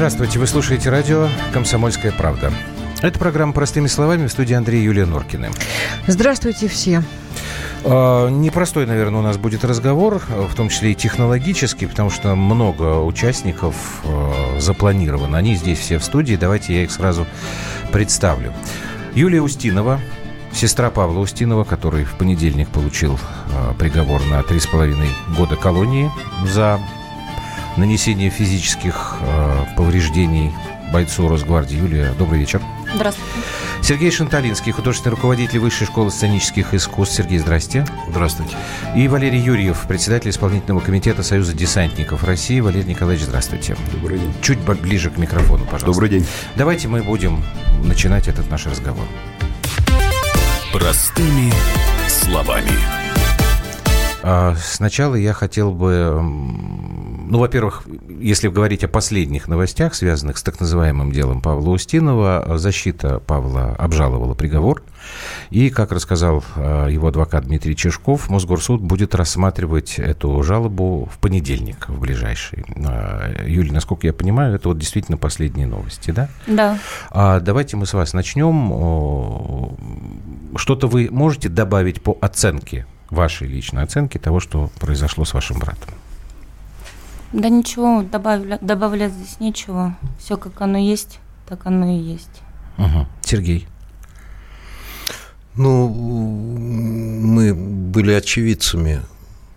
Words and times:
Здравствуйте, 0.00 0.38
вы 0.38 0.46
слушаете 0.46 0.88
радио 0.88 1.28
«Комсомольская 1.52 2.10
правда». 2.10 2.50
Это 3.02 3.18
программа 3.18 3.52
«Простыми 3.52 3.86
словами» 3.86 4.28
в 4.28 4.32
студии 4.32 4.54
Андрея 4.54 4.82
Юлия 4.82 5.04
Норкина. 5.04 5.50
Здравствуйте 6.06 6.68
все. 6.68 7.02
А, 7.84 8.30
непростой, 8.30 8.86
наверное, 8.86 9.20
у 9.20 9.22
нас 9.22 9.36
будет 9.36 9.62
разговор, 9.62 10.22
в 10.30 10.54
том 10.54 10.70
числе 10.70 10.92
и 10.92 10.94
технологический, 10.94 11.84
потому 11.84 12.08
что 12.08 12.34
много 12.34 13.02
участников 13.02 14.00
а, 14.06 14.58
запланировано. 14.58 15.36
Они 15.36 15.54
здесь 15.54 15.78
все 15.78 15.98
в 15.98 16.02
студии. 16.02 16.34
Давайте 16.34 16.74
я 16.74 16.84
их 16.84 16.90
сразу 16.90 17.26
представлю. 17.92 18.54
Юлия 19.14 19.42
Устинова, 19.42 20.00
сестра 20.50 20.88
Павла 20.88 21.18
Устинова, 21.18 21.64
который 21.64 22.04
в 22.04 22.14
понедельник 22.14 22.70
получил 22.70 23.20
а, 23.52 23.74
приговор 23.74 24.22
на 24.30 24.40
3,5 24.40 25.36
года 25.36 25.56
колонии 25.56 26.10
за 26.50 26.80
нанесение 27.80 28.30
физических 28.30 29.16
повреждений 29.76 30.52
бойцу 30.92 31.28
Росгвардии. 31.28 31.76
Юлия, 31.76 32.12
добрый 32.18 32.40
вечер. 32.40 32.60
Здравствуйте. 32.94 33.30
Сергей 33.82 34.10
Шанталинский, 34.10 34.72
художественный 34.72 35.12
руководитель 35.12 35.60
Высшей 35.60 35.86
школы 35.86 36.10
сценических 36.10 36.74
искусств. 36.74 37.16
Сергей, 37.16 37.38
здрасте. 37.38 37.86
Здравствуйте. 38.08 38.56
И 38.94 39.08
Валерий 39.08 39.40
Юрьев, 39.40 39.86
председатель 39.88 40.30
исполнительного 40.30 40.80
комитета 40.80 41.22
Союза 41.22 41.54
десантников 41.54 42.22
России. 42.24 42.60
Валерий 42.60 42.90
Николаевич, 42.90 43.24
здравствуйте. 43.24 43.76
Добрый 43.92 44.18
день. 44.18 44.34
Чуть 44.42 44.58
ближе 44.58 45.10
к 45.10 45.16
микрофону, 45.16 45.64
пожалуйста. 45.64 45.86
Добрый 45.86 46.10
день. 46.10 46.26
Давайте 46.56 46.88
мы 46.88 47.02
будем 47.02 47.42
начинать 47.82 48.28
этот 48.28 48.50
наш 48.50 48.66
разговор. 48.66 49.06
Простыми 50.72 51.52
словами. 52.08 52.72
А, 54.22 54.54
сначала 54.62 55.14
я 55.14 55.32
хотел 55.32 55.72
бы 55.72 56.22
ну, 57.30 57.38
во-первых, 57.38 57.84
если 58.08 58.48
говорить 58.48 58.82
о 58.82 58.88
последних 58.88 59.46
новостях, 59.46 59.94
связанных 59.94 60.36
с 60.36 60.42
так 60.42 60.58
называемым 60.58 61.12
делом 61.12 61.40
Павла 61.40 61.70
Устинова, 61.70 62.58
защита 62.58 63.20
Павла 63.20 63.76
обжаловала 63.78 64.34
приговор. 64.34 64.82
И, 65.50 65.70
как 65.70 65.92
рассказал 65.92 66.42
э, 66.56 66.88
его 66.90 67.06
адвокат 67.06 67.44
Дмитрий 67.44 67.76
Чешков, 67.76 68.28
Мосгорсуд 68.30 68.80
будет 68.80 69.14
рассматривать 69.14 70.00
эту 70.00 70.42
жалобу 70.42 71.08
в 71.10 71.18
понедельник, 71.18 71.88
в 71.88 72.00
ближайший. 72.00 72.64
Э, 72.74 73.44
Юлия, 73.46 73.74
насколько 73.74 74.08
я 74.08 74.12
понимаю, 74.12 74.56
это 74.56 74.68
вот 74.68 74.78
действительно 74.78 75.16
последние 75.16 75.68
новости, 75.68 76.10
да? 76.10 76.28
Да. 76.48 76.78
А 77.12 77.38
давайте 77.38 77.76
мы 77.76 77.86
с 77.86 77.94
вас 77.94 78.12
начнем. 78.12 79.76
Что-то 80.56 80.88
вы 80.88 81.08
можете 81.12 81.48
добавить 81.48 82.02
по 82.02 82.18
оценке, 82.20 82.86
вашей 83.08 83.46
личной 83.46 83.84
оценке 83.84 84.18
того, 84.18 84.40
что 84.40 84.68
произошло 84.80 85.24
с 85.24 85.32
вашим 85.32 85.60
братом? 85.60 85.94
Да 87.32 87.48
ничего, 87.48 88.02
добавля, 88.02 88.58
добавлять 88.60 89.12
здесь 89.12 89.38
нечего. 89.38 89.96
Все 90.18 90.36
как 90.36 90.60
оно 90.60 90.78
есть, 90.78 91.20
так 91.46 91.64
оно 91.64 91.86
и 91.86 91.98
есть. 91.98 92.42
Угу. 92.78 93.06
Сергей. 93.22 93.68
Ну, 95.54 95.88
мы 95.88 97.54
были 97.54 98.12
очевидцами 98.12 99.02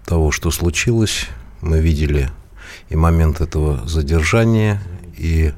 того, 0.06 0.32
что 0.32 0.52
случилось. 0.52 1.28
Мы 1.62 1.80
видели 1.80 2.30
и 2.90 2.96
момент 2.96 3.42
этого 3.42 3.88
задержания, 3.88 4.82
и 5.18 5.54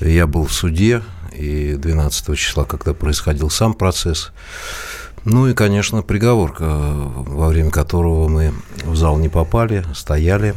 я 0.00 0.26
был 0.26 0.44
в 0.44 0.52
суде, 0.52 1.02
и 1.32 1.74
12 1.74 2.36
числа, 2.36 2.64
когда 2.64 2.94
происходил 2.94 3.50
сам 3.50 3.74
процесс. 3.74 4.32
Ну 5.24 5.48
и, 5.48 5.54
конечно, 5.54 6.02
приговор, 6.02 6.54
во 6.58 7.48
время 7.48 7.70
которого 7.70 8.28
мы 8.28 8.52
в 8.84 8.96
зал 8.96 9.18
не 9.18 9.28
попали, 9.28 9.84
стояли, 9.94 10.54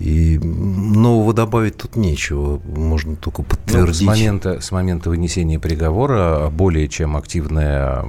и 0.00 0.38
нового 0.38 1.34
добавить 1.34 1.76
тут 1.76 1.94
нечего, 1.94 2.58
можно 2.64 3.16
только 3.16 3.42
подтвердить. 3.42 3.86
Ну, 3.86 3.92
с, 3.92 4.00
момента, 4.00 4.60
с 4.60 4.72
момента 4.72 5.10
вынесения 5.10 5.58
приговора 5.58 6.48
более 6.48 6.88
чем 6.88 7.18
активная 7.18 8.02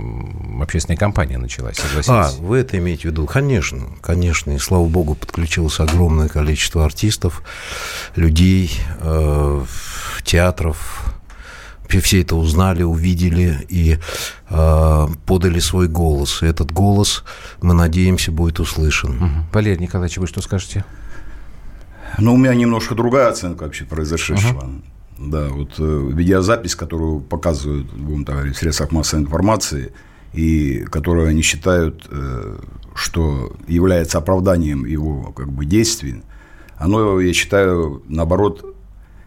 общественная 0.61 0.97
кампания 0.97 1.37
началась, 1.37 1.75
согласитесь? 1.75 2.07
А, 2.09 2.31
вы 2.39 2.59
это 2.59 2.77
имеете 2.77 3.09
в 3.09 3.11
виду? 3.11 3.25
Конечно, 3.25 3.87
конечно. 3.99 4.51
И, 4.51 4.57
слава 4.57 4.87
богу, 4.87 5.15
подключилось 5.15 5.81
огромное 5.81 6.29
количество 6.29 6.85
артистов, 6.85 7.43
людей, 8.15 8.71
э, 9.01 9.65
театров, 10.23 11.10
все 11.99 12.21
это 12.21 12.35
узнали, 12.35 12.83
увидели 12.83 13.65
и 13.69 13.97
э, 14.49 15.07
подали 15.25 15.59
свой 15.59 15.87
голос. 15.87 16.41
И 16.41 16.45
этот 16.45 16.71
голос, 16.71 17.23
мы 17.61 17.73
надеемся, 17.73 18.31
будет 18.31 18.59
услышан. 18.59 19.17
Угу. 19.17 19.29
Валерий 19.53 19.81
Николаевич, 19.81 20.17
вы 20.17 20.27
что 20.27 20.41
скажете? 20.41 20.85
Ну, 22.17 22.33
у 22.33 22.37
меня 22.37 22.53
немножко 22.53 22.95
другая 22.95 23.29
оценка 23.29 23.63
вообще 23.63 23.85
произошедшего. 23.85 24.59
Угу. 24.59 25.29
Да, 25.29 25.49
вот 25.49 25.75
э, 25.77 26.09
видеозапись, 26.13 26.75
которую 26.75 27.21
показывают, 27.21 27.91
будем 27.93 28.25
так 28.25 28.35
говорить, 28.35 28.55
в 28.55 28.59
средствах 28.59 28.91
массовой 28.91 29.23
информации, 29.23 29.93
и 30.33 30.85
которую 30.89 31.27
они 31.27 31.41
считают, 31.41 32.07
э, 32.09 32.57
что 32.95 33.55
является 33.67 34.17
оправданием 34.17 34.85
его 34.85 35.31
как 35.31 35.51
бы 35.51 35.65
действий, 35.65 36.23
оно, 36.77 37.19
я 37.19 37.33
считаю, 37.33 38.01
наоборот, 38.07 38.65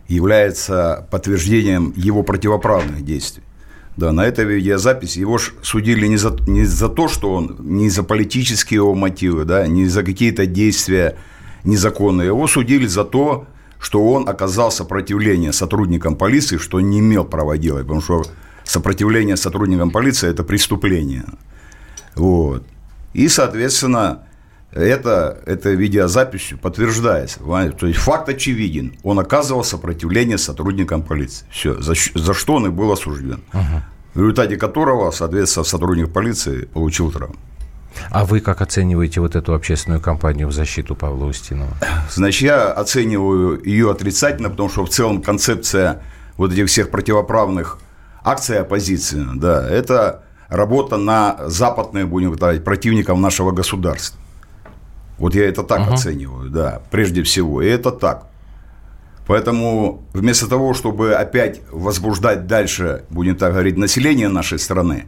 является 0.08 1.06
подтверждением 1.10 1.92
его 1.96 2.22
противоправных 2.22 3.04
действий. 3.04 3.42
Да, 3.96 4.10
на 4.10 4.26
этой 4.26 4.44
видеозаписи 4.44 5.20
его 5.20 5.38
судили 5.38 6.06
не 6.08 6.16
за, 6.16 6.36
не 6.48 6.64
за 6.64 6.88
то, 6.88 7.06
что 7.06 7.32
он, 7.32 7.56
не 7.60 7.88
за 7.88 8.02
политические 8.02 8.78
его 8.78 8.94
мотивы, 8.94 9.44
да, 9.44 9.66
не 9.68 9.86
за 9.86 10.02
какие-то 10.02 10.46
действия 10.46 11.16
незаконные. 11.62 12.26
Его 12.26 12.48
судили 12.48 12.86
за 12.86 13.04
то, 13.04 13.46
что 13.78 14.04
он 14.04 14.28
оказал 14.28 14.72
сопротивление 14.72 15.52
сотрудникам 15.52 16.16
полиции, 16.16 16.56
что 16.56 16.80
не 16.80 16.98
имел 16.98 17.24
права 17.24 17.56
делать, 17.56 17.84
потому 17.84 18.00
что 18.00 18.24
сопротивление 18.64 19.36
сотрудникам 19.36 19.90
полиции– 19.90 20.28
это 20.30 20.42
преступление. 20.42 21.24
Вот. 22.16 22.64
И, 23.12 23.28
соответственно, 23.28 24.22
это, 24.74 25.38
это 25.46 25.70
видеозаписью 25.70 26.58
подтверждается. 26.58 27.38
То 27.40 27.86
есть 27.86 28.00
факт 28.00 28.28
очевиден. 28.28 28.94
Он 29.02 29.20
оказывал 29.20 29.62
сопротивление 29.62 30.36
сотрудникам 30.36 31.02
полиции. 31.02 31.46
Все. 31.50 31.80
За, 31.80 31.94
за 32.14 32.34
что 32.34 32.54
он 32.54 32.66
и 32.66 32.70
был 32.70 32.90
осужден. 32.90 33.42
Ага. 33.52 33.86
В 34.14 34.18
результате 34.18 34.56
которого, 34.56 35.10
соответственно, 35.10 35.64
сотрудник 35.64 36.12
полиции 36.12 36.66
получил 36.66 37.10
травму. 37.10 37.36
А 38.10 38.24
вы 38.24 38.40
как 38.40 38.60
оцениваете 38.60 39.20
вот 39.20 39.36
эту 39.36 39.54
общественную 39.54 40.00
кампанию 40.00 40.48
в 40.48 40.52
защиту 40.52 40.96
Павла 40.96 41.26
Устинова? 41.26 41.76
Значит, 42.10 42.42
я 42.42 42.72
оцениваю 42.72 43.62
ее 43.64 43.92
отрицательно, 43.92 44.50
потому 44.50 44.68
что 44.68 44.84
в 44.84 44.88
целом 44.88 45.22
концепция 45.22 46.02
вот 46.36 46.52
этих 46.52 46.66
всех 46.66 46.90
противоправных 46.90 47.78
акций 48.24 48.58
оппозиции, 48.58 49.24
да, 49.36 49.68
это 49.68 50.24
работа 50.48 50.96
на 50.96 51.36
западные, 51.46 52.06
будем 52.06 52.32
говорить, 52.32 52.64
противников 52.64 53.18
нашего 53.18 53.52
государства. 53.52 54.18
Вот 55.18 55.34
я 55.34 55.48
это 55.48 55.62
так 55.62 55.80
uh-huh. 55.80 55.94
оцениваю, 55.94 56.50
да, 56.50 56.82
прежде 56.90 57.22
всего. 57.22 57.62
И 57.62 57.66
это 57.66 57.90
так. 57.90 58.26
Поэтому 59.26 60.02
вместо 60.12 60.48
того, 60.48 60.74
чтобы 60.74 61.14
опять 61.14 61.62
возбуждать 61.70 62.46
дальше, 62.46 63.04
будем 63.10 63.36
так 63.36 63.52
говорить, 63.52 63.76
население 63.76 64.28
нашей 64.28 64.58
страны, 64.58 65.06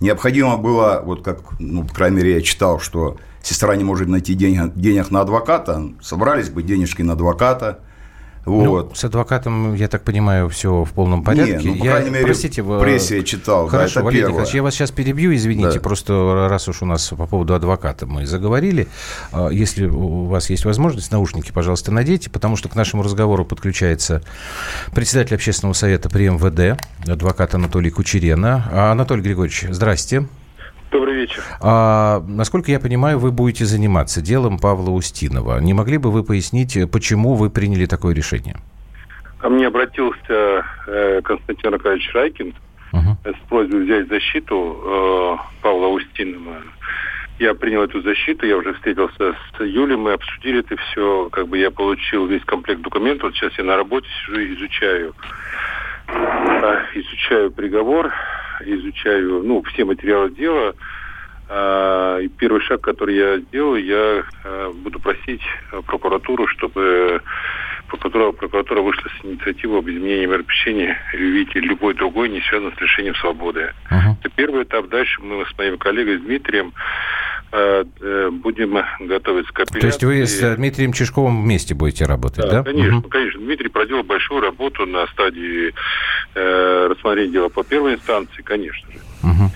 необходимо 0.00 0.56
было, 0.58 1.02
вот 1.04 1.24
как, 1.24 1.58
ну, 1.58 1.84
по 1.84 1.94
крайней 1.94 2.16
мере, 2.18 2.34
я 2.34 2.40
читал, 2.42 2.78
что 2.78 3.16
сестра 3.42 3.74
не 3.76 3.84
может 3.84 4.08
найти 4.08 4.34
денег, 4.34 4.72
денег 4.74 5.10
на 5.10 5.20
адвоката, 5.20 5.92
собрались 6.02 6.50
бы 6.50 6.62
денежки 6.62 7.02
на 7.02 7.14
адвоката– 7.14 7.80
вот. 8.44 8.88
Ну, 8.90 8.94
с 8.94 9.04
адвокатом, 9.04 9.74
я 9.74 9.88
так 9.88 10.02
понимаю, 10.02 10.48
все 10.48 10.84
в 10.84 10.92
полном 10.92 11.24
порядке. 11.24 11.56
Не, 11.56 11.74
ну, 11.74 11.78
по 11.78 11.84
крайней 11.86 12.06
я, 12.06 12.12
мере, 12.12 12.24
простите, 12.26 12.62
в 12.62 12.80
прессе 12.80 13.22
читал. 13.24 13.68
Хорошо, 13.68 14.00
да, 14.00 14.04
Валерий 14.04 14.26
Николаевич, 14.26 14.54
я 14.54 14.62
вас 14.62 14.74
сейчас 14.74 14.90
перебью, 14.90 15.34
извините, 15.34 15.74
да. 15.74 15.80
просто 15.80 16.46
раз 16.48 16.68
уж 16.68 16.82
у 16.82 16.86
нас 16.86 17.08
по 17.08 17.26
поводу 17.26 17.54
адвоката 17.54 18.06
мы 18.06 18.26
заговорили, 18.26 18.88
а, 19.32 19.48
если 19.48 19.86
у 19.86 20.26
вас 20.26 20.50
есть 20.50 20.64
возможность, 20.64 21.10
наушники, 21.10 21.52
пожалуйста, 21.52 21.90
надейте, 21.90 22.28
потому 22.28 22.56
что 22.56 22.68
к 22.68 22.74
нашему 22.74 23.02
разговору 23.02 23.44
подключается 23.44 24.22
председатель 24.94 25.34
общественного 25.34 25.72
совета 25.74 26.10
при 26.10 26.28
МВД, 26.28 26.80
адвокат 27.06 27.54
Анатолий 27.54 27.90
Кучерена. 27.90 28.68
А, 28.70 28.92
Анатолий 28.92 29.22
Григорьевич, 29.22 29.66
здрасте. 29.70 30.26
Добрый 30.94 31.16
вечер. 31.16 31.42
А, 31.60 32.22
насколько 32.28 32.70
я 32.70 32.78
понимаю, 32.78 33.18
вы 33.18 33.32
будете 33.32 33.64
заниматься 33.64 34.22
делом 34.22 34.60
Павла 34.60 34.90
Устинова. 34.90 35.58
Не 35.58 35.74
могли 35.74 35.98
бы 35.98 36.12
вы 36.12 36.22
пояснить, 36.22 36.78
почему 36.92 37.34
вы 37.34 37.50
приняли 37.50 37.86
такое 37.86 38.14
решение? 38.14 38.58
Ко 39.38 39.48
мне 39.48 39.66
обратился 39.66 40.64
э, 40.86 41.20
Константин 41.24 41.74
Аркадьевич 41.74 42.14
Райкин 42.14 42.54
uh-huh. 42.92 43.34
с 43.36 43.48
просьбой 43.48 43.84
взять 43.86 44.08
защиту 44.08 44.78
э, 44.84 45.62
Павла 45.62 45.88
Устинова. 45.88 46.58
Я 47.40 47.54
принял 47.54 47.82
эту 47.82 48.00
защиту, 48.00 48.46
я 48.46 48.56
уже 48.56 48.72
встретился 48.74 49.32
с 49.32 49.64
Юлей, 49.64 49.96
мы 49.96 50.12
обсудили 50.12 50.60
это 50.60 50.76
все, 50.76 51.28
как 51.32 51.48
бы 51.48 51.58
я 51.58 51.72
получил 51.72 52.26
весь 52.26 52.44
комплект 52.44 52.82
документов, 52.82 53.30
вот 53.30 53.34
сейчас 53.34 53.58
я 53.58 53.64
на 53.64 53.76
работе 53.76 54.06
сижу 54.20 54.38
и 54.38 54.54
изучаю, 54.54 55.12
э, 56.06 56.82
изучаю 56.94 57.50
приговор, 57.50 58.12
изучаю, 58.60 59.42
ну, 59.42 59.62
все 59.62 59.84
материалы 59.84 60.30
дела. 60.30 60.74
А, 61.48 62.18
и 62.20 62.28
первый 62.28 62.60
шаг, 62.62 62.80
который 62.80 63.16
я 63.16 63.38
сделаю, 63.38 63.84
я 63.84 64.24
а, 64.44 64.72
буду 64.72 64.98
просить 64.98 65.42
прокуратуру, 65.86 66.46
чтобы 66.48 67.20
прокуратура, 67.88 68.32
прокуратура 68.32 68.80
вышла 68.80 69.08
с 69.08 69.24
инициативой 69.24 69.78
об 69.78 69.88
изменении 69.88 70.26
мер 70.26 70.42
пресечения, 70.42 70.98
видите, 71.12 71.60
любой 71.60 71.94
другой 71.94 72.28
не 72.28 72.40
связан 72.42 72.72
с 72.76 72.80
лишением 72.80 73.14
свободы. 73.16 73.72
Uh-huh. 73.90 74.14
Это 74.20 74.30
первый 74.34 74.64
этап. 74.64 74.88
Дальше 74.88 75.20
мы 75.20 75.44
с 75.44 75.58
моим 75.58 75.78
коллегой 75.78 76.18
Дмитрием 76.18 76.68
э, 76.68 76.70
э, 76.70 76.74
будем 78.32 78.78
готовиться 79.00 79.52
к 79.52 79.60
апелляции. 79.60 79.80
То 79.80 79.86
есть 79.86 80.04
вы 80.04 80.26
с 80.26 80.56
Дмитрием 80.56 80.92
Чешковым 80.92 81.42
вместе 81.42 81.74
будете 81.74 82.04
работать, 82.04 82.44
да? 82.44 82.62
да? 82.62 82.64
Конечно, 82.64 82.98
угу. 82.98 83.08
конечно. 83.08 83.40
Дмитрий 83.40 83.68
проделал 83.68 84.02
большую 84.02 84.40
работу 84.40 84.86
на 84.86 85.06
стадии 85.08 85.72
э, 86.34 86.86
рассмотрения 86.90 87.32
дела 87.32 87.48
по 87.48 87.62
первой 87.62 87.94
инстанции, 87.94 88.42
конечно 88.42 88.90
же. 88.90 88.98
Угу. 89.22 89.50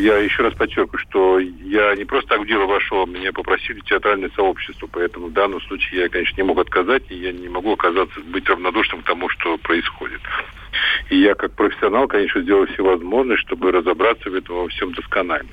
Я 0.00 0.18
еще 0.18 0.42
раз 0.42 0.54
подчеркиваю, 0.54 0.98
что 0.98 1.38
я 1.38 1.94
не 1.94 2.04
просто 2.04 2.30
так 2.30 2.40
в 2.40 2.46
дело 2.46 2.66
вошел, 2.66 3.06
меня 3.06 3.32
попросили 3.32 3.80
театральное 3.80 4.30
сообщество, 4.34 4.88
поэтому 4.90 5.28
в 5.28 5.32
данном 5.32 5.60
случае 5.62 6.02
я, 6.02 6.08
конечно, 6.08 6.36
не 6.36 6.46
мог 6.46 6.58
отказать, 6.58 7.04
и 7.08 7.14
я 7.14 7.32
не 7.32 7.48
могу 7.48 7.72
оказаться, 7.72 8.18
быть 8.20 8.48
равнодушным 8.48 9.02
к 9.02 9.04
тому, 9.04 9.28
что 9.28 9.58
происходит. 9.58 10.20
И 11.08 11.18
я, 11.18 11.34
как 11.34 11.52
профессионал, 11.52 12.08
конечно, 12.08 12.42
сделал 12.42 12.66
все 12.66 12.82
возможное, 12.82 13.36
чтобы 13.36 13.70
разобраться 13.70 14.28
в 14.28 14.34
этом 14.34 14.56
во 14.56 14.68
всем 14.68 14.92
досконально. 14.92 15.50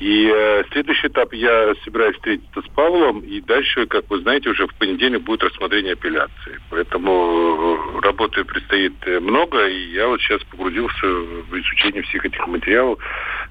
И 0.00 0.32
э, 0.34 0.62
следующий 0.72 1.08
этап 1.08 1.34
я 1.34 1.74
собираюсь 1.84 2.16
встретиться 2.16 2.62
с 2.62 2.68
Павлом, 2.74 3.20
и 3.20 3.42
дальше, 3.42 3.86
как 3.86 4.08
вы 4.08 4.22
знаете, 4.22 4.48
уже 4.48 4.66
в 4.66 4.74
понедельник 4.76 5.22
будет 5.22 5.42
рассмотрение 5.42 5.92
апелляции. 5.92 6.58
Поэтому 6.70 7.12
э, 7.12 8.00
работы 8.00 8.42
предстоит 8.44 8.94
э, 9.04 9.20
много, 9.20 9.68
и 9.68 9.92
я 9.92 10.08
вот 10.08 10.18
сейчас 10.22 10.42
погрузился 10.44 11.06
в 11.06 11.52
изучение 11.52 12.00
всех 12.02 12.24
этих 12.24 12.46
материалов 12.46 12.98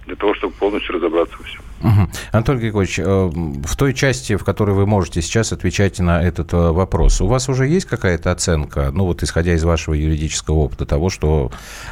для 0.07 0.15
того, 0.15 0.33
чтобы 0.33 0.55
полностью 0.55 0.95
разобраться 0.95 1.37
во 1.37 1.43
всем. 1.43 1.61
Угу. 1.81 2.09
Антон 2.31 2.57
Григорьевич, 2.57 2.97
э, 2.97 3.03
в 3.03 3.77
той 3.77 3.93
части, 3.93 4.35
в 4.35 4.43
которой 4.43 4.71
вы 4.71 4.87
можете 4.87 5.21
сейчас 5.21 5.53
отвечать 5.53 5.99
на 5.99 6.23
этот 6.23 6.51
вопрос, 6.53 7.21
у 7.21 7.27
вас 7.27 7.47
уже 7.47 7.67
есть 7.67 7.85
какая-то 7.85 8.31
оценка, 8.31 8.89
ну 8.91 9.05
вот 9.05 9.21
исходя 9.21 9.53
из 9.53 9.63
вашего 9.63 9.93
юридического 9.93 10.55
опыта 10.55 10.87
того, 10.87 11.11
что 11.11 11.51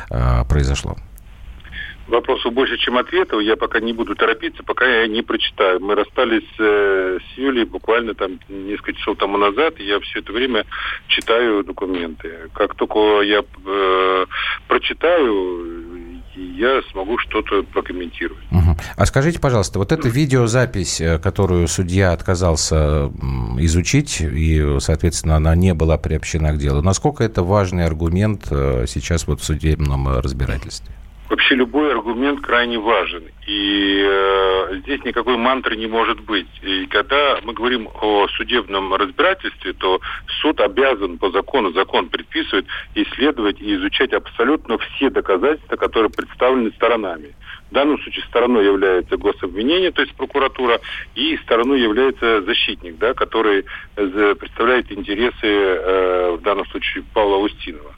э, 0.09 0.43
произошло? 0.49 0.97
Вопросов 2.07 2.53
больше, 2.53 2.77
чем 2.77 2.97
ответов. 2.97 3.41
Я 3.41 3.55
пока 3.55 3.79
не 3.79 3.93
буду 3.93 4.15
торопиться, 4.15 4.63
пока 4.63 4.85
я 4.85 5.07
не 5.07 5.21
прочитаю. 5.21 5.79
Мы 5.79 5.95
расстались 5.95 6.47
э, 6.59 7.19
с 7.19 7.37
Юлей 7.37 7.65
буквально 7.65 8.13
там 8.13 8.39
несколько 8.49 8.93
часов 8.93 9.17
тому 9.17 9.37
назад, 9.37 9.79
и 9.79 9.85
я 9.85 9.99
все 9.99 10.19
это 10.19 10.31
время 10.31 10.65
читаю 11.07 11.63
документы. 11.63 12.49
Как 12.53 12.75
только 12.75 13.21
я 13.21 13.43
э, 13.65 14.25
прочитаю, 14.67 15.87
я 16.35 16.81
смогу 16.91 17.17
что-то 17.17 17.63
прокомментировать. 17.63 18.43
Угу. 18.51 18.77
А 18.95 19.05
скажите, 19.05 19.39
пожалуйста, 19.39 19.79
вот 19.79 19.91
эта 19.91 20.07
видеозапись, 20.07 21.01
э, 21.01 21.19
которую 21.19 21.67
судья 21.67 22.13
отказался 22.13 23.11
изучить, 23.59 24.21
и, 24.21 24.79
соответственно, 24.79 25.35
она 25.35 25.55
не 25.55 25.73
была 25.73 25.97
приобщена 25.97 26.53
к 26.53 26.57
делу, 26.57 26.81
насколько 26.81 27.23
это 27.23 27.43
важный 27.43 27.85
аргумент 27.85 28.47
э, 28.51 28.85
сейчас 28.87 29.27
вот 29.27 29.41
в 29.41 29.43
судебном 29.43 30.19
разбирательстве? 30.19 30.93
Вообще 31.29 31.55
любой 31.55 31.91
аргумент 31.91 32.41
крайне 32.41 32.77
важен. 32.77 33.23
И 33.45 34.03
э, 34.05 34.79
здесь 34.83 35.03
никакой 35.03 35.37
мантры 35.37 35.75
не 35.75 35.87
может 35.87 36.21
быть. 36.21 36.47
И 36.61 36.85
когда 36.87 37.39
мы 37.43 37.53
говорим 37.53 37.89
о 38.01 38.27
судебном 38.29 38.93
разбирательстве, 38.93 39.73
то 39.73 39.99
суд 40.41 40.59
обязан 40.61 41.17
по 41.17 41.29
закону, 41.31 41.71
закон 41.71 42.09
предписывает 42.09 42.65
исследовать 42.95 43.61
и 43.61 43.75
изучать 43.75 44.13
абсолютно 44.13 44.77
все 44.77 45.09
доказательства, 45.09 45.75
которые 45.75 46.09
представлены 46.09 46.71
сторонами. 46.71 47.35
В 47.69 47.73
данном 47.73 47.99
случае 48.01 48.25
стороной 48.25 48.65
является 48.65 49.17
гособвинение, 49.17 49.91
то 49.91 50.01
есть 50.01 50.15
прокуратура, 50.15 50.79
и 51.15 51.37
стороной 51.37 51.81
является 51.81 52.41
защитник, 52.43 52.97
да, 52.97 53.13
который 53.13 53.65
э, 53.95 54.35
представляет 54.39 54.91
интересы, 54.91 55.35
э, 55.43 56.37
в 56.37 56.41
данном 56.41 56.65
случае, 56.67 57.03
Павла 57.13 57.37
Устинова 57.37 57.93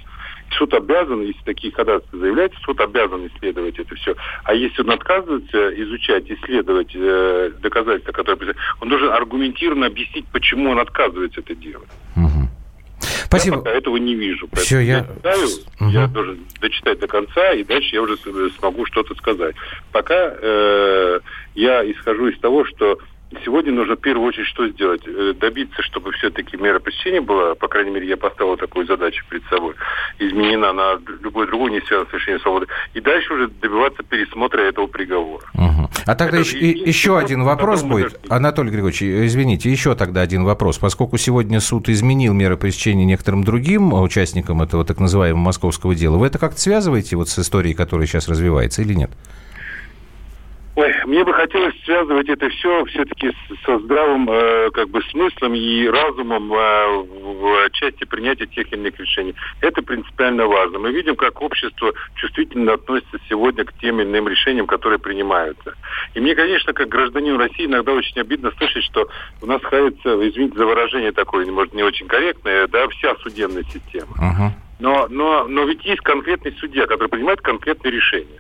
суд 0.54 0.74
обязан, 0.74 1.22
если 1.22 1.42
такие 1.44 1.74
ходатайства 1.74 2.20
заявляются, 2.20 2.60
суд 2.62 2.80
обязан 2.82 3.28
исследовать 3.28 3.80
это 3.80 3.96
все. 3.96 4.16
А 4.44 4.54
если 4.54 4.82
он 4.82 4.92
отказывается 4.92 5.70
изучать, 5.84 6.30
исследовать 6.30 6.92
э, 6.94 7.52
доказательства, 7.62 8.12
которые... 8.12 8.56
Он 8.82 8.90
должен 8.90 9.10
аргументированно 9.10 9.88
объяснить, 9.88 10.26
почему 10.32 10.72
он 10.72 10.80
отказывается 10.80 11.42
это 11.42 11.56
делать. 11.56 11.90
Угу. 12.16 12.50
Спасибо. 13.26 13.58
Я 13.58 13.62
пока 13.62 13.72
этого 13.72 13.98
не 13.98 14.16
вижу. 14.16 14.50
Все, 14.54 14.80
я... 14.80 14.98
Я, 14.98 15.04
читаю, 15.04 15.48
угу. 15.80 15.90
я 15.90 16.08
должен 16.08 16.40
дочитать 16.60 17.00
до 17.00 17.08
конца, 17.08 17.52
и 17.54 17.64
дальше 17.64 17.96
я 17.96 18.02
уже 18.02 18.18
смогу 18.58 18.86
что-то 18.86 19.16
сказать. 19.16 19.56
Пока 19.92 20.16
э, 20.16 21.20
я 21.56 21.92
исхожу 21.92 22.28
из 22.28 22.40
того, 22.40 22.66
что 22.66 23.00
Сегодня 23.46 23.72
нужно 23.72 23.96
в 23.96 24.00
первую 24.00 24.28
очередь 24.28 24.48
что 24.48 24.68
сделать? 24.70 25.02
Э, 25.06 25.34
добиться, 25.40 25.84
чтобы 25.84 26.12
все-таки 26.14 26.58
мера 26.58 26.80
пресечения 26.80 27.22
была, 27.22 27.54
по 27.54 27.68
крайней 27.68 27.92
мере, 27.92 28.08
я 28.08 28.18
поставил 28.18 28.58
такую 28.58 28.88
задачу 28.88 29.24
перед 29.30 29.44
собой, 29.46 29.76
изменена 30.18 30.74
на 30.74 31.00
любой 31.22 31.46
другой 31.46 31.72
не 31.72 31.80
связанный 31.82 32.10
с 32.10 32.14
лишением 32.14 32.42
свободы. 32.42 32.68
И 32.96 33.02
дальше 33.02 33.34
уже 33.34 33.48
добиваться 33.48 34.02
пересмотра 34.02 34.62
этого 34.62 34.88
приговора. 34.88 35.44
Угу. 35.54 35.90
А 36.08 36.16
тогда 36.16 36.40
Это, 36.40 36.48
еще, 36.48 36.58
и, 36.58 36.88
еще 36.88 37.20
один 37.20 37.44
вопрос 37.44 37.84
будет. 37.84 38.14
Даже... 38.14 38.18
Анатолий 38.30 38.72
Григорьевич, 38.72 39.04
извините, 39.04 39.70
еще 39.70 39.94
тогда 39.94 40.22
один 40.22 40.44
вопрос. 40.44 40.80
Поскольку 40.80 41.18
сегодня 41.18 41.60
суд 41.60 41.88
изменил 41.88 42.34
меры 42.34 42.58
пресечения 42.58 43.06
некоторым 43.06 43.44
другим 43.44 43.94
участникам 43.94 44.64
этого 44.64 44.84
так 44.86 45.00
называемого 45.00 45.44
московского 45.44 45.94
дела, 45.94 46.18
вы 46.18 46.26
это 46.26 46.40
как-то 46.40 46.60
связываете 46.60 47.16
вот 47.16 47.30
с 47.30 47.38
историей, 47.38 47.76
которая 47.76 48.08
сейчас 48.08 48.28
развивается 48.28 48.82
или 48.82 48.96
нет? 48.96 49.12
Ой, 50.80 50.96
мне 51.08 51.26
бы 51.26 51.34
хотелось 51.34 51.76
связывать 51.84 52.30
это 52.30 52.48
все 52.48 52.86
все-таки 52.86 53.34
со 53.66 53.80
здравым 53.80 54.30
э, 54.30 54.70
как 54.72 54.88
бы 54.90 55.02
смыслом 55.12 55.54
и 55.54 55.86
разумом 55.90 56.54
э, 56.54 57.04
в 57.04 57.70
части 57.72 58.06
принятия 58.06 58.46
тех 58.46 58.72
или 58.72 58.80
иных 58.80 58.98
решений. 58.98 59.36
Это 59.60 59.82
принципиально 59.82 60.48
важно. 60.48 60.80
Мы 60.80 60.94
видим, 60.94 61.18
как 61.18 61.42
общество 61.42 61.92
чувствительно 62.16 62.76
относится 62.76 63.18
сегодня 63.28 63.66
к 63.66 63.74
тем 63.80 64.00
или 64.00 64.08
иным 64.08 64.30
решениям, 64.30 64.68
которые 64.68 65.00
принимаются. 65.00 65.74
И 66.14 66.22
мне, 66.22 66.34
конечно, 66.34 66.72
как 66.72 66.88
гражданин 66.88 67.36
России 67.36 67.66
иногда 67.66 67.92
очень 67.92 68.22
обидно 68.22 68.54
слышать, 68.58 68.86
что 68.86 69.10
у 69.42 69.48
нас 69.48 69.62
хается, 69.64 70.30
извините 70.30 70.58
за 70.58 70.66
выражение 70.66 71.12
такое, 71.12 71.46
может, 71.48 71.74
не 71.74 71.84
очень 71.84 72.08
корректное, 72.08 72.68
да, 72.68 72.88
вся 72.88 73.16
судебная 73.16 73.64
система. 73.64 74.14
Uh-huh. 74.16 74.52
Но, 74.80 75.08
но, 75.10 75.46
но 75.46 75.66
ведь 75.66 75.84
есть 75.84 76.00
конкретный 76.04 76.56
судья, 76.58 76.88
который 76.88 77.10
принимает 77.10 77.42
конкретные 77.42 77.92
решения 77.92 78.40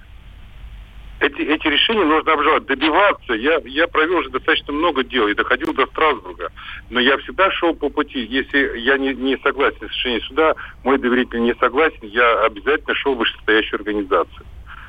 эти, 1.19 1.41
эти 1.41 1.67
решения 1.67 2.05
нужно 2.05 2.33
обжаловать, 2.33 2.65
добиваться. 2.65 3.33
Я, 3.33 3.59
я 3.65 3.88
провел 3.88 4.19
уже 4.19 4.29
достаточно 4.29 4.73
много 4.73 5.03
дел 5.03 5.27
и 5.27 5.33
доходил 5.33 5.73
до 5.73 5.85
Страсбурга. 5.88 6.51
Но 6.89 6.99
я 6.99 7.17
всегда 7.17 7.51
шел 7.51 7.73
по 7.73 7.89
пути. 7.89 8.19
Если 8.19 8.79
я 8.79 8.97
не, 8.97 9.13
не 9.13 9.38
согласен 9.38 9.79
с 9.79 9.91
решением 9.91 10.21
суда, 10.23 10.55
мой 10.83 10.97
доверитель 10.97 11.41
не 11.41 11.53
согласен, 11.55 11.99
я 12.03 12.45
обязательно 12.45 12.95
шел 12.95 13.15
в 13.15 13.17
вышестоящую 13.19 13.79
организацию, 13.79 14.45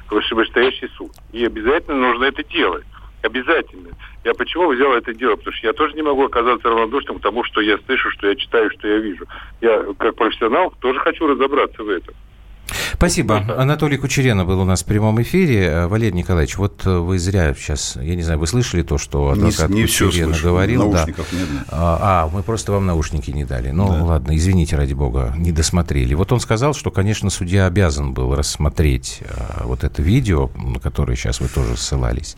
в 0.08 0.34
вышестоящий 0.34 0.88
суд. 0.96 1.10
И 1.32 1.44
обязательно 1.44 1.96
нужно 1.96 2.24
это 2.24 2.44
делать. 2.44 2.84
Обязательно. 3.22 3.90
Я 4.24 4.32
почему 4.32 4.68
взял 4.68 4.92
это 4.94 5.12
дело? 5.12 5.36
Потому 5.36 5.54
что 5.54 5.66
я 5.66 5.72
тоже 5.72 5.94
не 5.94 6.02
могу 6.02 6.24
оказаться 6.24 6.68
равнодушным 6.68 7.18
к 7.18 7.22
тому, 7.22 7.44
что 7.44 7.60
я 7.60 7.76
слышу, 7.84 8.10
что 8.12 8.28
я 8.28 8.36
читаю, 8.36 8.70
что 8.70 8.88
я 8.88 8.98
вижу. 8.98 9.26
Я, 9.60 9.84
как 9.98 10.14
профессионал, 10.14 10.72
тоже 10.80 11.00
хочу 11.00 11.26
разобраться 11.26 11.82
в 11.82 11.88
этом. 11.90 12.14
Спасибо. 12.94 13.44
Анатолий 13.56 13.96
Кучерена 13.96 14.44
был 14.44 14.60
у 14.60 14.64
нас 14.64 14.82
в 14.82 14.86
прямом 14.86 15.20
эфире. 15.22 15.66
Э, 15.66 15.86
Валерий 15.86 16.16
Николаевич, 16.16 16.56
вот 16.56 16.82
э, 16.86 16.98
вы 16.98 17.18
зря 17.18 17.54
сейчас, 17.54 17.96
я 18.00 18.14
не 18.14 18.22
знаю, 18.22 18.38
вы 18.38 18.46
слышали 18.46 18.82
то, 18.82 18.98
что 18.98 19.30
адвокат 19.30 19.70
не, 19.70 19.82
не 19.82 19.82
Кучерена 19.82 20.36
говорил? 20.42 20.90
Да. 20.90 21.06
А, 21.68 22.24
а, 22.24 22.30
мы 22.32 22.42
просто 22.42 22.72
вам 22.72 22.86
наушники 22.86 23.30
не 23.30 23.44
дали. 23.44 23.70
Ну, 23.70 23.88
да. 23.88 24.04
ладно, 24.04 24.36
извините, 24.36 24.76
ради 24.76 24.94
бога, 24.94 25.34
не 25.36 25.52
досмотрели. 25.52 26.14
Вот 26.14 26.32
он 26.32 26.40
сказал, 26.40 26.74
что, 26.74 26.90
конечно, 26.90 27.30
судья 27.30 27.66
обязан 27.66 28.12
был 28.12 28.34
рассмотреть 28.34 29.20
а, 29.30 29.64
вот 29.64 29.84
это 29.84 30.02
видео, 30.02 30.50
на 30.56 30.80
которое 30.80 31.16
сейчас 31.16 31.40
вы 31.40 31.48
тоже 31.48 31.76
ссылались. 31.76 32.36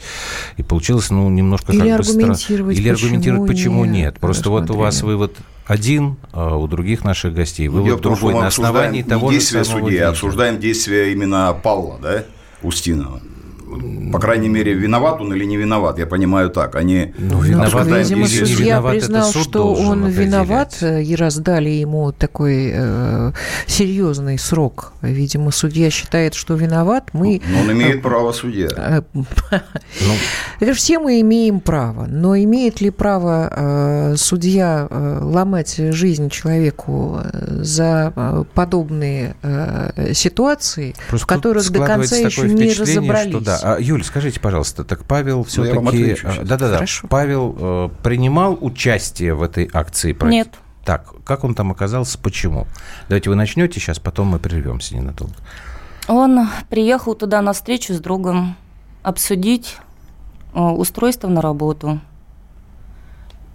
И 0.56 0.62
получилось, 0.62 1.10
ну, 1.10 1.28
немножко 1.28 1.72
Или 1.72 1.90
как 1.90 2.06
бы... 2.06 2.74
Или 2.74 2.88
аргументировать, 2.88 3.48
почему 3.48 3.84
нет. 3.84 3.94
нет. 3.94 4.20
Просто 4.20 4.50
вот 4.50 4.70
у 4.70 4.74
вас 4.74 5.02
вывод 5.02 5.36
один, 5.66 6.16
а 6.32 6.56
у 6.56 6.66
других 6.66 7.04
наших 7.04 7.34
гостей 7.34 7.68
вывод 7.68 7.86
Дело 7.86 8.00
другой. 8.00 8.34
На 8.34 8.48
основании 8.48 9.02
того 9.02 9.30
не 9.30 9.38
действия 9.38 9.64
судьи, 9.64 9.98
а 9.98 10.10
обсуждаем 10.10 10.58
действия 10.58 11.12
именно 11.12 11.56
Павла, 11.62 11.98
да, 12.02 12.24
Устинова. 12.62 13.20
По 14.12 14.18
крайней 14.18 14.48
мере, 14.48 14.74
виноват 14.74 15.20
он 15.20 15.32
или 15.32 15.44
не 15.44 15.56
виноват, 15.56 15.98
я 15.98 16.06
понимаю 16.06 16.50
так. 16.50 16.76
Они 16.76 17.14
ну, 17.18 17.40
виноват, 17.40 17.86
видимо, 17.86 18.26
судья 18.26 18.76
виноват, 18.76 18.92
признал, 18.92 19.32
что 19.32 19.74
он 19.74 20.06
виноват, 20.08 20.82
и 20.82 21.16
раздали 21.16 21.70
ему 21.70 22.12
такой 22.12 22.70
э, 22.74 23.32
серьезный 23.66 24.38
срок. 24.38 24.92
Видимо, 25.02 25.50
судья 25.50 25.90
считает, 25.90 26.34
что 26.34 26.54
виноват. 26.54 27.10
Мы... 27.12 27.40
Но 27.48 27.60
он 27.60 27.72
имеет 27.72 27.96
э, 27.96 28.00
право 28.00 28.32
судья. 28.32 28.68
Э, 28.76 29.02
ну. 29.14 29.24
Это 30.60 30.74
все 30.74 30.98
мы 30.98 31.20
имеем 31.20 31.60
право. 31.60 32.06
Но 32.06 32.36
имеет 32.36 32.80
ли 32.80 32.90
право 32.90 33.48
э, 33.50 34.14
судья 34.16 34.86
э, 34.90 35.18
ломать 35.22 35.76
жизнь 35.76 36.30
человеку 36.30 37.20
за 37.32 38.12
э, 38.14 38.44
подобные 38.54 39.36
э, 39.42 40.12
ситуации, 40.14 40.94
Просто 41.08 41.24
в 41.24 41.26
которых 41.26 41.70
до 41.70 41.84
конца 41.84 42.16
еще 42.16 42.48
не 42.48 42.72
разобрались? 42.72 43.30
Что, 43.30 43.40
да, 43.40 43.60
а, 43.62 43.76
Юль, 44.02 44.04
скажите, 44.04 44.40
пожалуйста, 44.40 44.82
так 44.84 45.04
Павел 45.04 45.44
все-таки... 45.44 45.78
Ну, 45.78 46.44
да-да-да. 46.44 46.84
Павел 47.08 47.56
э, 47.56 47.88
принимал 48.02 48.58
участие 48.60 49.34
в 49.34 49.42
этой 49.42 49.70
акции? 49.72 50.12
Против... 50.12 50.32
Нет. 50.32 50.48
Так, 50.84 51.14
как 51.24 51.44
он 51.44 51.54
там 51.54 51.70
оказался, 51.70 52.18
почему? 52.18 52.66
Давайте 53.08 53.30
вы 53.30 53.36
начнете 53.36 53.78
сейчас, 53.78 54.00
потом 54.00 54.26
мы 54.26 54.40
прервемся 54.40 54.96
ненадолго. 54.96 55.34
Он 56.08 56.48
приехал 56.68 57.14
туда 57.14 57.40
на 57.42 57.52
встречу 57.52 57.94
с 57.94 58.00
другом 58.00 58.56
обсудить 59.04 59.76
э, 60.52 60.60
устройство 60.60 61.28
на 61.28 61.40
работу. 61.40 62.00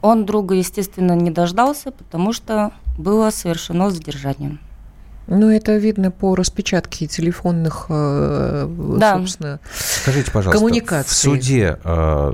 Он 0.01 0.25
друга, 0.25 0.55
естественно, 0.55 1.11
не 1.11 1.29
дождался, 1.29 1.91
потому 1.91 2.31
что 2.31 2.71
было 2.97 3.31
совершено 3.31 3.89
задержание. 3.89 4.59
Ну, 5.27 5.49
это 5.49 5.75
видно 5.75 6.09
по 6.09 6.35
распечатке 6.35 7.05
телефонных, 7.05 7.87
э, 7.89 8.67
Да. 8.97 9.17
собственно, 9.17 9.59
Скажите, 9.75 10.31
пожалуйста, 10.31 10.57
Коммуникации. 10.59 11.09
в 11.09 11.13
суде 11.13 11.77
э, 11.83 12.33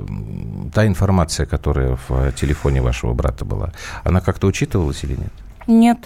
та 0.72 0.86
информация, 0.86 1.44
которая 1.46 1.98
в 2.08 2.32
телефоне 2.32 2.82
вашего 2.82 3.12
брата 3.12 3.44
была, 3.44 3.72
она 4.04 4.20
как-то 4.20 4.46
учитывалась 4.46 5.02
или 5.02 5.12
нет? 5.16 5.32
Нет, 5.66 5.98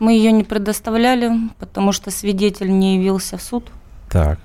мы 0.00 0.12
ее 0.14 0.32
не 0.32 0.42
предоставляли, 0.44 1.30
потому 1.58 1.92
что 1.92 2.10
свидетель 2.10 2.70
не 2.70 2.96
явился 2.96 3.36
в 3.36 3.42
суд. 3.42 3.68
Так. 4.10 4.38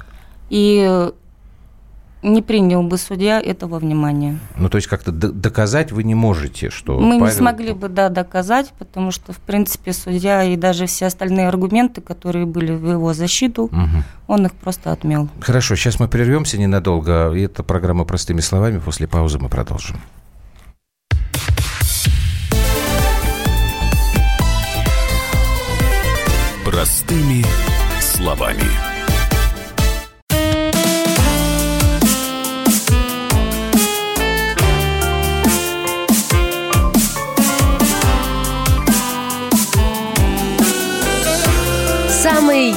И 0.50 1.10
не 2.22 2.42
принял 2.42 2.84
бы 2.84 2.98
судья 2.98 3.40
этого 3.40 3.80
внимания. 3.80 4.40
Ну, 4.58 4.68
то 4.70 4.76
есть 4.78 4.88
как-то 4.88 5.12
д- 5.12 5.32
доказать 5.32 5.92
вы 5.92 6.04
не 6.04 6.16
можете, 6.16 6.70
что 6.70 7.00
Мы 7.00 7.16
не 7.16 7.22
Павел- 7.22 7.36
смогли 7.36 7.72
бы, 7.74 7.88
да, 7.88 8.10
доказать, 8.10 8.74
потому 8.78 9.12
что, 9.12 9.32
в 9.32 9.38
принципе, 9.38 9.94
судья 9.94 10.44
и 10.44 10.56
даже 10.58 10.86
все 10.86 11.06
остальные 11.06 11.48
аргументы, 11.48 12.02
которые 12.02 12.46
были 12.46 12.74
в 12.74 12.90
его 12.92 13.14
защиту, 13.14 13.70
Мгм. 13.72 14.04
он 14.28 14.46
их 14.46 14.54
просто 14.54 14.92
отмел. 14.92 15.30
Хорошо, 15.40 15.76
сейчас 15.76 16.00
мы 16.00 16.08
прервемся 16.08 16.58
ненадолго. 16.58 17.32
И 17.34 17.42
это 17.42 17.64
программа 17.64 18.04
«Простыми 18.06 18.42
словами». 18.42 18.80
После 18.80 19.08
паузы 19.08 19.40
мы 19.40 19.48
продолжим. 19.50 19.98
Простыми 26.66 27.44
словами. 28.00 28.89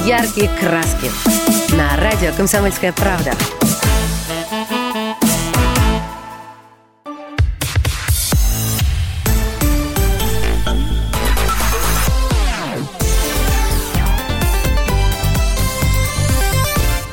Яркие 0.05 0.49
краски. 0.59 1.09
На 1.75 1.95
радио 1.97 2.33
«Комсомольская 2.35 2.91
правда». 2.91 3.31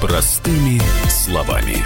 Простыми 0.00 0.80
словами. 1.08 1.84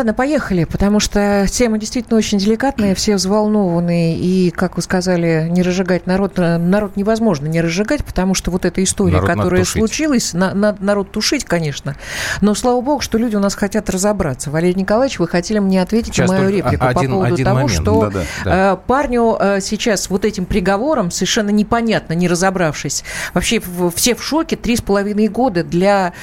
Ладно, 0.00 0.14
поехали, 0.14 0.64
потому 0.64 0.98
что 0.98 1.46
тема 1.50 1.76
действительно 1.76 2.16
очень 2.16 2.38
деликатная, 2.38 2.94
все 2.94 3.16
взволнованы, 3.16 4.16
и, 4.16 4.48
как 4.50 4.76
вы 4.76 4.82
сказали, 4.82 5.46
не 5.50 5.60
разжигать 5.62 6.06
народ, 6.06 6.38
э, 6.38 6.56
народ 6.56 6.96
невозможно 6.96 7.46
не 7.48 7.60
разжигать, 7.60 8.02
потому 8.02 8.32
что 8.32 8.50
вот 8.50 8.64
эта 8.64 8.82
история, 8.82 9.16
Народ 9.16 9.28
которая 9.28 9.62
случилась, 9.66 10.32
на- 10.32 10.54
надо 10.54 10.82
народ 10.82 11.12
тушить, 11.12 11.44
конечно, 11.44 11.96
но, 12.40 12.54
слава 12.54 12.80
богу, 12.80 13.02
что 13.02 13.18
люди 13.18 13.36
у 13.36 13.40
нас 13.40 13.54
хотят 13.54 13.90
разобраться. 13.90 14.50
Валерий 14.50 14.80
Николаевич, 14.80 15.18
вы 15.18 15.28
хотели 15.28 15.58
мне 15.58 15.82
ответить 15.82 16.14
Сейчас 16.14 16.30
на 16.30 16.38
мою 16.38 16.48
реплику 16.48 16.82
один- 16.86 17.10
по 17.10 17.16
поводу 17.16 17.34
один 17.34 17.44
того, 17.44 17.56
момент. 17.56 17.72
что 17.74 18.00
Да-да, 18.00 18.22
да. 18.46 18.72
э, 18.72 18.76
парню 18.86 19.36
э, 19.38 19.60
сейчас 19.60 20.08
вот 20.08 20.24
этим 20.24 20.46
приговором, 20.46 21.10
совершенно 21.10 21.50
непонятно, 21.50 22.14
не 22.14 22.26
разобравшись, 22.26 23.04
вообще 23.34 23.60
все 23.94 24.14
в 24.14 24.22
шоке, 24.24 24.56
три 24.56 24.76
с 24.76 24.80
половиной 24.80 25.28
года 25.28 25.62
для 25.62 26.14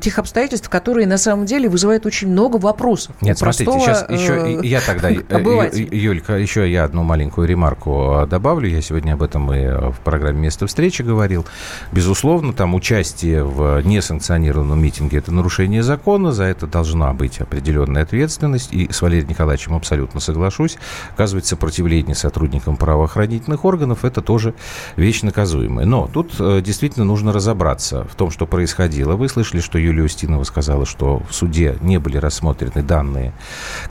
тех 0.00 0.18
обстоятельств, 0.18 0.68
которые 0.68 1.06
на 1.06 1.18
самом 1.18 1.46
деле 1.46 1.68
вызывают 1.68 2.04
очень 2.04 2.26
много 2.26 2.56
вопросов. 2.56 2.95
У 2.96 3.24
Нет, 3.24 3.38
смотрите, 3.38 3.64
простого, 3.64 3.80
сейчас 3.80 4.10
еще 4.10 4.60
э, 4.60 4.66
я 4.66 4.80
тогда, 4.80 5.10
э, 5.10 5.86
Юлька, 5.92 6.34
еще 6.34 6.70
я 6.70 6.84
одну 6.84 7.02
маленькую 7.02 7.46
ремарку 7.46 8.22
э, 8.22 8.26
добавлю. 8.26 8.68
Я 8.68 8.82
сегодня 8.82 9.14
об 9.14 9.22
этом 9.22 9.52
и 9.52 9.90
в 9.90 10.00
программе 10.04 10.40
«Место 10.40 10.66
встречи» 10.66 11.02
говорил. 11.02 11.46
Безусловно, 11.92 12.52
там 12.52 12.74
участие 12.74 13.44
в 13.44 13.80
несанкционированном 13.82 14.80
митинге– 14.80 15.18
это 15.18 15.32
нарушение 15.32 15.82
закона. 15.82 16.32
За 16.32 16.44
это 16.44 16.66
должна 16.66 17.12
быть 17.12 17.40
определенная 17.40 18.02
ответственность. 18.02 18.72
И 18.72 18.90
с 18.90 19.02
Валерием 19.02 19.28
Николаевичем 19.28 19.74
абсолютно 19.74 20.20
соглашусь. 20.20 20.76
Оказывать 21.14 21.46
сопротивление 21.46 22.14
сотрудникам 22.14 22.76
правоохранительных 22.76 23.64
органов– 23.64 24.00
это 24.04 24.22
тоже 24.22 24.54
вещь 24.96 25.22
наказуемая. 25.22 25.86
Но 25.86 26.08
тут 26.12 26.34
действительно 26.62 27.04
нужно 27.04 27.32
разобраться 27.32 28.04
в 28.04 28.14
том, 28.14 28.30
что 28.30 28.46
происходило. 28.46 29.16
Вы 29.16 29.28
слышали, 29.28 29.60
что 29.60 29.78
Юлия 29.78 30.04
Устинова 30.04 30.44
сказала, 30.44 30.86
что 30.86 31.22
в 31.28 31.34
суде 31.34 31.76
не 31.80 31.98
были 31.98 32.16
рассмотрены 32.16 32.75
данные, 32.82 33.32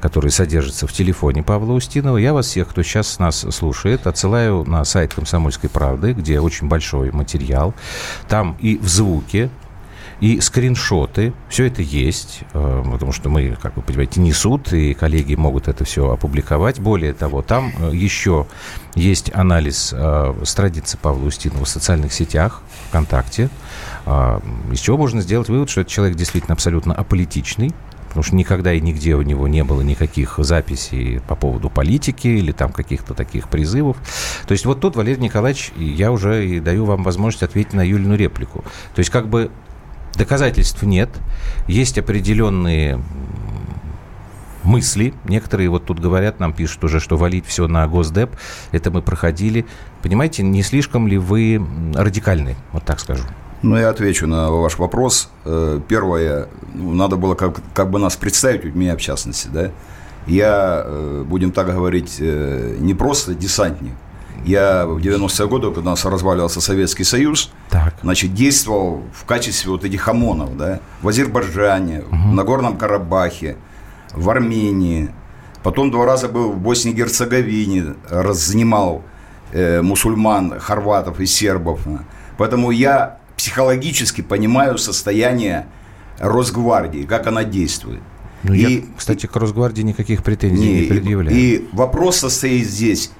которые 0.01 0.31
содержатся 0.31 0.87
в 0.87 0.93
телефоне 0.93 1.43
Павла 1.43 1.73
Устинова. 1.73 2.17
Я 2.17 2.33
вас 2.33 2.47
всех, 2.47 2.69
кто 2.69 2.83
сейчас 2.83 3.19
нас 3.19 3.45
слушает, 3.49 4.07
отсылаю 4.07 4.63
на 4.65 4.83
сайт 4.85 5.13
«Комсомольской 5.13 5.69
правды», 5.69 6.13
где 6.13 6.39
очень 6.39 6.67
большой 6.67 7.11
материал. 7.11 7.73
Там 8.27 8.57
и 8.59 8.77
в 8.77 8.87
звуке, 8.87 9.49
и 10.21 10.39
скриншоты, 10.39 11.33
все 11.49 11.65
это 11.65 11.81
есть, 11.81 12.41
э, 12.53 12.83
потому 12.89 13.11
что 13.11 13.29
мы, 13.29 13.57
как 13.61 13.75
вы 13.75 13.81
понимаете, 13.81 14.21
не 14.21 14.31
суд, 14.31 14.71
и 14.71 14.93
коллеги 14.93 15.35
могут 15.35 15.67
это 15.67 15.83
все 15.83 16.09
опубликовать. 16.09 16.79
Более 16.79 17.13
того, 17.13 17.41
там 17.41 17.73
э, 17.77 17.91
еще 17.93 18.47
есть 18.95 19.33
анализ 19.33 19.93
э, 19.93 20.33
страницы 20.43 20.97
Павла 20.97 21.25
Устинова 21.25 21.65
в 21.65 21.69
социальных 21.69 22.13
сетях, 22.13 22.61
ВКонтакте, 22.89 23.49
э, 24.05 24.39
из 24.71 24.79
чего 24.79 24.97
можно 24.97 25.21
сделать 25.21 25.49
вывод, 25.49 25.69
что 25.69 25.81
этот 25.81 25.91
человек 25.91 26.15
действительно 26.15 26.53
абсолютно 26.53 26.93
аполитичный, 26.93 27.73
потому 28.15 28.23
что 28.23 28.35
никогда 28.37 28.71
и 28.71 28.79
нигде 28.79 29.13
у 29.15 29.21
него 29.23 29.45
не 29.49 29.61
было 29.65 29.81
никаких 29.81 30.35
записей 30.37 31.19
по 31.27 31.35
поводу 31.35 31.69
политики 31.69 32.29
или 32.29 32.53
там 32.53 32.71
каких-то 32.71 33.13
таких 33.13 33.49
призывов. 33.49 33.97
То 34.47 34.53
есть 34.53 34.65
вот 34.65 34.79
тут, 34.79 34.95
Валерий 34.95 35.21
Николаевич, 35.21 35.73
я 35.75 36.13
уже 36.13 36.47
и 36.47 36.61
даю 36.61 36.85
вам 36.85 37.03
возможность 37.03 37.43
ответить 37.43 37.73
на 37.73 37.85
Юлину 37.85 38.15
реплику. 38.15 38.63
То 38.95 38.99
есть 38.99 39.11
как 39.11 39.27
бы 39.27 39.51
доказательств 40.13 40.81
нет, 40.83 41.09
есть 41.67 41.97
определенные 41.97 43.01
мысли. 44.63 45.13
Некоторые 45.25 45.67
вот 45.67 45.83
тут 45.83 45.99
говорят, 45.99 46.39
нам 46.39 46.53
пишут 46.53 46.85
уже, 46.85 47.01
что 47.01 47.17
валить 47.17 47.45
все 47.45 47.67
на 47.67 47.85
Госдеп, 47.85 48.29
это 48.71 48.91
мы 48.91 49.01
проходили. 49.01 49.65
Понимаете, 50.01 50.41
не 50.41 50.63
слишком 50.63 51.09
ли 51.09 51.17
вы 51.17 51.61
радикальны, 51.93 52.55
вот 52.71 52.85
так 52.85 53.01
скажу? 53.01 53.25
Ну, 53.65 53.77
я 53.77 53.89
отвечу 53.89 54.27
на 54.27 54.51
ваш 54.51 54.77
вопрос. 54.77 55.29
Э, 55.43 55.79
Первое, 55.87 56.47
ну, 56.75 56.93
надо 56.93 57.15
было 57.15 57.33
как, 57.33 57.55
как 57.73 57.89
бы 57.89 57.97
нас 57.97 58.15
представить, 58.15 58.63
меня 58.75 58.95
в 58.95 59.01
частности, 59.01 59.47
да. 59.47 59.71
Я, 60.27 60.83
э, 60.85 61.23
будем 61.25 61.51
так 61.51 61.65
говорить, 61.73 62.17
э, 62.19 62.77
не 62.79 62.93
просто 62.93 63.33
десантник. 63.33 63.93
Я 64.45 64.85
в 64.85 64.99
90-е 64.99 65.47
годы, 65.47 65.71
когда 65.71 65.81
у 65.81 65.93
нас 65.93 66.05
разваливался 66.05 66.61
Советский 66.61 67.03
Союз, 67.03 67.51
Так. 67.71 67.95
значит, 68.03 68.35
действовал 68.35 69.01
в 69.11 69.25
качестве 69.25 69.71
вот 69.71 69.83
этих 69.83 70.07
ОМОНов, 70.07 70.55
да, 70.57 70.79
в 71.01 71.07
Азербайджане, 71.07 72.03
в 72.11 72.33
Нагорном 72.33 72.77
Карабахе, 72.77 73.57
в 74.13 74.29
Армении. 74.29 75.09
Потом 75.63 75.89
два 75.89 76.05
раза 76.05 76.29
был 76.29 76.51
в 76.51 76.59
Боснии 76.59 76.93
и 76.93 76.97
Герцеговине, 76.97 77.95
разнимал 78.11 79.01
э, 79.51 79.81
мусульман, 79.81 80.59
хорватов 80.59 81.19
и 81.19 81.25
сербов. 81.25 81.79
Поэтому 82.37 82.69
я 82.69 83.17
психологически 83.37 84.21
понимаю 84.21 84.77
состояние 84.77 85.67
Росгвардии, 86.19 87.03
как 87.03 87.27
она 87.27 87.43
действует. 87.43 88.01
Ну, 88.43 88.53
И- 88.53 88.59
я, 88.59 88.81
кстати, 88.97 89.25
к 89.25 89.35
Росгвардии 89.35 89.81
никаких 89.81 90.23
претензий 90.23 90.63
не, 90.67 90.73
не, 90.73 90.79
и- 90.81 90.87
предъявляю. 90.87 91.35
И, 91.37 91.67
вопрос 91.73 92.17
состоит 92.17 92.67
здесь 92.67 93.11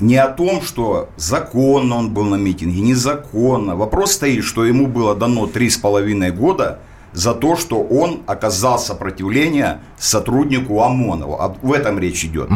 не 0.00 0.16
о 0.16 0.28
том, 0.28 0.62
что 0.62 1.08
законно 1.16 1.96
он 1.96 2.10
был 2.12 2.24
на 2.24 2.36
митинге, 2.36 2.80
незаконно. 2.80 3.76
Вопрос 3.76 4.12
стоит, 4.12 4.44
что 4.44 4.64
ему 4.64 4.86
было 4.86 5.14
дано 5.14 5.46
три 5.46 5.68
с 5.70 5.76
половиной 5.76 6.30
года 6.30 6.80
за 7.12 7.32
то, 7.34 7.56
что 7.56 7.80
он 7.80 8.20
оказал 8.26 8.78
сопротивление 8.78 9.80
сотруднику 9.98 10.80
ОМОНа. 10.82 11.24
А 11.38 11.56
В 11.62 11.72
этом 11.72 11.98
речь 11.98 12.24
идет. 12.24 12.48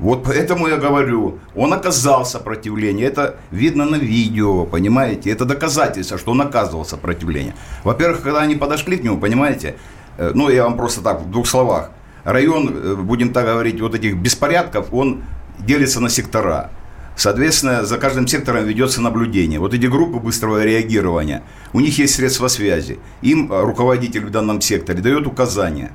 Вот 0.00 0.24
поэтому 0.24 0.66
я 0.66 0.78
говорю, 0.78 1.38
он 1.54 1.72
оказал 1.74 2.24
сопротивление. 2.24 3.06
Это 3.06 3.36
видно 3.50 3.84
на 3.84 3.96
видео, 3.96 4.64
понимаете? 4.64 5.30
Это 5.30 5.44
доказательство, 5.44 6.16
что 6.16 6.32
он 6.32 6.40
оказывал 6.40 6.86
сопротивление. 6.86 7.54
Во-первых, 7.84 8.22
когда 8.22 8.40
они 8.40 8.56
подошли 8.56 8.96
к 8.96 9.04
нему, 9.04 9.18
понимаете, 9.18 9.76
э, 10.16 10.32
ну, 10.34 10.48
я 10.48 10.64
вам 10.64 10.78
просто 10.78 11.02
так, 11.02 11.20
в 11.20 11.30
двух 11.30 11.46
словах. 11.46 11.90
Район, 12.24 12.70
э, 12.74 12.94
будем 12.94 13.32
так 13.32 13.44
говорить, 13.44 13.78
вот 13.80 13.94
этих 13.94 14.16
беспорядков, 14.16 14.86
он 14.90 15.22
делится 15.58 16.00
на 16.00 16.08
сектора. 16.08 16.70
Соответственно, 17.14 17.84
за 17.84 17.98
каждым 17.98 18.26
сектором 18.26 18.64
ведется 18.64 19.02
наблюдение. 19.02 19.60
Вот 19.60 19.74
эти 19.74 19.84
группы 19.84 20.18
быстрого 20.18 20.64
реагирования, 20.64 21.42
у 21.74 21.80
них 21.80 21.98
есть 21.98 22.14
средства 22.14 22.48
связи. 22.48 22.98
Им 23.20 23.52
э, 23.52 23.60
руководитель 23.60 24.24
в 24.24 24.30
данном 24.30 24.62
секторе 24.62 25.02
дает 25.02 25.26
указания. 25.26 25.92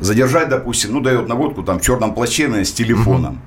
Задержать, 0.00 0.48
допустим, 0.48 0.92
ну, 0.92 1.00
дает 1.00 1.28
наводку 1.28 1.62
там 1.62 1.78
в 1.78 1.82
черном 1.82 2.14
плаще 2.14 2.64
с 2.64 2.72
телефоном. 2.72 3.40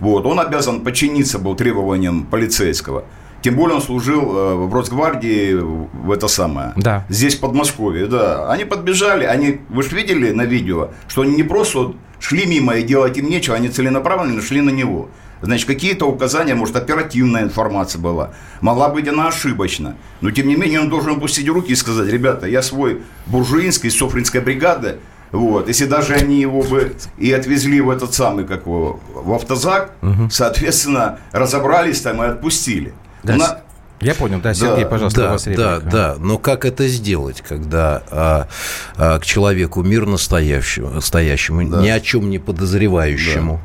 Вот, 0.00 0.26
он 0.26 0.40
обязан 0.40 0.80
подчиниться 0.80 1.38
был 1.38 1.54
требованиям 1.54 2.24
полицейского. 2.24 3.04
Тем 3.42 3.56
более 3.56 3.76
он 3.76 3.82
служил 3.82 4.36
э, 4.36 4.54
в 4.54 4.74
Росгвардии 4.74 5.54
в 5.54 6.10
это 6.10 6.28
самое. 6.28 6.72
Да. 6.76 7.04
Здесь, 7.08 7.36
в 7.36 7.40
Подмосковье, 7.40 8.06
да. 8.06 8.50
Они 8.50 8.64
подбежали, 8.64 9.24
они, 9.24 9.60
вы 9.68 9.82
же 9.82 9.96
видели 9.96 10.30
на 10.30 10.42
видео, 10.42 10.90
что 11.08 11.22
они 11.22 11.34
не 11.34 11.42
просто 11.42 11.78
вот 11.78 11.96
шли 12.20 12.46
мимо 12.46 12.76
и 12.76 12.84
делать 12.84 13.18
им 13.18 13.28
нечего, 13.28 13.56
они 13.56 13.68
целенаправленно 13.68 14.40
шли 14.40 14.60
на 14.60 14.70
него. 14.70 15.08
Значит, 15.42 15.66
какие-то 15.66 16.06
указания, 16.06 16.54
может, 16.54 16.76
оперативная 16.76 17.42
информация 17.42 18.00
была. 18.00 18.30
Могла 18.60 18.88
быть 18.88 19.08
она 19.08 19.26
ошибочна. 19.26 19.96
Но, 20.20 20.30
тем 20.30 20.46
не 20.46 20.54
менее, 20.54 20.80
он 20.80 20.88
должен 20.88 21.16
опустить 21.16 21.48
руки 21.48 21.72
и 21.72 21.74
сказать, 21.74 22.08
ребята, 22.08 22.46
я 22.46 22.62
свой 22.62 23.02
буржуинский, 23.26 23.90
софринской 23.90 24.40
бригады, 24.40 24.98
вот, 25.32 25.68
если 25.68 25.86
даже 25.86 26.14
они 26.14 26.40
его 26.40 26.62
бы 26.62 26.94
и 27.16 27.32
отвезли 27.32 27.80
в 27.80 27.88
этот 27.88 28.12
самый, 28.12 28.44
как 28.44 28.66
его, 28.66 29.00
в 29.14 29.32
автозак, 29.32 29.94
угу. 30.02 30.28
соответственно, 30.30 31.18
разобрались 31.32 32.02
там 32.02 32.22
и 32.22 32.26
отпустили. 32.26 32.92
Да, 33.22 33.36
На... 33.36 33.60
Я 34.02 34.14
понял, 34.14 34.40
да, 34.40 34.52
Сергей, 34.52 34.84
да, 34.84 34.90
пожалуйста, 34.90 35.20
да, 35.20 35.28
у 35.28 35.32
вас 35.32 35.46
реплика. 35.46 35.80
Да, 35.80 35.90
да, 35.90 36.16
но 36.18 36.36
как 36.36 36.64
это 36.64 36.86
сделать, 36.88 37.40
когда 37.40 38.02
а, 38.10 38.48
а, 38.96 39.18
к 39.20 39.24
человеку 39.24 39.82
мирно 39.82 40.18
стоящему, 40.18 41.00
стоящему 41.00 41.66
да. 41.68 41.80
ни 41.80 41.88
о 41.88 42.00
чем 42.00 42.28
не 42.28 42.38
подозревающему, 42.38 43.60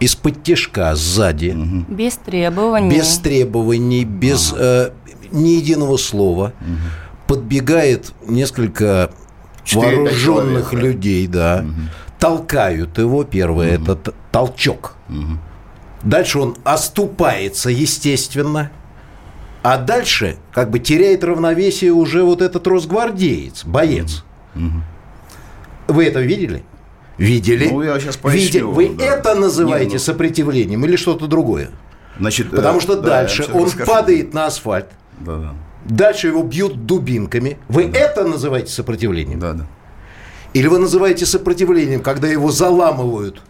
да. 0.00 0.04
из-под 0.04 0.42
тяжка 0.42 0.96
сзади, 0.96 1.50
угу. 1.50 1.94
без 1.94 2.16
требований, 2.16 2.96
без 2.96 3.18
требований, 3.18 4.04
без 4.04 4.52
ага. 4.52 4.62
э, 4.62 4.90
ни 5.30 5.50
единого 5.50 5.98
слова, 5.98 6.54
угу. 6.60 6.76
подбегает 7.28 8.12
несколько 8.26 9.10
вооруженных 9.72 10.72
людей, 10.72 11.26
да, 11.26 11.64
угу. 11.64 11.80
толкают 12.18 12.98
его, 12.98 13.24
первое, 13.24 13.78
угу. 13.78 13.92
это 13.92 14.14
толчок. 14.30 14.94
Угу 15.08 15.38
Дальше 16.02 16.40
он 16.40 16.56
оступается, 16.64 17.70
естественно. 17.70 18.70
А 19.62 19.78
дальше 19.78 20.36
как 20.52 20.70
бы 20.70 20.80
теряет 20.80 21.22
равновесие 21.22 21.92
уже 21.92 22.24
вот 22.24 22.42
этот 22.42 22.66
росгвардеец, 22.66 23.64
боец. 23.64 24.24
Угу. 24.56 25.94
Вы 25.94 26.06
это 26.06 26.20
видели? 26.20 26.64
Видели? 27.16 27.68
Ну, 27.68 27.82
я 27.82 28.00
сейчас 28.00 28.16
поясню. 28.16 28.72
Видели. 28.72 28.88
Вы 28.88 28.88
да. 28.96 29.04
это 29.04 29.34
называете 29.36 29.86
Не, 29.86 29.92
ну... 29.94 29.98
сопротивлением 30.00 30.84
или 30.84 30.96
что-то 30.96 31.28
другое? 31.28 31.70
Значит, 32.18 32.50
Потому 32.50 32.80
что 32.80 32.96
да, 32.96 33.08
дальше 33.08 33.46
он 33.52 33.66
расскажу. 33.66 33.90
падает 33.90 34.34
на 34.34 34.46
асфальт. 34.46 34.88
Да, 35.20 35.36
да. 35.36 35.54
Дальше 35.84 36.28
его 36.28 36.42
бьют 36.42 36.86
дубинками. 36.86 37.58
Вы 37.68 37.88
да. 37.88 37.98
это 37.98 38.24
называете 38.24 38.72
сопротивлением? 38.72 39.38
Да, 39.38 39.52
да. 39.52 39.66
Или 40.54 40.66
вы 40.68 40.78
называете 40.78 41.26
сопротивлением, 41.26 42.02
когда 42.02 42.28
его 42.28 42.50
заламывают 42.50 43.42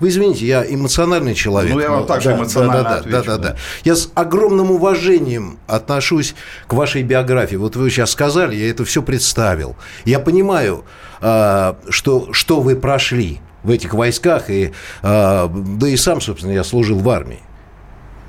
вы 0.00 0.08
извините, 0.08 0.46
я 0.46 0.64
эмоциональный 0.64 1.34
человек. 1.34 1.74
Ну, 1.74 1.78
я 1.78 1.90
вам 1.90 2.06
также 2.06 2.30
да, 2.30 2.36
эмоционально 2.36 2.82
да, 2.82 2.88
да, 2.88 2.96
отвечу, 2.96 3.16
да, 3.16 3.22
да, 3.22 3.36
да, 3.36 3.48
да. 3.50 3.56
Я 3.84 3.94
с 3.94 4.10
огромным 4.14 4.70
уважением 4.70 5.58
отношусь 5.66 6.34
к 6.66 6.72
вашей 6.72 7.02
биографии. 7.02 7.56
Вот 7.56 7.76
вы 7.76 7.90
сейчас 7.90 8.10
сказали, 8.10 8.56
я 8.56 8.70
это 8.70 8.86
все 8.86 9.02
представил. 9.02 9.76
Я 10.06 10.18
понимаю, 10.18 10.84
а, 11.20 11.76
что, 11.90 12.32
что 12.32 12.62
вы 12.62 12.76
прошли 12.76 13.40
в 13.62 13.70
этих 13.70 13.92
войсках, 13.92 14.48
и, 14.48 14.72
а, 15.02 15.48
да 15.48 15.86
и 15.86 15.96
сам, 15.96 16.22
собственно, 16.22 16.52
я 16.52 16.64
служил 16.64 16.98
в 16.98 17.08
армии. 17.10 17.40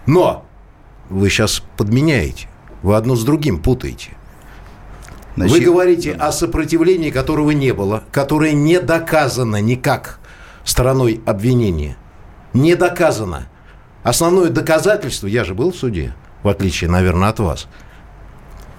Но 0.05 0.45
вы 1.09 1.29
сейчас 1.29 1.63
подменяете, 1.77 2.49
вы 2.81 2.95
одно 2.95 3.15
с 3.15 3.23
другим 3.23 3.59
путаете. 3.59 4.11
Значит, 5.35 5.57
вы 5.57 5.63
говорите 5.63 6.13
да. 6.13 6.27
о 6.27 6.31
сопротивлении, 6.31 7.09
которого 7.09 7.51
не 7.51 7.73
было, 7.73 8.03
которое 8.11 8.53
не 8.53 8.79
доказано 8.79 9.61
никак 9.61 10.19
стороной 10.65 11.21
обвинения. 11.25 11.97
Не 12.53 12.75
доказано. 12.75 13.47
Основное 14.03 14.49
доказательство, 14.49 15.27
я 15.27 15.43
же 15.43 15.53
был 15.53 15.71
в 15.71 15.75
суде, 15.75 16.13
в 16.43 16.49
отличие, 16.49 16.89
наверное, 16.89 17.29
от 17.29 17.39
вас. 17.39 17.67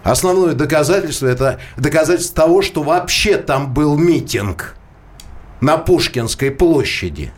Основное 0.02 0.54
доказательство– 0.54 1.26
это 1.28 1.60
доказательство 1.76 2.42
того, 2.42 2.60
что 2.60 2.82
вообще 2.82 3.36
там 3.36 3.72
был 3.72 3.96
митинг 3.96 4.74
на 5.60 5.78
Пушкинской 5.78 6.50
площади. 6.50 7.32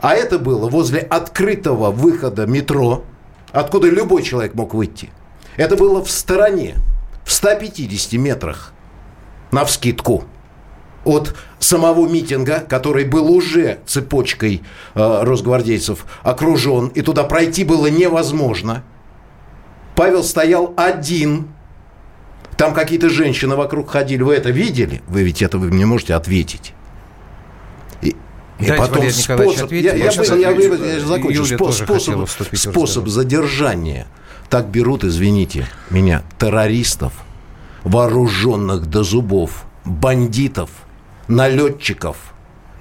А 0.00 0.14
это 0.14 0.40
было 0.40 0.68
возле 0.68 0.98
открытого 0.98 1.92
выхода 1.92 2.46
метро, 2.46 3.04
откуда 3.52 3.88
любой 3.88 4.24
человек 4.24 4.54
мог 4.54 4.74
выйти. 4.74 5.10
Это 5.56 5.76
было 5.76 6.02
в 6.02 6.10
стороне, 6.10 6.76
в 7.24 7.32
150 7.32 8.12
метрах, 8.14 8.72
на 9.50 9.64
вскидку 9.64 10.24
от 11.04 11.34
самого 11.58 12.08
митинга, 12.08 12.60
который 12.60 13.04
был 13.04 13.30
уже 13.30 13.80
цепочкой 13.86 14.62
э, 14.94 15.22
росгвардейцев 15.22 16.06
окружен, 16.22 16.88
и 16.88 17.02
туда 17.02 17.24
пройти 17.24 17.64
было 17.64 17.86
невозможно. 17.88 18.84
Павел 19.94 20.24
стоял 20.24 20.72
один. 20.76 21.48
Там 22.56 22.72
какие-то 22.72 23.10
женщины 23.10 23.56
вокруг 23.56 23.90
ходили. 23.90 24.22
Вы 24.22 24.34
это 24.34 24.50
видели? 24.50 25.02
Вы 25.08 25.22
ведь 25.22 25.42
это 25.42 25.58
вы 25.58 25.68
мне 25.68 25.86
можете 25.86 26.14
ответить. 26.14 26.74
И, 28.62 28.66
и 28.66 28.72
потом 28.72 29.10
способ, 29.10 29.72
я, 29.72 29.94
я, 29.94 30.10
я, 30.10 30.10
я, 30.10 30.50
я, 30.50 30.50
я 30.50 31.00
закончу. 31.00 31.44
Спо, 31.44 31.72
способ, 31.72 32.28
способ 32.54 33.08
задержания. 33.08 34.06
Так 34.48 34.68
берут, 34.68 35.04
извините 35.04 35.66
меня, 35.90 36.22
террористов, 36.38 37.12
вооруженных 37.84 38.86
до 38.86 39.02
зубов, 39.02 39.64
бандитов– 39.84 40.70
налетчиков, 41.28 42.31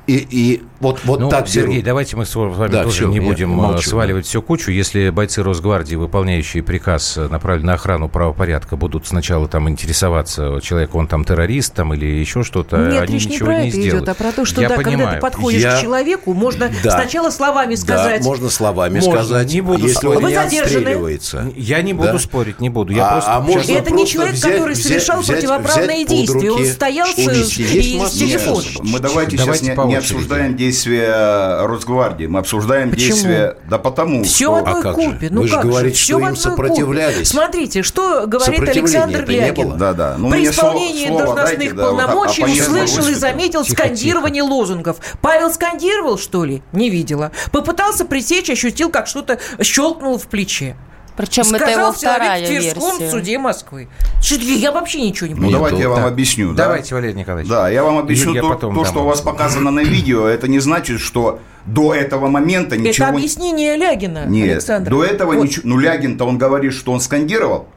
и, 0.08 0.28
и 0.30 0.64
вот, 0.80 1.02
вот 1.04 1.20
ну, 1.20 1.30
так 1.30 1.48
Сергей, 1.48 1.76
берут. 1.76 1.86
давайте 1.86 2.18
мы 2.18 2.26
с 2.26 2.34
вами 2.34 2.72
да, 2.72 2.84
тоже 2.84 2.96
все, 2.96 3.08
не 3.08 3.20
будем 3.20 3.52
молчу, 3.52 3.88
сваливать 3.88 4.24
да. 4.24 4.30
всю 4.30 4.42
кучу. 4.42 4.72
Если 4.72 5.12
бойцы 5.12 5.44
Росгвардии, 5.44 5.96
выполняющие 5.96 6.64
приказ, 6.64 7.18
э, 7.18 7.28
направленный 7.28 7.68
на 7.68 7.74
охрану 7.76 8.10
правопорядка, 8.10 8.76
будут 8.76 9.06
сначала 9.06 9.48
там 9.48 9.70
интересоваться, 9.70 10.60
человек, 10.62 10.96
он 10.96 11.08
там 11.08 11.24
террорист 11.24 11.76
там, 11.76 11.94
или 11.94 12.08
еще 12.08 12.42
что-то, 12.44 12.78
Нет, 12.78 13.04
они 13.04 13.14
речь 13.14 13.28
ничего 13.28 13.52
не 13.52 13.54
про 13.54 13.62
не 13.62 13.70
это 13.70 13.78
сделают. 13.78 14.04
идет, 14.04 14.10
а 14.10 14.16
про 14.16 14.32
то, 14.32 14.44
что 14.44 14.62
Я 14.62 14.70
да, 14.70 14.76
понимаю. 14.76 14.98
когда 14.98 15.16
ты 15.16 15.22
подходишь 15.22 15.62
Я... 15.62 15.78
к 15.78 15.82
человеку, 15.82 16.34
можно 16.34 16.72
да. 16.84 16.92
сначала 16.92 17.30
словами 17.30 17.76
сказать. 17.76 18.22
Да, 18.22 18.28
можно 18.28 18.50
словами 18.50 18.96
можно, 18.96 19.24
сказать, 19.24 19.54
не 19.54 19.62
буду 19.62 19.86
если 19.86 20.08
он 20.08 20.26
не 20.26 20.34
отстреливается. 20.34 21.52
Я 21.56 21.84
не 21.84 21.94
буду 21.94 22.14
да? 22.14 22.20
спорить, 22.20 22.60
не 22.60 22.70
буду. 22.70 22.92
Я 22.92 23.08
а, 23.08 23.12
просто... 23.12 23.36
а 23.36 23.40
можно 23.40 23.72
это 23.72 23.92
не 23.92 24.08
человек, 24.08 24.34
взять, 24.34 24.52
который 24.54 24.76
совершал 24.76 25.22
взять, 25.22 25.38
противоправные 25.38 26.06
взять 26.06 26.10
действия. 26.10 26.52
Он 26.52 26.66
стоял 26.66 27.08
с 27.08 27.14
телефоном. 27.14 28.66
Мы 28.82 29.00
давайте 29.00 29.38
сейчас 29.38 29.62
не 29.62 29.76
обсуждаем 29.96 30.56
действия 30.58 30.92
действия 30.92 31.66
Росгвардии, 31.66 32.26
мы 32.26 32.40
обсуждаем 32.40 32.90
Почему? 32.92 33.08
действия... 33.08 33.58
Да 33.70 33.78
потому 33.78 34.24
Все 34.24 34.46
что... 34.46 34.52
в 34.52 34.58
одной 34.58 34.92
а 34.92 34.94
купе. 34.94 35.30
Ну 35.30 35.42
Вы 35.42 35.48
же 35.48 35.60
говорите, 35.60 35.98
что 35.98 36.20
им 36.20 36.36
сопротивлялись. 36.36 37.16
Купе. 37.16 37.26
Смотрите, 37.26 37.84
что 37.84 38.26
говорит 38.28 38.68
Александр 38.68 39.26
Лягин. 39.26 39.78
Да, 39.78 39.94
да. 39.94 40.16
Ну, 40.18 40.30
При 40.32 40.48
исполнении 40.48 41.08
слово, 41.08 41.26
должностных 41.26 41.76
дайте, 41.76 41.76
полномочий 41.76 42.44
да, 42.44 42.52
услышал 42.52 43.08
и 43.08 43.14
заметил 43.14 43.64
тихо, 43.64 43.84
скандирование 43.84 44.44
тихо. 44.44 44.54
лозунгов. 44.54 44.98
Павел 45.22 45.52
скандировал, 45.52 46.18
что 46.18 46.46
ли? 46.46 46.62
Не 46.72 46.90
видела. 46.90 47.32
Попытался 47.52 48.06
пресечь, 48.06 48.50
ощутил, 48.50 48.90
как 48.90 49.08
что-то 49.08 49.40
щелкнуло 49.62 50.18
в 50.18 50.28
плече. 50.28 50.76
Причем 51.18 51.44
Сказал 51.44 51.68
это 51.68 51.80
его 51.80 51.92
вторая 51.92 52.44
в 52.44 52.48
Тверском 52.48 53.00
версия. 53.00 53.12
суде 53.12 53.38
Москвы. 53.38 53.90
Я 54.22 54.72
вообще 54.72 55.02
ничего 55.02 55.28
не 55.28 55.36
понимаю. 55.36 55.52
Ну, 55.52 55.58
давайте 55.58 55.82
я 55.82 55.90
вам 55.90 56.06
объясню. 56.06 56.54
Да? 56.54 56.64
Давайте, 56.66 56.96
Валерий 56.96 57.16
Николаевич. 57.16 57.50
Да, 57.50 57.70
я 57.70 57.84
вам 57.84 57.98
объясню 57.98 58.34
я 58.34 58.42
то, 58.42 58.56
то 58.56 58.86
что 58.86 59.02
у 59.02 59.06
вас 59.06 59.22
показано 59.22 59.72
на 59.72 59.82
видео, 59.82 60.26
это 60.26 60.48
не 60.48 60.60
значит, 60.60 61.00
что 61.00 61.40
до 61.66 61.94
этого 61.94 62.28
момента 62.28 62.78
ничего... 62.78 63.08
Это 63.08 63.16
объяснение 63.18 63.78
Лягина, 63.78 64.26
Нет, 64.26 64.54
Александр. 64.54 64.90
до 64.90 65.04
этого 65.04 65.34
вот. 65.34 65.44
ничего... 65.44 65.64
Ну, 65.66 65.78
Лягин-то 65.78 66.26
он 66.26 66.38
говорит, 66.38 66.74
что 66.74 66.92
он 66.92 67.02
скандировал. 67.02 67.68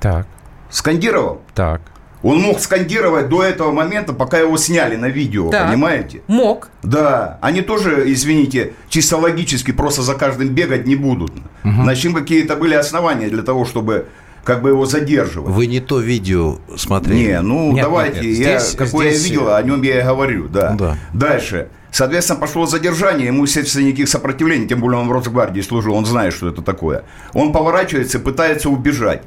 Так. 0.00 0.26
Скандировал. 0.70 1.42
Так. 1.54 1.82
Он 2.22 2.40
мог 2.40 2.60
скандировать 2.60 3.28
до 3.28 3.42
этого 3.42 3.72
момента, 3.72 4.12
пока 4.12 4.38
его 4.38 4.56
сняли 4.56 4.96
на 4.96 5.06
видео, 5.06 5.50
да. 5.50 5.66
понимаете? 5.66 6.22
Мог. 6.26 6.68
Да. 6.82 7.38
Они 7.40 7.62
тоже, 7.62 8.04
извините, 8.12 8.74
чисто 8.88 9.16
логически 9.16 9.70
просто 9.70 10.02
за 10.02 10.14
каждым 10.14 10.48
бегать 10.48 10.86
не 10.86 10.96
будут. 10.96 11.32
Угу. 11.64 11.82
Значит, 11.82 12.14
какие-то 12.14 12.56
были 12.56 12.74
основания 12.74 13.28
для 13.28 13.42
того, 13.42 13.64
чтобы 13.64 14.06
как 14.44 14.62
бы 14.62 14.70
его 14.70 14.86
задерживать. 14.86 15.54
Вы 15.54 15.66
не 15.66 15.80
то 15.80 16.00
видео 16.00 16.58
смотрели? 16.76 17.28
Не, 17.28 17.40
ну 17.40 17.72
нет, 17.72 17.84
давайте, 17.84 18.20
нет, 18.20 18.38
нет. 18.38 18.38
я, 18.38 18.58
здесь, 18.58 18.74
какое 18.74 19.10
здесь... 19.10 19.22
я 19.22 19.28
видел, 19.28 19.54
о 19.54 19.62
нем 19.62 19.82
я 19.82 20.00
и 20.00 20.04
говорю, 20.04 20.48
да. 20.48 20.72
да. 20.72 20.98
Дальше. 21.12 21.68
Соответственно, 21.90 22.38
пошло 22.38 22.66
задержание, 22.66 23.26
ему, 23.26 23.44
естественно, 23.44 23.84
никаких 23.84 24.08
сопротивлений, 24.08 24.68
тем 24.68 24.80
более 24.80 25.00
он 25.00 25.08
в 25.08 25.12
Росгвардии 25.12 25.60
служил, 25.60 25.94
он 25.94 26.06
знает, 26.06 26.32
что 26.32 26.48
это 26.48 26.62
такое. 26.62 27.02
Он 27.34 27.52
поворачивается 27.52 28.18
и 28.18 28.20
пытается 28.20 28.70
убежать. 28.70 29.22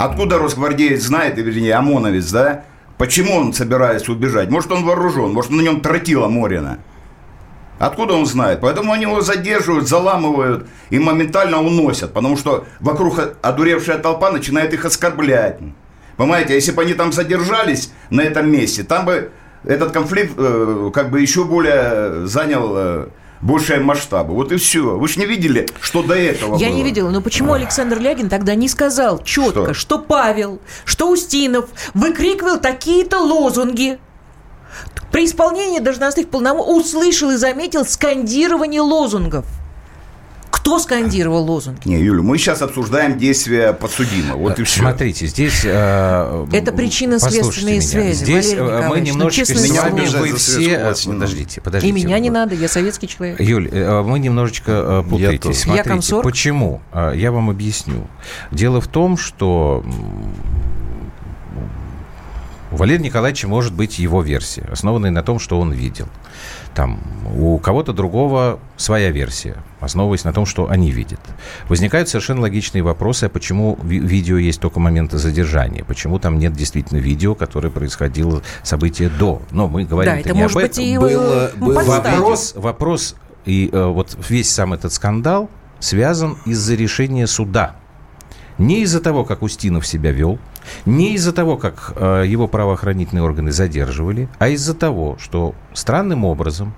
Откуда 0.00 0.38
росгвардеец 0.38 1.02
знает, 1.02 1.36
вернее, 1.36 1.74
ОМОНовец, 1.74 2.30
да? 2.30 2.64
Почему 2.96 3.36
он 3.36 3.52
собирается 3.52 4.12
убежать? 4.12 4.48
Может, 4.48 4.72
он 4.72 4.82
вооружен, 4.82 5.34
может, 5.34 5.50
на 5.50 5.60
нем 5.60 5.82
тротила 5.82 6.26
Морина. 6.26 6.78
Откуда 7.78 8.14
он 8.14 8.24
знает? 8.24 8.62
Поэтому 8.62 8.94
они 8.94 9.02
его 9.02 9.20
задерживают, 9.20 9.88
заламывают 9.88 10.66
и 10.88 10.98
моментально 10.98 11.60
уносят, 11.60 12.14
потому 12.14 12.38
что 12.38 12.64
вокруг 12.80 13.20
одуревшая 13.42 13.98
толпа 13.98 14.30
начинает 14.30 14.72
их 14.72 14.86
оскорблять. 14.86 15.58
Понимаете, 16.16 16.54
если 16.54 16.72
бы 16.72 16.80
они 16.80 16.94
там 16.94 17.12
задержались 17.12 17.92
на 18.08 18.22
этом 18.22 18.50
месте, 18.50 18.84
там 18.84 19.04
бы 19.04 19.32
этот 19.64 19.92
конфликт 19.92 20.32
э, 20.38 20.90
как 20.94 21.10
бы 21.10 21.20
еще 21.20 21.44
более 21.44 22.26
занял 22.26 22.72
э, 22.74 23.06
большие 23.40 23.80
масштабы. 23.80 24.34
Вот 24.34 24.52
и 24.52 24.56
все. 24.56 24.96
Вы 24.96 25.08
же 25.08 25.18
не 25.18 25.26
видели, 25.26 25.66
что 25.80 26.02
до 26.02 26.14
этого 26.14 26.56
Я 26.58 26.68
было. 26.68 26.76
не 26.76 26.82
видела, 26.84 27.10
но 27.10 27.20
почему 27.20 27.52
Александр 27.52 27.98
Лягин 27.98 28.28
тогда 28.28 28.54
не 28.54 28.68
сказал 28.68 29.22
четко, 29.22 29.72
Что? 29.72 29.74
что, 29.74 29.98
Павел, 29.98 30.60
что 30.84 31.10
Устинов 31.10 31.66
выкрикивал 31.94 32.58
такие-то 32.58 33.18
лозунги? 33.18 33.98
При 35.10 35.24
исполнении 35.24 35.80
должностных 35.80 36.28
полномочий 36.28 36.70
услышал 36.80 37.30
и 37.30 37.36
заметил 37.36 37.84
скандирование 37.84 38.80
лозунгов. 38.80 39.44
Кто 40.70 40.78
скандировал 40.78 41.50
лозунги? 41.50 41.80
Не, 41.84 41.98
Юля, 41.98 42.22
мы 42.22 42.38
сейчас 42.38 42.62
обсуждаем 42.62 43.18
действия 43.18 43.72
подсудимого. 43.72 44.36
Вот 44.38 44.60
и 44.60 44.62
все. 44.62 44.82
Смотрите, 44.82 45.26
здесь... 45.26 45.62
э, 45.64 46.46
Это 46.52 46.70
причинно-следственные 46.70 47.80
послушайте 47.80 47.98
меня. 47.98 48.14
связи, 48.14 48.24
Здесь 48.24 48.54
Валерий 48.54 48.84
э, 48.84 48.88
мы 48.88 48.96
ну, 48.98 49.02
немножечко 49.02 49.46
честное 49.46 49.68
с 49.68 49.82
вами, 49.82 50.06
вы 50.06 50.36
все... 50.36 50.70
э. 50.70 50.94
Подождите, 51.06 51.60
подождите. 51.60 51.90
И 51.90 52.04
меня 52.04 52.20
не 52.20 52.30
надо, 52.30 52.54
я 52.54 52.68
советский 52.68 53.08
человек. 53.08 53.40
Юль, 53.40 53.68
э, 53.68 54.00
вы 54.02 54.20
немножечко 54.20 55.02
э, 55.04 55.10
путаетесь. 55.10 55.64
Я 55.66 55.82
Смотрите, 55.82 56.22
почему? 56.22 56.80
Э, 56.92 57.14
Я 57.16 57.32
вам 57.32 57.50
объясню. 57.50 58.06
Дело 58.52 58.80
в 58.80 58.86
том, 58.86 59.16
что 59.16 59.84
Валерия 62.80 63.04
Николаевича 63.04 63.46
может 63.46 63.74
быть 63.74 63.98
его 63.98 64.22
версия, 64.22 64.66
основанная 64.72 65.10
на 65.10 65.22
том, 65.22 65.38
что 65.38 65.60
он 65.60 65.70
видел. 65.70 66.08
Там 66.74 66.98
у 67.36 67.58
кого-то 67.58 67.92
другого 67.92 68.58
своя 68.78 69.10
версия, 69.10 69.56
основываясь 69.80 70.24
на 70.24 70.32
том, 70.32 70.46
что 70.46 70.70
они 70.70 70.90
видят. 70.90 71.20
Возникают 71.68 72.08
совершенно 72.08 72.40
логичные 72.40 72.82
вопросы, 72.82 73.24
а 73.24 73.28
почему 73.28 73.78
ви- 73.82 73.98
видео 73.98 74.38
есть 74.38 74.60
только 74.60 74.80
моменты 74.80 75.18
задержания, 75.18 75.84
почему 75.84 76.18
там 76.18 76.38
нет 76.38 76.54
действительно 76.54 76.96
видео, 76.98 77.34
которое 77.34 77.68
происходило 77.68 78.42
событие 78.62 79.10
до. 79.10 79.42
Но 79.50 79.68
мы 79.68 79.84
говорим 79.84 80.14
Да, 80.14 80.20
это 80.20 80.32
не 80.32 80.40
может 80.40 80.56
об 80.56 80.62
быть 80.62 80.70
этом. 80.72 80.84
и 80.84 80.88
его 80.88 81.02
Было-. 81.02 81.50
Вопрос, 81.84 82.54
вопрос 82.56 83.14
и 83.44 83.68
э, 83.70 83.84
вот 83.86 84.16
весь 84.28 84.50
сам 84.50 84.72
этот 84.72 84.92
скандал 84.94 85.50
связан 85.80 86.38
из-за 86.46 86.76
решения 86.76 87.26
суда. 87.26 87.76
Не 88.60 88.82
из-за 88.82 89.00
того, 89.00 89.24
как 89.24 89.40
Устинов 89.40 89.86
себя 89.86 90.12
вел, 90.12 90.38
не 90.84 91.14
из-за 91.14 91.32
того, 91.32 91.56
как 91.56 91.94
э, 91.96 92.24
его 92.26 92.46
правоохранительные 92.46 93.22
органы 93.22 93.52
задерживали, 93.52 94.28
а 94.38 94.48
из-за 94.48 94.74
того, 94.74 95.16
что 95.18 95.54
странным 95.72 96.26
образом 96.26 96.74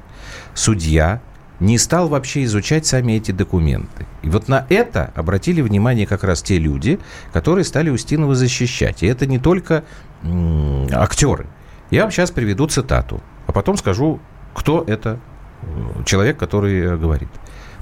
судья 0.55 1.21
не 1.59 1.79
стал 1.79 2.09
вообще 2.09 2.45
изучать 2.45 2.87
сами 2.87 3.15
эти 3.15 3.33
документы. 3.33 4.07
И 4.23 4.29
вот 4.29 4.47
на 4.47 4.65
это 4.69 5.13
обратили 5.17 5.61
внимание 5.61 6.07
как 6.07 6.23
раз 6.23 6.41
те 6.41 6.57
люди, 6.59 7.01
которые 7.33 7.65
стали 7.65 7.91
Устинова 7.91 8.37
защищать. 8.37 9.03
И 9.03 9.07
это 9.09 9.27
не 9.27 9.41
только 9.41 9.83
м, 10.23 10.87
актеры. 10.93 11.47
Я 11.91 12.03
вам 12.03 12.13
сейчас 12.13 12.31
приведу 12.31 12.69
цитату, 12.69 13.21
а 13.49 13.53
потом 13.53 13.77
скажу, 13.77 14.21
кто 14.55 14.85
это 14.87 15.19
э, 15.63 16.05
человек, 16.07 16.37
который 16.37 16.79
э, 16.81 16.97
говорит. 16.97 17.29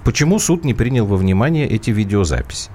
Почему 0.04 0.38
суд 0.38 0.64
не 0.64 0.72
принял 0.72 1.04
во 1.04 1.16
внимание 1.16 1.68
эти 1.68 1.90
видеозаписи? 1.90 2.70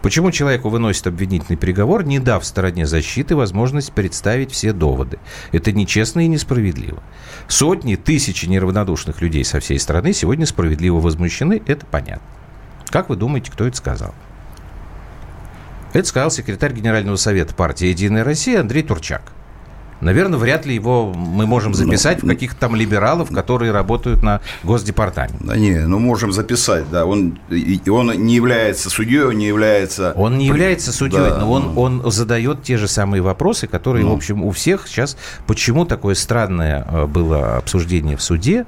Почему 0.00 0.30
человеку 0.30 0.70
выносит 0.70 1.06
обвинительный 1.06 1.58
приговор, 1.58 2.04
не 2.04 2.18
дав 2.18 2.44
стороне 2.44 2.86
защиты 2.86 3.36
возможность 3.36 3.92
представить 3.92 4.52
все 4.52 4.72
доводы? 4.72 5.18
Это 5.52 5.72
нечестно 5.72 6.20
и 6.20 6.28
несправедливо. 6.28 7.02
Сотни, 7.46 7.96
тысячи 7.96 8.46
неравнодушных 8.46 9.20
людей 9.20 9.44
со 9.44 9.60
всей 9.60 9.78
страны 9.78 10.12
сегодня 10.14 10.46
справедливо 10.46 10.98
возмущены, 10.98 11.62
это 11.66 11.84
понятно. 11.84 12.26
Как 12.88 13.10
вы 13.10 13.16
думаете, 13.16 13.50
кто 13.50 13.66
это 13.66 13.76
сказал? 13.76 14.14
Это 15.92 16.08
сказал 16.08 16.30
секретарь 16.30 16.72
Генерального 16.72 17.16
совета 17.16 17.54
партии 17.54 17.86
«Единая 17.86 18.24
Россия» 18.24 18.60
Андрей 18.60 18.82
Турчак. 18.82 19.32
Наверное, 20.02 20.38
вряд 20.38 20.66
ли 20.66 20.74
его 20.74 21.12
мы 21.14 21.46
можем 21.46 21.74
записать 21.74 22.22
в 22.22 22.26
каких-то 22.26 22.58
там 22.58 22.74
либералов, 22.74 23.30
которые 23.30 23.70
работают 23.72 24.22
на 24.22 24.40
Госдепартаменте. 24.64 25.36
Да 25.40 25.56
не, 25.56 25.86
ну 25.86 25.98
можем 26.00 26.32
записать, 26.32 26.90
да. 26.90 27.06
Он, 27.06 27.38
он 27.88 28.12
не 28.26 28.34
является 28.34 28.90
судьей, 28.90 29.22
он 29.24 29.38
не 29.38 29.46
является... 29.46 30.12
Он 30.16 30.38
не 30.38 30.46
является 30.46 30.92
судьей, 30.92 31.20
Да, 31.30 31.38
но 31.38 31.50
он, 31.52 31.74
ну. 31.74 31.80
он 31.80 32.10
задает 32.10 32.62
те 32.62 32.76
же 32.76 32.88
самые 32.88 33.22
вопросы, 33.22 33.66
которые, 33.68 34.04
в 34.04 34.08
Ну. 34.08 34.14
общем, 34.14 34.42
у 34.42 34.50
всех 34.50 34.88
сейчас... 34.88 35.16
Почему 35.46 35.84
такое 35.84 36.14
странное 36.14 36.86
э, 36.90 37.06
было 37.06 37.56
обсуждение 37.56 38.16
в 38.16 38.22
суде, 38.22 38.66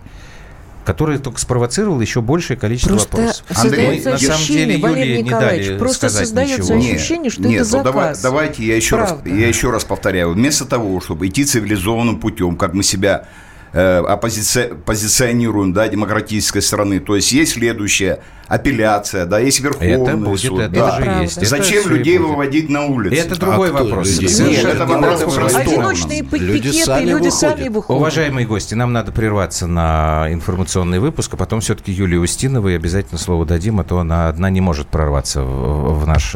которое 0.84 1.18
только 1.18 1.40
спровоцировало 1.40 2.00
еще 2.00 2.20
большее 2.20 2.56
количество 2.56 2.90
Просто 2.92 3.16
вопросов? 3.16 3.44
Андрей, 3.56 4.00
создается 4.02 4.10
на 4.10 4.18
самом 4.18 4.46
деле, 4.46 4.78
Валерий 4.78 5.10
Юлии 5.12 5.22
не 5.22 5.30
дали 5.30 5.78
просто 5.78 6.08
сказать 6.08 6.26
создается 6.28 6.74
ничего. 6.74 6.94
Ощущение, 6.96 7.30
что 7.30 7.42
нет, 7.42 7.62
это 7.66 7.76
ну 7.78 7.82
давай- 7.84 8.04
заказ. 8.04 8.22
давайте 8.22 8.64
я 8.64 8.76
еще, 8.76 8.96
раз, 8.96 9.10
Правда. 9.10 9.30
я 9.30 9.48
еще 9.48 9.70
раз 9.70 9.84
повторяю. 9.84 10.32
Вместо 10.32 10.64
того, 10.64 11.00
чтобы 11.00 11.26
идти 11.28 11.44
цивилизованным 11.44 12.20
путем, 12.20 12.56
как 12.56 12.74
мы 12.74 12.82
себя 12.82 13.26
э, 13.74 14.02
оппозиция- 14.08 14.74
позиционируем, 14.74 15.72
да, 15.74 15.86
демократической 15.88 16.62
страны, 16.62 17.00
то 17.00 17.14
есть 17.16 17.30
есть 17.32 17.52
следующая 17.52 18.20
апелляция, 18.48 19.24
да, 19.26 19.38
есть 19.38 19.60
Верховный 19.60 19.92
Это 19.92 20.16
будет, 20.16 20.40
суд. 20.40 20.60
это 20.60 20.70
да. 20.74 20.96
правда. 20.96 21.22
есть. 21.22 21.36
это 21.38 21.46
Зачем 21.46 21.84
и 21.86 21.88
людей 21.88 22.18
будет. 22.18 22.30
выводить 22.30 22.68
на 22.70 22.84
улицу? 22.86 23.16
Это 23.16 23.40
другой 23.40 23.70
А 23.70 23.72
вопрос. 23.72 24.08
людей 24.08 24.28
Совершенно 24.28 24.84
выводит? 24.86 25.08
не 25.10 25.14
Это 25.14 25.26
вопрос. 25.26 25.54
Одиночные 25.54 26.22
Люди 26.22 26.68
пикеты, 26.70 26.84
сами 26.84 27.04
люди 27.06 27.28
сами 27.30 27.50
выходят. 27.52 27.72
выходят. 27.74 28.00
Уважаемые 28.00 28.46
гости, 28.46 28.74
нам 28.74 28.92
надо 28.92 29.12
прерваться 29.12 29.66
на 29.66 30.26
информационный 30.30 30.98
выпуск, 31.00 31.34
а 31.34 31.36
потом 31.36 31.60
все-таки 31.60 31.90
Юлии 31.92 32.16
Устиновой 32.18 32.76
обязательно 32.76 33.18
слово 33.18 33.44
дадим, 33.46 33.80
а 33.80 33.84
то 33.84 33.98
она 33.98 34.28
одна 34.28 34.50
не 34.50 34.60
может 34.60 34.88
прорваться 34.88 35.42
в, 35.42 36.00
в 36.00 36.06
наш, 36.06 36.34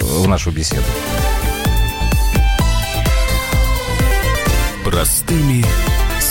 в 0.00 0.26
нашу 0.28 0.50
беседу. 0.50 0.82
Простыми 4.84 5.64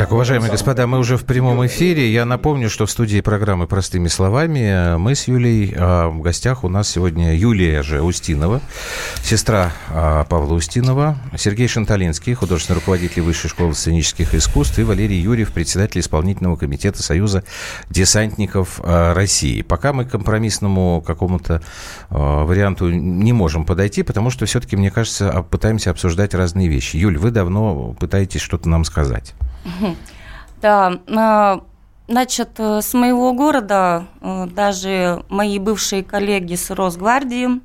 Так, 0.00 0.12
уважаемые 0.12 0.50
господа, 0.50 0.86
мы 0.86 0.98
уже 0.98 1.18
в 1.18 1.26
прямом 1.26 1.66
эфире. 1.66 2.10
Я 2.10 2.24
напомню, 2.24 2.70
что 2.70 2.86
в 2.86 2.90
студии 2.90 3.20
программы 3.20 3.66
«Простыми 3.66 4.08
словами» 4.08 4.96
мы 4.96 5.14
с 5.14 5.28
Юлей, 5.28 5.74
а 5.76 6.08
в 6.08 6.22
гостях 6.22 6.64
у 6.64 6.70
нас 6.70 6.88
сегодня 6.88 7.36
Юлия 7.36 7.82
же 7.82 8.00
Устинова, 8.00 8.62
сестра 9.22 9.74
а, 9.90 10.24
Павла 10.24 10.54
Устинова, 10.54 11.18
Сергей 11.36 11.68
Шанталинский, 11.68 12.32
художественный 12.32 12.76
руководитель 12.76 13.20
Высшей 13.20 13.50
школы 13.50 13.74
сценических 13.74 14.34
искусств, 14.34 14.78
и 14.78 14.84
Валерий 14.84 15.20
Юрьев, 15.20 15.52
председатель 15.52 16.00
исполнительного 16.00 16.56
комитета 16.56 17.02
Союза 17.02 17.44
десантников 17.90 18.80
а, 18.82 19.12
России. 19.12 19.60
Пока 19.60 19.92
мы 19.92 20.06
к 20.06 20.12
компромиссному 20.12 21.04
какому-то 21.06 21.60
а, 22.08 22.46
варианту 22.46 22.88
не 22.88 23.34
можем 23.34 23.66
подойти, 23.66 24.02
потому 24.02 24.30
что 24.30 24.46
все-таки, 24.46 24.76
мне 24.76 24.90
кажется, 24.90 25.44
пытаемся 25.50 25.90
обсуждать 25.90 26.32
разные 26.32 26.68
вещи. 26.68 26.96
Юль, 26.96 27.18
вы 27.18 27.30
давно 27.30 27.94
пытаетесь 28.00 28.40
что-то 28.40 28.66
нам 28.66 28.86
сказать. 28.86 29.34
Да, 30.60 31.00
а, 31.08 31.62
значит, 32.06 32.50
э, 32.58 32.82
с 32.82 32.92
моего 32.92 33.32
города 33.32 34.06
э, 34.20 34.46
даже 34.46 35.24
мои 35.30 35.58
бывшие 35.58 36.04
коллеги 36.04 36.54
с 36.54 36.70
Росгвардии 36.70 37.62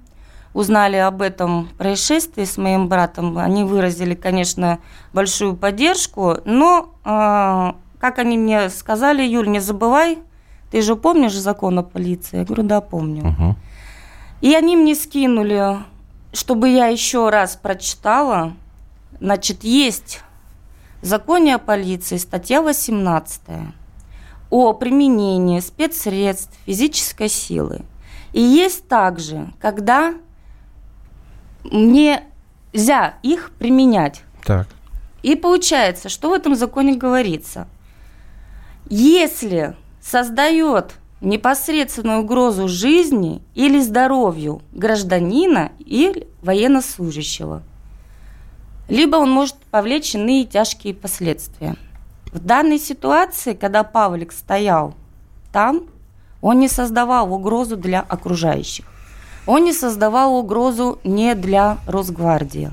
узнали 0.54 0.96
об 0.96 1.22
этом 1.22 1.68
происшествии 1.78 2.46
с 2.46 2.58
моим 2.58 2.88
братом. 2.88 3.38
Они 3.38 3.66
выразили, 3.66 4.16
конечно, 4.16 4.80
большую 5.12 5.58
поддержку, 5.58 6.38
но, 6.46 6.94
э, 7.04 7.74
как 8.00 8.20
они 8.20 8.38
мне 8.38 8.70
сказали, 8.70 9.24
Юль, 9.24 9.50
не 9.50 9.60
забывай, 9.60 10.20
ты 10.72 10.82
же 10.82 10.96
помнишь 10.96 11.34
закон 11.34 11.80
о 11.80 11.84
полиции? 11.84 12.38
Я 12.38 12.46
говорю, 12.46 12.64
да, 12.64 12.82
помню. 12.82 13.26
Мгм. 13.26 13.56
И 14.42 14.54
они 14.54 14.78
мне 14.78 14.96
скинули, 14.96 15.80
чтобы 16.34 16.70
я 16.70 16.88
еще 16.88 17.30
раз 17.30 17.56
прочитала. 17.56 18.54
Значит, 19.20 19.64
есть 19.64 20.22
законе 21.02 21.56
о 21.56 21.60
полиции 21.60 22.18
статья 22.18 22.62
18 22.62 23.42
о 24.50 24.74
применении 24.74 25.60
спецсредств 25.60 26.54
физической 26.66 27.30
силы. 27.30 27.82
И 28.32 28.42
есть 28.42 28.88
также, 28.88 29.54
когда 29.60 30.14
нельзя 31.64 33.16
их 33.24 33.52
применять. 33.58 34.24
Так. 34.46 34.68
И 35.24 35.36
получается, 35.36 36.10
что 36.10 36.30
в 36.30 36.34
этом 36.34 36.56
законе 36.56 36.96
говорится? 36.96 37.68
Если 38.88 39.76
создает 40.02 40.96
непосредственную 41.22 42.22
угрозу 42.22 42.68
жизни 42.68 43.42
или 43.56 43.80
здоровью 43.80 44.62
гражданина 44.72 45.72
или 45.80 46.28
военнослужащего, 46.44 47.64
либо 48.88 49.15
он 49.17 49.32
может 49.32 49.56
повлечь 49.71 50.15
иные 50.15 50.45
тяжкие 50.45 50.93
последствия. 50.93 51.76
В 52.32 52.39
данной 52.39 52.80
ситуации, 52.80 53.54
когда 53.54 53.84
Павлик 53.84 54.32
стоял 54.32 54.93
там, 55.52 55.84
он 56.41 56.60
не 56.60 56.67
создавал 56.67 57.34
угрозу 57.34 57.78
для 57.78 58.02
окружающих. 58.02 58.86
Он 59.48 59.63
не 59.63 59.74
создавал 59.74 60.36
угрозу 60.36 61.00
не 61.04 61.34
для 61.36 61.78
Росгвардии. 61.88 62.71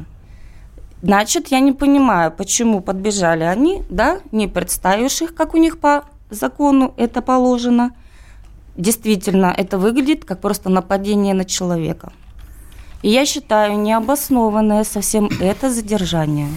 Значит, 1.02 1.48
я 1.48 1.60
не 1.60 1.72
понимаю, 1.72 2.30
почему 2.30 2.80
подбежали 2.80 3.44
они, 3.44 3.82
да, 3.90 4.20
не 4.30 4.46
представивших, 4.46 5.34
как 5.34 5.54
у 5.54 5.58
них 5.58 5.78
по 5.78 6.04
закону 6.30 6.94
это 6.96 7.22
положено. 7.22 7.92
Действительно, 8.76 9.52
это 9.56 9.78
выглядит 9.78 10.24
как 10.24 10.40
просто 10.40 10.70
нападение 10.70 11.34
на 11.34 11.44
человека. 11.44 12.12
И 13.02 13.10
я 13.10 13.26
считаю 13.26 13.78
необоснованное 13.78 14.84
совсем 14.84 15.28
это 15.40 15.70
задержание. 15.70 16.48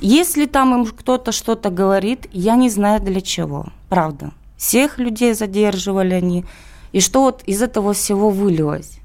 Если 0.00 0.46
там 0.46 0.74
им 0.74 0.86
кто-то 0.86 1.32
что-то 1.32 1.70
говорит, 1.70 2.28
я 2.32 2.56
не 2.56 2.68
знаю 2.68 3.00
для 3.00 3.20
чего, 3.20 3.66
правда. 3.88 4.32
Всех 4.56 4.98
людей 4.98 5.34
задерживали 5.34 6.14
они. 6.14 6.44
И 6.92 7.00
что 7.00 7.22
вот 7.22 7.42
из 7.46 7.62
этого 7.62 7.94
всего 7.94 8.30
вылилось? 8.30 8.98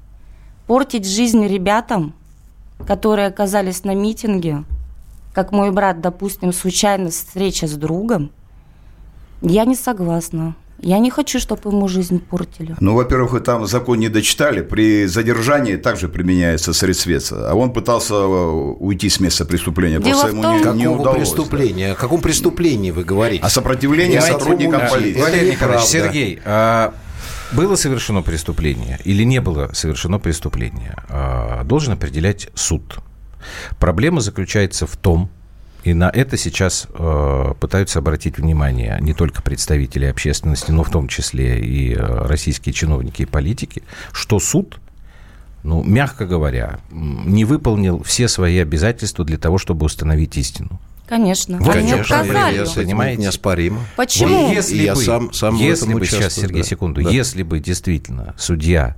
Портить 0.66 1.06
жизнь 1.06 1.46
ребятам, 1.46 2.12
которые 2.86 3.28
оказались 3.28 3.84
на 3.84 3.94
митинге, 3.94 4.64
как 5.32 5.52
мой 5.52 5.70
брат, 5.70 6.00
допустим, 6.00 6.52
случайно 6.52 7.10
встреча 7.10 7.66
с 7.66 7.72
другом, 7.72 8.30
я 9.42 9.64
не 9.64 9.76
согласна. 9.76 10.54
Я 10.82 10.98
не 10.98 11.10
хочу, 11.10 11.38
чтобы 11.38 11.70
ему 11.70 11.88
жизнь 11.88 12.20
портили. 12.20 12.74
Ну, 12.80 12.94
во-первых, 12.94 13.32
вы 13.32 13.40
там 13.40 13.66
закон 13.66 13.98
не 13.98 14.08
дочитали. 14.08 14.62
При 14.62 15.06
задержании 15.06 15.76
также 15.76 16.08
применяется 16.08 16.72
средство. 16.72 17.50
А 17.50 17.54
он 17.54 17.72
пытался 17.72 18.14
э, 18.14 18.26
уйти 18.26 19.08
с 19.08 19.20
места 19.20 19.44
преступления. 19.44 20.00
Дело 20.00 20.20
Просто 20.22 20.28
ему 20.28 20.42
том, 20.42 20.52
не, 20.56 20.58
Какого 20.62 20.76
не 20.76 20.88
удалось. 20.88 21.18
преступления? 21.18 21.92
О 21.92 21.94
каком 21.94 22.20
преступлении 22.20 22.90
вы 22.90 23.04
говорите? 23.04 23.42
А 23.44 23.50
сопротивление 23.50 24.20
Понимаете, 24.20 24.38
сотрудникам 24.38 24.80
полиции. 24.88 25.20
Валерий 25.20 25.50
Николаевич. 25.52 25.86
Сергей, 25.86 26.40
а 26.44 26.94
было 27.52 27.76
совершено 27.76 28.22
преступление 28.22 28.98
или 29.04 29.24
не 29.24 29.40
было 29.40 29.70
совершено 29.72 30.18
преступление, 30.18 30.94
а, 31.08 31.64
должен 31.64 31.94
определять 31.94 32.48
суд. 32.54 32.98
Проблема 33.78 34.20
заключается 34.20 34.86
в 34.86 34.96
том, 34.96 35.30
и 35.84 35.94
на 35.94 36.10
это 36.10 36.36
сейчас 36.36 36.86
э, 36.92 37.54
пытаются 37.58 37.98
обратить 38.00 38.36
внимание 38.38 38.98
не 39.00 39.14
только 39.14 39.42
представители 39.42 40.04
общественности, 40.06 40.70
но 40.70 40.84
в 40.84 40.90
том 40.90 41.08
числе 41.08 41.58
и 41.60 41.94
э, 41.94 41.98
российские 42.26 42.72
чиновники 42.72 43.22
и 43.22 43.26
политики, 43.26 43.82
что 44.12 44.38
суд, 44.40 44.78
ну, 45.62 45.82
мягко 45.82 46.26
говоря, 46.26 46.80
не 46.90 47.44
выполнил 47.44 48.02
все 48.02 48.28
свои 48.28 48.58
обязательства 48.58 49.24
для 49.24 49.38
того, 49.38 49.58
чтобы 49.58 49.86
установить 49.86 50.36
истину. 50.36 50.80
Конечно. 51.08 51.58
Вот 51.58 51.72
Конечно, 51.72 52.20
отказали. 52.20 52.54
я 52.56 52.66
с 52.66 52.72
этим 52.76 52.82
понимаете? 52.90 53.22
неоспоримо. 53.22 53.80
Почему? 53.96 54.46
Вот 54.46 54.54
если 54.54 54.76
И 54.76 54.84
я 54.84 54.94
бы, 54.94 55.02
сам- 55.02 55.32
сам 55.32 55.56
если 55.56 55.92
бы 55.92 56.06
сейчас, 56.06 56.34
Сергей, 56.34 56.62
да. 56.62 56.68
секунду, 56.68 57.02
Да. 57.02 57.10
если 57.10 57.42
бы 57.42 57.58
действительно 57.58 58.34
судья 58.38 58.96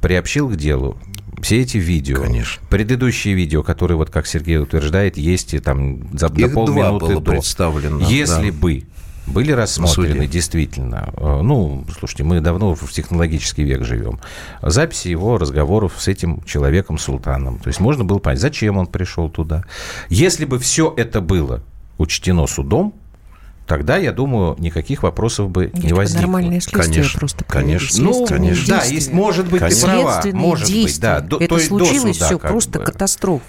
приобщил 0.00 0.48
к 0.48 0.56
делу 0.56 0.98
все 1.40 1.60
эти 1.60 1.78
видео, 1.78 2.20
Конечно. 2.22 2.62
предыдущие 2.68 3.34
видео, 3.34 3.62
которые, 3.62 3.96
вот 3.96 4.10
как 4.10 4.26
Сергей 4.26 4.58
утверждает, 4.58 5.16
есть 5.16 5.54
и 5.54 5.58
там 5.58 6.16
за, 6.16 6.26
Их 6.26 6.32
два 6.34 6.48
полминуты 6.66 7.06
было 7.06 7.20
до. 7.20 7.30
представлено, 7.32 8.00
Если 8.08 8.50
да. 8.50 8.56
бы 8.56 8.84
были 9.26 9.52
рассмотрены 9.52 10.14
суде. 10.14 10.26
действительно, 10.26 11.12
э, 11.16 11.40
ну, 11.42 11.84
слушайте, 11.98 12.24
мы 12.24 12.40
давно 12.40 12.74
в 12.74 12.90
технологический 12.92 13.62
век 13.62 13.84
живем, 13.84 14.18
записи 14.62 15.08
его 15.08 15.38
разговоров 15.38 15.94
с 15.98 16.08
этим 16.08 16.42
человеком, 16.44 16.98
султаном. 16.98 17.58
То 17.60 17.68
есть 17.68 17.80
можно 17.80 18.04
было 18.04 18.18
понять, 18.18 18.40
зачем 18.40 18.76
он 18.78 18.86
пришел 18.86 19.28
туда. 19.30 19.64
Если 20.08 20.44
бы 20.44 20.58
все 20.58 20.92
это 20.96 21.20
было 21.20 21.62
учтено 21.98 22.46
судом, 22.46 22.94
тогда, 23.66 23.96
я 23.96 24.12
думаю, 24.12 24.56
никаких 24.58 25.02
вопросов 25.02 25.50
бы 25.50 25.70
не 25.74 25.82
Нет, 25.88 25.92
возникло. 25.92 26.22
Нормальное 26.22 26.60
следствие 26.60 26.94
Конечно, 26.96 27.18
просто 27.18 27.44
конечно. 27.44 28.04
Ну, 28.04 28.26
конечно. 28.26 28.78
да, 28.78 28.84
есть, 28.84 29.12
может 29.12 29.44
быть, 29.46 29.60
ты 29.60 29.68
Конечно. 29.68 29.88
права. 29.88 30.12
Следственные 30.22 30.46
Может 30.46 30.72
быть, 30.72 31.00
да. 31.00 31.20
До- 31.20 31.38
Это 31.38 31.54
до 31.56 31.60
случилось 31.60 32.16
суда 32.16 32.26
все 32.26 32.38
просто 32.38 32.78
бы. 32.78 32.84
катастрофа. 32.84 33.44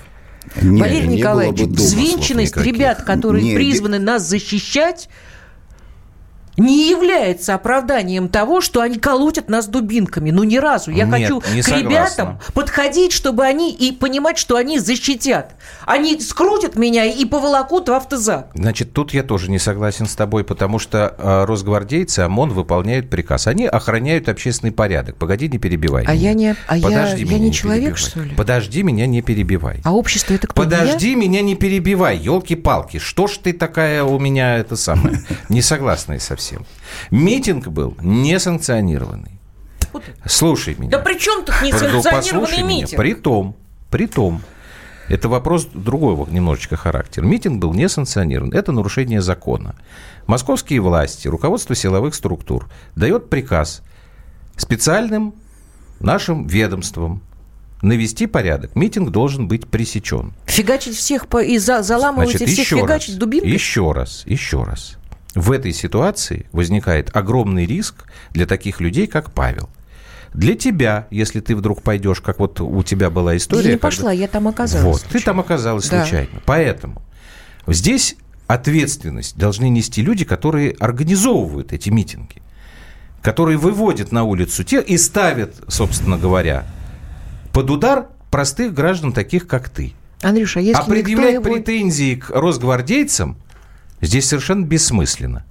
Не, 0.61 0.81
Валерий 0.81 1.07
не 1.07 1.17
Николаевич, 1.17 1.61
бы 1.61 1.73
взвинченность 1.75 2.57
ребят, 2.57 3.03
которые 3.03 3.43
Не, 3.43 3.55
призваны 3.55 3.97
нас 3.99 4.27
защищать, 4.27 5.09
не 6.57 6.89
является 6.89 7.53
оправданием 7.55 8.29
того, 8.29 8.61
что 8.61 8.81
они 8.81 8.97
колотят 8.97 9.49
нас 9.49 9.67
дубинками. 9.67 10.31
Ну, 10.31 10.43
ни 10.43 10.57
разу. 10.57 10.91
Я 10.91 11.05
Нет, 11.05 11.13
хочу 11.13 11.43
не 11.53 11.61
к 11.61 11.65
согласна. 11.65 11.89
ребятам 11.89 12.39
подходить, 12.53 13.11
чтобы 13.11 13.43
они 13.43 13.71
и 13.73 13.91
понимать, 13.91 14.37
что 14.37 14.55
они 14.55 14.79
защитят. 14.79 15.55
Они 15.85 16.19
скрутят 16.19 16.75
меня 16.75 17.05
и 17.05 17.25
поволокут 17.25 17.89
в 17.89 17.93
автозак. 17.93 18.49
Значит, 18.53 18.93
тут 18.93 19.13
я 19.13 19.23
тоже 19.23 19.49
не 19.49 19.59
согласен 19.59 20.05
с 20.05 20.15
тобой, 20.15 20.43
потому 20.43 20.79
что 20.79 21.15
э, 21.17 21.45
росгвардейцы, 21.45 22.19
ОМОН 22.19 22.49
выполняют 22.51 23.09
приказ. 23.09 23.47
Они 23.47 23.65
охраняют 23.65 24.29
общественный 24.29 24.71
порядок. 24.71 25.15
Погоди, 25.17 25.47
не 25.49 25.57
перебивай. 25.57 26.03
А 26.05 26.13
меня. 26.13 26.29
я 26.29 26.33
не- 26.33 26.55
а 26.67 26.77
я- 26.77 26.83
Подожди 26.83 27.23
я 27.23 27.27
меня, 27.29 27.39
не 27.39 27.51
человек, 27.53 27.95
перебивай. 27.95 28.09
что 28.11 28.19
ли? 28.21 28.35
Подожди 28.35 28.83
меня, 28.83 29.07
не 29.07 29.21
перебивай. 29.21 29.81
А 29.83 29.93
общество 29.93 30.33
это 30.33 30.47
кто? 30.47 30.63
не 30.63 30.69
я? 30.71 30.77
Подожди 30.77 31.15
меня, 31.15 31.41
не 31.41 31.55
перебивай, 31.55 32.17
елки-палки. 32.17 32.97
Что 32.99 33.27
ж 33.27 33.37
ты 33.41 33.53
такая 33.53 34.03
у 34.03 34.19
меня 34.19 34.57
это 34.57 34.75
самое, 34.75 35.23
несогласная 35.49 36.19
совсем. 36.19 36.42
Митинг 37.11 37.67
был 37.67 37.95
несанкционированный. 38.01 39.39
Слушай 40.25 40.75
меня. 40.77 40.91
Да 40.91 40.99
при 40.99 41.17
чем 41.19 41.45
тут 41.45 41.55
Ну, 41.61 41.67
несанкционированный 41.67 42.11
послушай 42.11 42.63
меня. 42.63 42.81
митинг? 42.83 42.97
При 42.97 43.13
том, 43.13 43.55
при 43.89 44.07
том, 44.07 44.41
это 45.07 45.29
вопрос 45.29 45.67
другого 45.73 46.27
немножечко 46.29 46.75
характера. 46.77 47.25
Митинг 47.25 47.59
был 47.59 47.73
не 47.73 47.87
санкционирован. 47.89 48.53
Это 48.53 48.71
нарушение 48.71 49.21
закона. 49.21 49.75
Московские 50.25 50.79
власти, 50.81 51.27
руководство 51.27 51.75
силовых 51.75 52.15
структур 52.15 52.69
дает 52.95 53.29
приказ 53.29 53.81
специальным 54.55 55.35
нашим 55.99 56.47
ведомствам 56.47 57.21
навести 57.81 58.27
порядок. 58.27 58.75
Митинг 58.75 59.09
должен 59.11 59.47
быть 59.47 59.67
пресечен. 59.67 60.33
Фигачить 60.45 60.95
всех 60.95 61.27
по, 61.27 61.43
и 61.43 61.57
за, 61.57 61.83
заламывать 61.83 62.29
Значит, 62.29 62.47
и 62.47 62.51
всех 62.51 62.67
фигачить 62.67 63.09
раз, 63.09 63.17
дубинкой? 63.17 63.51
Еще 63.51 63.91
раз, 63.91 64.23
еще 64.25 64.63
раз. 64.63 64.97
В 65.35 65.51
этой 65.51 65.73
ситуации 65.73 66.45
возникает 66.51 67.15
огромный 67.15 67.65
риск 67.65 68.05
для 68.31 68.45
таких 68.45 68.79
людей, 68.79 69.07
как 69.07 69.31
Павел. 69.31 69.69
Для 70.33 70.55
тебя, 70.55 71.07
если 71.11 71.39
ты 71.39 71.55
вдруг 71.55 71.81
пойдешь, 71.83 72.21
как 72.21 72.39
вот 72.39 72.59
у 72.59 72.83
тебя 72.83 73.09
была 73.09 73.37
история. 73.37 73.63
Я 73.63 73.69
не 73.73 73.77
когда- 73.77 73.87
пошла, 73.87 74.11
я 74.11 74.27
там 74.27 74.47
оказалась. 74.47 74.85
Вот, 74.85 75.01
ты 75.03 75.09
случайно. 75.09 75.25
там 75.25 75.39
оказалась 75.39 75.89
Да. 75.89 76.01
случайно. 76.01 76.41
Поэтому 76.45 77.01
здесь 77.67 78.15
ответственность 78.47 79.37
должны 79.37 79.69
нести 79.69 80.01
люди, 80.01 80.25
которые 80.25 80.75
организовывают 80.79 81.71
эти 81.73 81.89
митинги, 81.89 82.41
которые 83.21 83.57
выводят 83.57 84.11
на 84.11 84.23
улицу 84.23 84.63
те 84.63 84.81
и 84.81 84.97
ставят, 84.97 85.55
собственно 85.67 86.17
говоря, 86.17 86.65
под 87.53 87.69
удар 87.69 88.07
простых 88.31 88.73
граждан, 88.73 89.13
таких 89.13 89.47
как 89.47 89.69
ты. 89.69 89.93
Андрюша, 90.21 90.59
а 90.59 90.63
если 90.63 90.81
а 90.81 90.85
предъявлять 90.85 91.33
его... 91.35 91.43
претензии 91.43 92.15
к 92.15 92.29
росгвардейцам 92.31 93.37
здесь 94.05 94.27
совершенно 94.27 94.65
бессмысленно. 94.65 95.45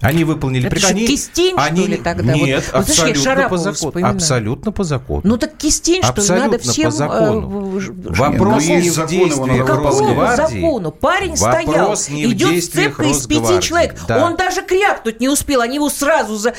Они 0.00 0.24
выполнили 0.24 0.66
Это 0.66 0.70
приказ. 0.76 0.90
что, 0.90 0.96
Они- 0.98 1.06
кистень, 1.06 1.50
что 1.52 1.62
они- 1.62 1.86
ли, 1.86 1.96
тогда? 1.96 2.32
Вот- 2.32 2.42
Нет, 2.46 2.64
вот 2.72 2.80
абсолютно 2.80 3.14
по 3.14 3.20
Шарапова 3.24 3.58
закону. 3.58 3.74
вспоминаю. 3.74 4.14
Абсолютно 4.16 4.72
по 4.72 4.84
закону. 4.84 5.20
Ну 5.24 5.36
так 5.36 5.56
кистень, 5.56 6.02
что 6.02 6.34
ли, 6.34 6.40
надо 6.40 6.58
всем... 6.58 6.84
по 6.84 6.90
закону. 6.90 7.40
э, 7.40 7.80
в- 7.80 8.12
в- 8.12 8.18
Вопрос 8.18 8.64
не 8.66 8.90
в 8.90 9.06
действиях 9.06 9.68
Росгвардии. 9.68 10.60
закону? 10.60 10.90
Парень 10.90 11.34
Вопрос 11.36 12.02
стоял, 12.02 12.30
идет 12.30 12.64
цепкой 12.72 13.10
из 13.10 13.26
пяти 13.26 13.60
человек. 13.60 13.94
Да. 14.08 14.24
Он 14.24 14.36
даже 14.36 14.62
крякнуть 14.62 15.20
не 15.20 15.28
успел, 15.28 15.60
они 15.60 15.76
его 15.76 15.90
сразу... 15.90 16.36
За... 16.36 16.54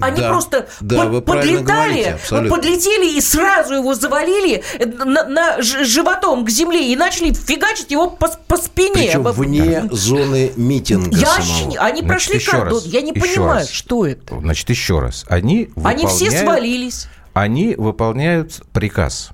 Они 0.00 0.20
Да, 0.20 0.28
просто 0.28 0.68
да, 0.80 1.06
под- 1.06 1.24
подлетали, 1.24 1.62
говорите, 1.62 2.50
подлетели 2.50 3.16
и 3.16 3.20
сразу 3.20 3.74
его 3.74 3.94
завалили 3.94 4.62
э, 4.78 4.86
на, 4.86 5.24
на 5.24 5.62
ж- 5.62 5.84
животом 5.84 6.44
к 6.44 6.50
земле 6.50 6.92
и 6.92 6.96
начали 6.96 7.32
фигачить 7.32 7.90
его 7.90 8.10
по, 8.10 8.28
по 8.46 8.56
спине. 8.58 8.92
Причем 8.92 9.22
вне 9.22 9.88
зоны 9.90 10.52
митинга 10.56 11.16
Я 11.16 11.26
самого. 11.40 11.78
Они 11.78 12.02
прошли 12.02 12.36
еще. 12.36 12.50
Раз, 12.84 12.92
Я 12.92 13.00
не 13.02 13.12
понимаю, 13.12 13.54
раз. 13.60 13.70
что 13.70 14.06
это. 14.06 14.38
Значит, 14.40 14.68
еще 14.70 15.00
раз. 15.00 15.24
Они 15.28 15.70
Они 15.84 16.06
все 16.06 16.24
выполняют- 16.26 16.44
свалились. 16.46 17.08
Они 17.32 17.74
выполняют 17.76 18.60
приказ. 18.72 19.30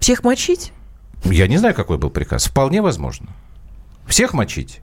Всех 0.00 0.22
мочить? 0.24 0.72
Я 1.24 1.46
не 1.48 1.56
знаю, 1.58 1.74
какой 1.74 1.98
был 1.98 2.10
приказ. 2.10 2.46
Вполне 2.46 2.82
возможно. 2.82 3.28
Всех 4.06 4.32
мочить. 4.34 4.80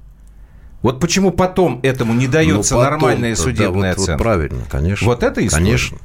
Вот 0.81 0.99
почему 0.99 1.31
потом 1.31 1.79
этому 1.83 2.13
не 2.13 2.27
Ну, 2.27 2.31
дается 2.33 2.75
потом-то, 2.75 2.91
нормальная 2.91 3.35
да, 3.35 3.41
судебная 3.41 3.91
вот- 3.91 3.97
вот 3.99 4.03
оценка. 4.03 4.23
правильно, 4.23 4.63
конечно. 4.69 5.07
Вот 5.07 5.23
это 5.23 5.45
история. 5.45 5.63
Конечно. 5.65 5.97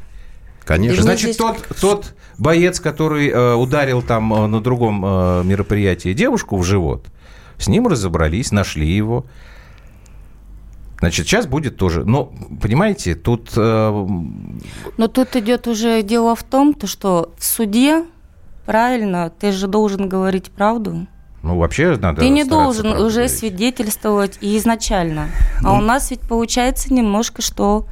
Конечно. 0.65 1.03
Значит, 1.03 1.37
тот, 1.37 1.57
тот 1.81 2.15
боец, 2.39 2.79
который 2.81 3.29
э, 3.29 3.55
ударил 3.55 4.03
там 4.03 4.33
э, 4.33 4.47
на 4.47 4.61
другом 4.61 5.05
э, 5.05 5.43
мероприятии 5.45 6.13
девушку 6.13 6.57
в 6.57 6.63
живот, 6.65 7.07
с 7.59 7.67
ним 7.69 7.89
разобрались, 7.89 8.53
нашли 8.53 8.89
его. 8.89 9.27
Значит, 11.01 11.27
сейчас 11.27 11.47
будет 11.47 11.77
тоже. 11.77 12.05
Но, 12.05 12.33
понимаете, 12.63 13.15
тут... 13.15 13.51
э, 13.57 14.07
Но 14.97 15.09
тут 15.09 15.35
идет 15.37 15.67
уже 15.67 16.03
дело 16.03 16.37
в 16.37 16.43
том, 16.43 16.75
то, 16.75 16.87
что 16.87 17.33
в 17.39 17.45
суде, 17.45 18.05
правильно, 18.67 19.31
ты 19.31 19.51
же 19.53 19.67
должен 19.67 20.09
говорить 20.09 20.51
правду. 20.51 21.07
Ну, 21.43 21.59
вообще 21.59 21.97
надо 21.97 22.21
Ты 22.21 22.29
не 22.29 22.45
должен 22.45 22.89
уже 22.89 23.21
говорить. 23.23 23.31
свидетельствовать 23.39 24.37
и 24.43 24.59
изначально. 24.59 25.29
А 25.65 25.73
у 25.73 25.81
нас 25.81 26.11
ведь 26.11 26.21
получается 26.21 26.93
немножко, 26.93 27.41
что 27.41 27.87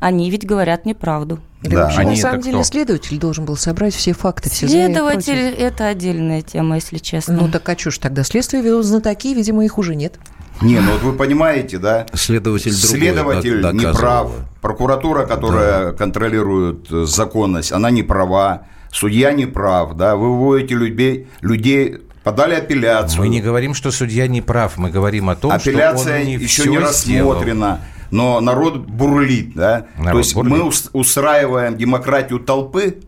они 0.00 0.30
ведь 0.30 0.46
говорят 0.46 0.86
неправду. 0.86 1.40
Да, 1.62 1.84
вообще, 1.84 2.00
они 2.00 2.10
на 2.10 2.16
самом 2.16 2.40
кто? 2.40 2.50
деле 2.50 2.64
следователь 2.64 3.18
должен 3.18 3.44
был 3.44 3.56
собрать 3.56 3.94
все 3.94 4.12
факты, 4.12 4.50
все 4.50 4.68
Следователь 4.68 5.34
это 5.34 5.86
отдельная 5.88 6.42
тема, 6.42 6.76
если 6.76 6.98
честно. 6.98 7.34
Ну 7.34 7.48
так 7.50 7.66
а 7.68 7.76
что 7.78 7.90
ж 7.90 7.98
тогда? 7.98 8.22
Следствие 8.22 8.62
ведут 8.62 8.84
знатоки, 8.84 9.34
видимо, 9.34 9.64
их 9.64 9.78
уже 9.78 9.94
нет. 9.94 10.18
Не, 10.62 10.80
ну 10.80 10.92
вот 10.92 11.02
вы 11.02 11.12
понимаете, 11.14 11.78
да? 11.78 12.06
Следователь 12.14 12.72
Следователь 12.72 13.60
док- 13.60 13.74
не 13.74 13.92
прав. 13.92 14.30
Прокуратура, 14.62 15.26
которая 15.26 15.92
контролирует 15.92 16.90
э, 16.90 17.04
законность, 17.06 17.72
она 17.72 17.90
не 17.90 18.02
права. 18.02 18.62
Судья 18.90 19.32
не 19.32 19.46
прав, 19.46 19.94
да? 19.96 20.16
Вы 20.16 20.30
выводите 20.30 20.74
людей, 20.74 21.26
людей 21.40 21.98
подали 22.22 22.54
апелляцию. 22.54 23.20
Мы 23.20 23.28
не 23.28 23.40
говорим, 23.42 23.74
что 23.74 23.90
судья 23.90 24.26
не 24.28 24.40
прав, 24.40 24.76
мы 24.78 24.90
говорим 24.90 25.28
о 25.28 25.34
том, 25.36 25.50
Апелляция 25.52 26.14
что 26.14 26.20
он 26.20 26.26
не 26.26 26.34
еще 26.34 26.62
не 26.68 26.86
сделал. 26.92 27.32
рассмотрена. 27.32 27.80
Но 28.10 28.40
народ 28.40 28.78
бурлит, 28.78 29.54
да? 29.54 29.86
Народ 29.98 30.12
То 30.12 30.18
есть 30.18 30.34
бурлит. 30.34 30.52
мы 30.52 30.62
ус- 30.62 30.88
устраиваем 30.92 31.76
демократию 31.76 32.38
толпы. 32.38 32.98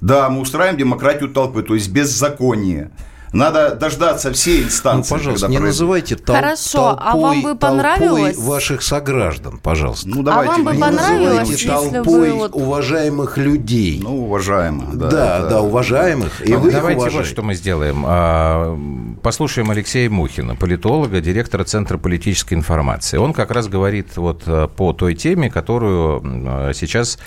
Да, 0.00 0.28
мы 0.28 0.40
устраиваем 0.40 0.76
демократию 0.76 1.30
толпы, 1.30 1.62
то 1.62 1.74
есть 1.74 1.90
беззаконие. 1.90 2.90
Надо 3.32 3.74
дождаться 3.74 4.32
всей 4.32 4.60
Ну, 4.60 4.66
инстанции. 4.68 5.10
пожалуйста, 5.14 5.46
когда 5.46 5.58
не 5.60 5.64
называйте 5.66 6.14
тол- 6.14 6.36
Хорошо, 6.36 6.90
а 6.98 7.12
толпой, 7.12 7.22
вам 7.22 7.42
бы 7.42 7.54
понравилось? 7.56 8.34
толпой 8.36 8.50
ваших 8.54 8.82
сограждан, 8.82 9.58
пожалуйста. 9.58 10.08
Ну, 10.08 10.22
давайте 10.22 10.52
вам 10.52 10.64
бы 10.64 10.74
не 10.74 10.80
понравилось, 10.80 11.48
если 11.50 11.68
толпой 11.68 12.30
бы 12.30 12.36
вот- 12.36 12.50
уважаемых 12.54 13.36
людей. 13.38 14.00
Ну, 14.02 14.24
уважаемо. 14.24 14.84
Да, 14.94 15.10
да, 15.10 15.38
это- 15.40 15.48
да, 15.50 15.60
уважаемых. 15.62 16.46
И 16.46 16.52
Ну, 16.52 16.60
вы 16.60 16.70
Давайте 16.70 16.98
вот 17.00 17.02
уважаете. 17.08 17.30
что 17.30 17.42
мы 17.42 17.54
сделаем. 17.54 18.04
А, 18.06 18.78
Послушаем 19.22 19.70
Алексея 19.70 20.08
Мухина, 20.08 20.54
политолога, 20.54 21.20
директора 21.20 21.64
Центра 21.64 21.98
политической 21.98 22.54
информации. 22.54 23.16
Он 23.18 23.32
как 23.32 23.50
раз 23.50 23.66
говорит 23.66 24.16
вот 24.16 24.42
э, 24.46 24.68
по 24.76 24.92
той 24.92 25.14
теме, 25.16 25.50
которую 25.50 26.22
э, 26.68 26.72
сейчас 26.74 27.18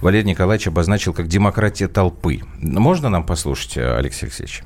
Валерий 0.00 0.28
Николаевич 0.30 0.68
обозначил 0.68 1.12
как 1.12 1.26
демократия 1.26 1.88
толпы. 1.88 2.40
Можно 2.60 3.08
нам 3.08 3.24
послушать, 3.24 3.76
э, 3.76 3.96
Алексей 3.96 4.26
Алексеевич? 4.26 4.62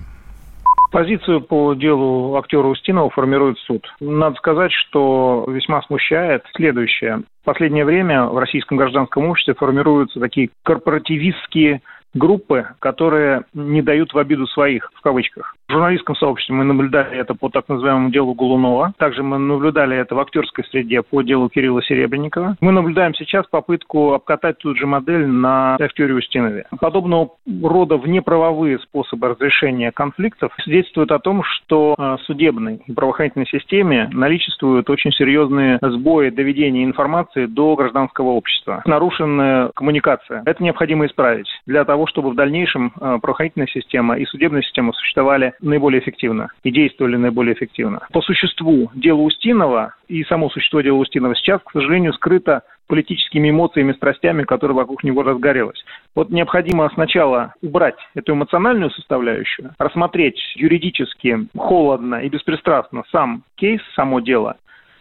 Позицию 0.93 1.41
по 1.41 1.73
делу 1.73 2.37
актера 2.37 2.67
Устинова 2.67 3.09
формирует 3.09 3.59
суд. 3.61 3.83
Надо 3.99 4.37
сказать, 4.37 4.71
что 4.73 5.47
весьма 5.49 5.81
смущает 5.81 6.45
следующее. 6.55 7.23
В 7.41 7.47
последнее 7.47 7.87
время 7.87 8.27
в 8.27 8.37
российском 8.37 8.77
гражданском 8.77 9.25
обществе 9.25 9.55
формируются 9.55 10.21
такие 10.21 10.51
корпоративистские 10.63 11.81
группы, 12.13 12.67
которые 12.79 13.45
не 13.55 13.81
дают 13.81 14.13
в 14.13 14.19
обиду 14.19 14.47
своих, 14.47 14.91
в 14.95 15.01
кавычках. 15.01 15.57
В 15.69 15.75
журналистском 15.75 16.15
сообществе 16.17 16.55
мы 16.55 16.65
наблюдали 16.65 17.17
это 17.17 17.35
по 17.35 17.49
так 17.49 17.67
называемому 17.69 18.11
делу 18.11 18.35
Голунова. 18.35 18.93
Также 18.99 19.23
мы 19.23 19.39
наблюдали 19.39 19.97
это 19.97 20.15
в 20.15 20.21
актерской 20.21 20.65
среде 20.65 21.03
по 21.03 21.23
делу 21.23 21.49
Кирилла 21.49 21.83
Серебренникова. 21.83 22.57
Мы 22.61 22.73
наблюдаем 22.73 23.15
сейчас 23.15 23.47
попытку 23.47 24.13
обкатать 24.13 24.59
ту 24.59 24.75
же 24.75 24.87
модель 24.87 25.27
на 25.27 25.77
актере 25.77 26.15
Устинове. 26.15 26.67
Подобного 26.79 27.31
рода 27.63 27.97
внеправовые 27.97 28.81
способы 28.81 29.29
разрешения 29.29 29.93
конфликтов 29.93 30.53
свидетельствуют 30.63 31.11
о 31.11 31.19
том, 31.19 31.43
что 31.43 31.95
э, 31.97 32.17
судебной 32.27 32.83
и 32.87 32.93
правоохранительной 32.93 33.47
системе 33.47 34.11
наличествуют 34.13 34.91
очень 34.91 35.13
серьезные 35.13 35.79
сбои 35.81 36.29
доведения 36.29 36.85
информации 36.85 37.47
до 37.47 37.77
гражданского 37.77 38.31
общества. 38.33 38.83
Нарушенная 38.85 39.71
коммуникация. 39.75 40.43
Это 40.45 40.63
необходимо 40.63 41.07
исправить 41.07 41.49
для 41.65 41.87
того, 41.87 42.07
чтобы 42.07 42.31
в 42.31 42.35
дальнейшем 42.35 42.93
э, 43.01 43.19
правоохранительная 43.23 43.69
система 43.69 44.19
и 44.19 44.27
судебная 44.27 44.61
система 44.61 44.93
существовали 44.93 45.52
наиболее 45.61 46.01
эффективно 46.01 46.49
и 46.63 46.71
действовали 46.71 47.17
наиболее 47.17 47.55
эффективно. 47.55 48.01
По 48.13 48.21
существу 48.21 48.91
дела 48.95 49.21
Устинова 49.21 49.95
и 50.09 50.25
само 50.25 50.51
существо 50.51 50.81
дела 50.81 50.97
Устинова 50.97 51.35
сейчас, 51.37 51.61
к 51.63 51.73
сожалению, 51.73 52.13
скрыто 52.13 52.63
политическими 52.87 53.51
эмоциями, 53.51 53.93
страстями, 53.93 54.43
которые 54.43 54.77
вокруг 54.77 55.03
него 55.03 55.23
разгорелось. 55.23 55.83
Вот 56.15 56.31
необходимо 56.31 56.91
сначала 56.93 57.55
убрать 57.63 57.97
эту 58.15 58.35
эмоциональную 58.35 58.91
составляющую, 58.91 59.71
рассмотреть 59.79 60.39
юридически, 60.57 61.47
холодно 61.57 62.17
и 62.17 62.29
беспристрастно 62.29 63.05
сам 63.11 63.45
кейс, 63.57 63.81
само 63.95 64.21
дело, 64.21 64.57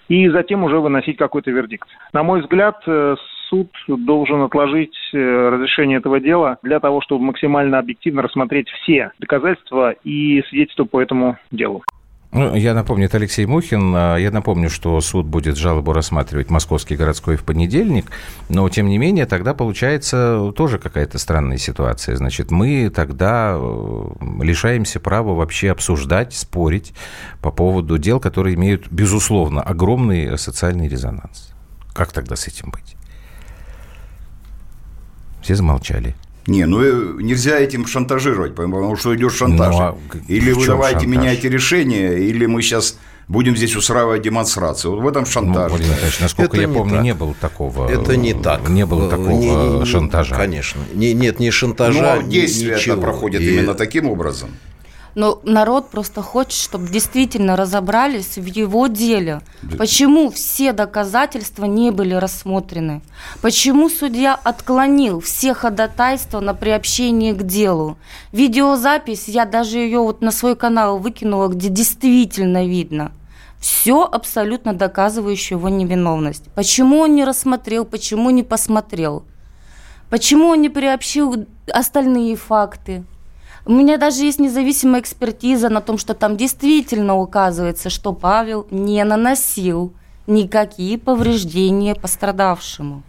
и 0.07 0.29
затем 0.29 0.63
уже 0.63 0.79
выносить 0.79 1.17
какой-то 1.17 1.51
вердикт. 1.51 1.87
На 2.13 2.23
мой 2.23 2.41
взгляд, 2.41 2.81
э, 2.87 3.15
суд 3.51 3.69
должен 3.87 4.41
отложить 4.41 4.95
э, 5.13 5.17
разрешение 5.17 5.99
этого 5.99 6.19
дела 6.19 6.57
для 6.63 6.79
того, 6.79 7.01
чтобы 7.01 7.25
максимально 7.25 7.77
объективно 7.77 8.21
рассмотреть 8.21 8.69
все 8.69 9.11
доказательства 9.19 9.91
и 10.03 10.41
свидетельства 10.49 10.85
по 10.85 11.01
этому 11.01 11.37
делу. 11.51 11.83
Ну, 12.33 12.55
я 12.55 12.73
напомню, 12.73 13.07
это 13.07 13.17
Алексей 13.17 13.45
Мухин. 13.45 13.93
А, 13.93 14.15
Я 14.15 14.31
напомню, 14.31 14.69
что 14.69 15.01
суд 15.01 15.25
будет 15.25 15.57
жалобу 15.57 15.91
рассматривать 15.91 16.49
Московский 16.49 16.95
городской 16.95 17.35
в 17.35 17.43
понедельник, 17.43 18.05
но, 18.47 18.69
тем 18.69 18.87
не 18.87 18.97
менее, 18.97 19.25
тогда 19.25 19.53
получается 19.53 20.53
тоже 20.55 20.79
какая-то 20.79 21.17
странная 21.17 21.57
ситуация. 21.57 22.15
Значит, 22.15 22.49
мы 22.49 22.89
тогда 22.89 23.57
э, 23.57 24.07
лишаемся 24.41 25.01
права 25.01 25.33
вообще 25.33 25.71
обсуждать, 25.71 26.33
спорить 26.33 26.93
по 27.41 27.51
поводу 27.51 27.97
дел, 27.97 28.21
которые 28.21 28.55
имеют, 28.55 28.89
безусловно, 28.89 29.61
огромный 29.61 30.37
социальный 30.37 30.87
резонанс. 30.87 31.53
Как 31.93 32.13
тогда 32.13 32.37
с 32.37 32.47
этим 32.47 32.71
быть? 32.71 32.95
Все 35.41 35.55
замолчали. 35.55 36.15
Не, 36.47 36.65
ну 36.65 36.81
э, 36.81 37.21
нельзя 37.21 37.59
этим 37.59 37.85
шантажировать, 37.85 38.55
потому 38.55 38.95
что 38.95 39.15
идет 39.15 39.31
шантаж. 39.33 39.75
Ну, 39.75 39.81
а 39.81 39.97
или 40.27 40.51
вы 40.53 40.65
давайте 40.65 41.01
шантаж? 41.01 41.17
меняйте 41.19 41.49
решение, 41.49 42.19
или 42.19 42.47
мы 42.47 42.61
сейчас 42.63 42.97
будем 43.27 43.55
здесь 43.55 43.75
устраивать 43.75 44.23
демонстрацию. 44.23 44.93
Вот 44.95 45.03
в 45.03 45.07
этом 45.07 45.21
Ну, 45.23 45.29
шантаж. 45.29 45.69
Владимир 45.69 45.91
Николаевич, 45.91 46.19
насколько 46.19 46.53
Это 46.57 46.61
я 46.61 46.67
не 46.67 46.73
помню, 46.73 46.95
так. 46.95 47.03
не 47.03 47.13
было 47.13 47.33
такого. 47.39 47.87
Это 47.89 48.17
не 48.17 48.33
так. 48.33 48.67
Не 48.69 48.85
было 48.87 49.05
Э, 49.05 49.09
такого 49.09 49.29
не- 49.29 49.79
не- 49.79 49.85
шантажа. 49.85 50.35
Конечно. 50.35 50.81
Не- 50.95 51.13
нет, 51.13 51.39
не 51.39 51.45
Ну, 51.47 51.51
шантажа, 51.51 52.13
а 52.13 52.21
ни- 52.23 52.29
действие 52.31 52.71
это 52.71 52.79
ничего. 52.81 53.01
проходит 53.01 53.41
И- 53.41 53.53
именно 53.53 53.73
таким 53.75 54.09
образом. 54.09 54.49
Но 55.13 55.41
народ 55.43 55.89
просто 55.89 56.21
хочет, 56.21 56.53
чтобы 56.53 56.89
действительно 56.89 57.55
разобрались 57.55 58.37
в 58.37 58.45
его 58.45 58.87
деле. 58.87 59.41
Почему 59.77 60.31
все 60.31 60.71
доказательства 60.71 61.65
не 61.65 61.91
были 61.91 62.13
рассмотрены? 62.13 63.01
Почему 63.41 63.89
судья 63.89 64.35
отклонил 64.35 65.19
все 65.19 65.53
ходатайства 65.53 66.39
на 66.39 66.53
приобщение 66.53 67.33
к 67.33 67.43
делу? 67.43 67.97
Видеозапись, 68.31 69.27
я 69.27 69.45
даже 69.45 69.79
ее 69.79 69.99
вот 69.99 70.21
на 70.21 70.31
свой 70.31 70.55
канал 70.55 70.97
выкинула, 70.97 71.49
где 71.49 71.69
действительно 71.69 72.65
видно. 72.65 73.11
Все 73.59 74.03
абсолютно 74.03 74.73
доказывающее 74.73 75.57
его 75.57 75.69
невиновность. 75.69 76.45
Почему 76.55 76.99
он 76.99 77.15
не 77.15 77.25
рассмотрел, 77.25 77.85
почему 77.85 78.29
не 78.31 78.43
посмотрел? 78.43 79.23
Почему 80.09 80.47
он 80.47 80.61
не 80.61 80.69
приобщил 80.69 81.45
остальные 81.71 82.37
факты? 82.37 83.03
У 83.65 83.71
меня 83.71 83.97
даже 83.97 84.23
есть 84.23 84.39
независимая 84.39 85.01
экспертиза 85.01 85.69
на 85.69 85.81
том, 85.81 85.97
что 85.97 86.13
там 86.13 86.35
действительно 86.35 87.17
указывается, 87.17 87.89
что 87.89 88.13
Павел 88.13 88.65
не 88.71 89.03
наносил 89.03 89.93
никакие 90.27 90.97
повреждения 90.97 91.95
пострадавшему. 91.95 93.03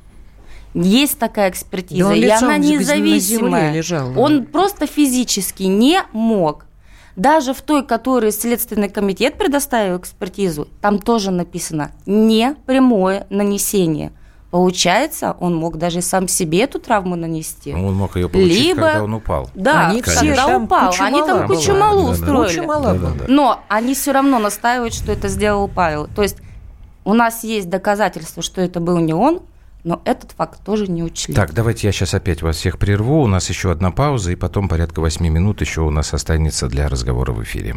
Есть 0.75 1.19
такая 1.19 1.51
экспертиза, 1.51 2.09
Да 2.09 2.15
и 2.15 2.29
она 2.29 2.57
независимая. 2.57 3.73
лежал. 3.73 4.19
Он 4.19 4.45
просто 4.47 4.87
физически 4.87 5.65
не 5.65 6.03
мог. 6.13 6.67
Даже 7.15 7.53
в 7.53 7.61
той, 7.61 7.85
которую 7.85 8.33
Следственный 8.33 8.89
комитет 8.89 9.37
предоставил 9.37 9.99
экспертизу, 9.99 10.69
там 10.81 10.99
тоже 10.99 11.31
написано 11.31 11.93
«не 12.07 12.57
прямое 12.67 13.27
нанесение». 13.29 14.13
Получается, 14.53 15.35
он 15.41 15.57
мог 15.57 15.79
даже 15.79 16.03
сам 16.03 16.29
себе 16.29 16.65
эту 16.65 16.79
травму 16.79 17.17
нанести. 17.17 17.73
Он 17.73 17.95
мог 17.95 18.17
ее 18.17 18.29
получить, 18.29 18.67
Либо- 18.67 18.83
когда 18.83 19.05
он 19.05 19.15
упал. 19.15 19.51
Да, 19.55 19.89
Они 19.89 20.03
когда 20.03 20.37
там 20.37 20.65
упал. 20.65 20.91
кучу 20.91 21.03
Они 21.03 21.23
там 21.23 21.47
кучу 21.47 21.75
малу 21.75 22.11
устроили. 22.11 22.49
Куча 22.49 22.63
мала 22.63 22.93
было. 22.93 23.15
Но 23.29 23.61
они 23.69 23.95
все 23.95 24.13
равно 24.13 24.39
настаивают, 24.39 24.93
что 24.93 25.11
это 25.11 25.29
сделал 25.29 25.69
Павел. 25.69 26.07
То 26.07 26.23
есть 26.23 26.37
у 27.07 27.15
нас 27.15 27.45
есть 27.45 27.71
доказательства, 27.71 28.43
что 28.43 28.61
это 28.61 28.79
был 28.79 28.99
не 28.99 29.15
он, 29.15 29.41
но 29.85 30.03
этот 30.05 30.33
факт 30.33 30.63
тоже 30.63 30.87
не 30.87 31.03
учли. 31.03 31.33
Так, 31.33 31.55
давайте 31.55 31.87
я 31.89 31.93
сейчас 31.93 32.13
опять 32.13 32.43
вас 32.43 32.57
всех 32.57 32.79
прерву. 32.79 33.23
У 33.23 33.27
нас 33.27 33.49
еще 33.49 33.71
одна 33.71 33.91
пауза, 33.91 34.33
и 34.33 34.37
потом 34.37 34.69
порядка 34.69 35.01
8 35.01 35.27
минут 35.31 35.63
еще 35.63 35.81
у 35.81 35.91
нас 35.91 36.13
останется 36.13 36.69
для 36.69 36.91
разговора 36.91 37.33
в 37.33 37.43
эфире. 37.43 37.77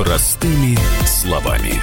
Простыми 0.00 0.78
словами. 1.04 1.74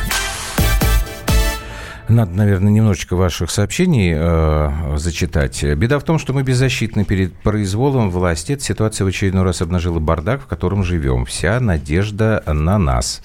Надо, 2.10 2.32
наверное, 2.32 2.72
немножечко 2.72 3.16
ваших 3.16 3.52
сообщений 3.52 4.12
э, 4.16 4.98
зачитать. 4.98 5.64
Беда 5.64 6.00
в 6.00 6.04
том, 6.04 6.18
что 6.18 6.34
мы 6.34 6.42
беззащитны 6.42 7.06
перед 7.06 7.32
произволом 7.36 8.10
власти. 8.10 8.54
Эта 8.54 8.64
ситуация 8.64 9.06
в 9.06 9.10
очередной 9.10 9.44
раз 9.44 9.62
обнажила 9.62 10.00
бардак, 10.00 10.42
в 10.42 10.48
котором 10.48 10.84
живем. 10.84 11.26
Вся 11.26 11.60
надежда 11.60 12.42
на 12.48 12.80
нас. 12.80 13.22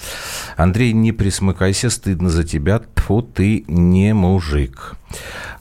Андрей, 0.58 0.92
не 0.92 1.12
присмыкайся, 1.12 1.88
стыдно 1.88 2.28
за 2.28 2.44
тебя. 2.44 2.80
Тфу, 2.94 3.22
ты 3.22 3.64
не 3.68 4.12
мужик. 4.12 4.96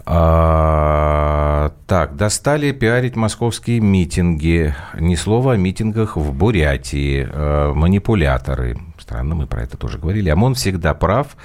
А, 0.05 1.71
так, 1.87 2.17
достали 2.17 2.73
пиарить 2.73 3.15
московские 3.15 3.79
митинги. 3.79 4.75
Ни 4.99 5.15
слова 5.15 5.53
о 5.53 5.57
митингах 5.57 6.17
в 6.17 6.33
Бурятии. 6.33 7.25
А, 7.31 7.73
манипуляторы 7.73 8.77
странно, 9.11 9.35
мы 9.35 9.45
про 9.45 9.63
это 9.63 9.75
тоже 9.75 9.97
говорили. 9.97 10.29
ОМОН 10.29 10.55
всегда 10.55 10.93
прав. 10.93 11.35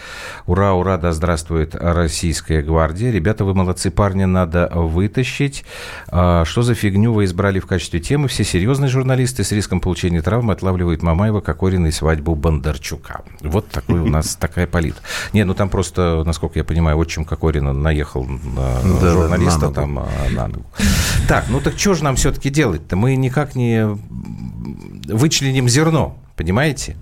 Ура, 0.47 0.73
ура, 0.75 0.99
да 0.99 1.13
здравствует 1.13 1.75
Российская 1.75 2.63
гвардия. 2.63 3.11
Ребята, 3.11 3.45
вы 3.45 3.55
молодцы, 3.55 3.91
парни, 3.91 4.25
надо 4.25 4.71
вытащить. 4.73 5.65
А, 6.07 6.45
что 6.45 6.63
за 6.63 6.75
фигню 6.75 7.13
вы 7.13 7.25
избрали 7.25 7.59
в 7.59 7.67
качестве 7.67 7.99
темы? 7.99 8.29
Все 8.29 8.45
серьезные 8.45 8.89
журналисты 8.89 9.43
с 9.43 9.51
риском 9.51 9.81
получения 9.81 10.23
травмы 10.23 10.53
отлавливают 10.53 11.03
Мамаева, 11.03 11.41
Кокорина 11.41 11.89
и 11.89 11.91
свадьбу 11.91 12.37
Бондарчука. 12.37 13.23
Вот 13.41 13.69
такой 13.69 13.99
у 13.99 14.07
нас 14.07 14.37
такая 14.37 14.69
политика. 14.69 15.01
Не, 15.33 15.43
ну 15.43 15.55
там 15.55 15.69
просто, 15.69 16.23
насколько 16.25 16.61
я 16.61 16.65
понимаю, 16.65 16.97
отчим 16.99 17.25
Кокорина 17.25 17.73
наехал 17.73 18.25
на 18.25 18.81
журналиста 18.81 19.73
там 19.73 19.99
а, 19.99 20.09
на 20.31 20.47
ногу. 20.47 20.67
Так, 21.27 21.47
ну 21.49 21.61
так 21.61 21.77
что 21.77 21.95
же 21.95 22.05
нам 22.05 22.15
все-таки 22.15 22.49
делать-то? 22.49 22.95
Мы 22.95 23.17
никак 23.17 23.57
не 23.57 23.99
вычленим 25.09 25.69
зерно, 25.69 26.17
понимаете? 26.37 26.97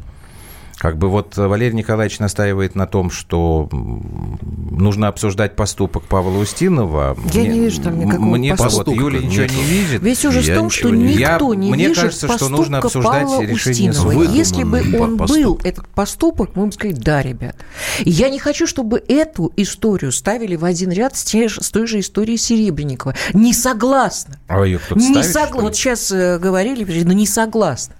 Как 0.84 0.98
бы 0.98 1.08
вот 1.08 1.38
Валерий 1.38 1.74
Николаевич 1.74 2.18
настаивает 2.18 2.74
на 2.74 2.86
том, 2.86 3.10
что 3.10 3.70
нужно 3.72 5.08
обсуждать 5.08 5.56
поступок 5.56 6.02
Павла 6.02 6.36
Устинова. 6.36 7.16
Я 7.32 7.40
мне, 7.40 7.48
не 7.48 7.60
вижу 7.60 7.80
там 7.80 7.98
никакого 7.98 8.36
мне 8.36 8.54
поступка. 8.54 8.90
Вот 8.90 9.00
Юля 9.00 9.20
ничего 9.20 9.46
не 9.46 9.64
видит. 9.64 10.02
Весь 10.02 10.22
ужас 10.26 10.46
в 10.46 10.54
том, 10.54 10.68
что 10.68 10.90
никто 10.90 11.54
я, 11.54 11.58
не 11.58 11.70
мне 11.72 11.86
видит 11.86 12.02
кажется, 12.02 12.28
что 12.28 12.50
нужно 12.50 12.80
обсуждать 12.80 13.22
Павла 13.22 13.40
решение 13.40 13.92
Устинова. 13.92 14.24
Если 14.24 14.62
бы 14.62 14.82
он 15.00 15.16
поступок. 15.16 15.42
был, 15.42 15.60
этот 15.64 15.88
поступок, 15.88 16.50
мы 16.54 16.66
бы 16.66 16.72
сказали, 16.72 16.96
да, 16.96 17.22
ребят. 17.22 17.56
Я 18.00 18.28
не 18.28 18.38
хочу, 18.38 18.66
чтобы 18.66 19.02
эту 19.08 19.54
историю 19.56 20.12
ставили 20.12 20.54
в 20.54 20.66
один 20.66 20.92
ряд 20.92 21.16
с, 21.16 21.24
те, 21.24 21.48
с 21.48 21.70
той 21.70 21.86
же 21.86 22.00
историей 22.00 22.36
Серебренникова. 22.36 23.14
Не 23.32 23.54
согласна. 23.54 24.38
А 24.48 24.62
ее 24.62 24.78
кто-то 24.78 25.00
не 25.00 25.12
ставит, 25.12 25.32
согла... 25.32 25.62
Вот 25.62 25.76
сейчас 25.76 26.12
э, 26.12 26.38
говорили, 26.38 27.04
но 27.04 27.14
не 27.14 27.26
согласна. 27.26 27.94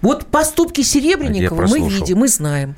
Вот 0.00 0.26
поступки 0.26 0.82
Серебренникова 0.82 1.66
мы 1.66 1.88
видим, 1.88 2.18
мы 2.18 2.28
знаем. 2.28 2.76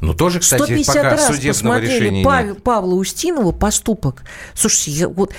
Ну, 0.00 0.14
тоже, 0.14 0.40
кстати, 0.40 0.62
150 0.62 0.96
пока 0.96 1.10
раз 1.10 1.26
судебного 1.28 1.78
решения 1.78 2.24
Пав... 2.24 2.44
нет. 2.44 2.62
Павла 2.64 2.94
Устинова 2.94 3.52
поступок. 3.52 4.24
Слушайте, 4.52 4.90
я, 4.90 5.08
вот 5.08 5.32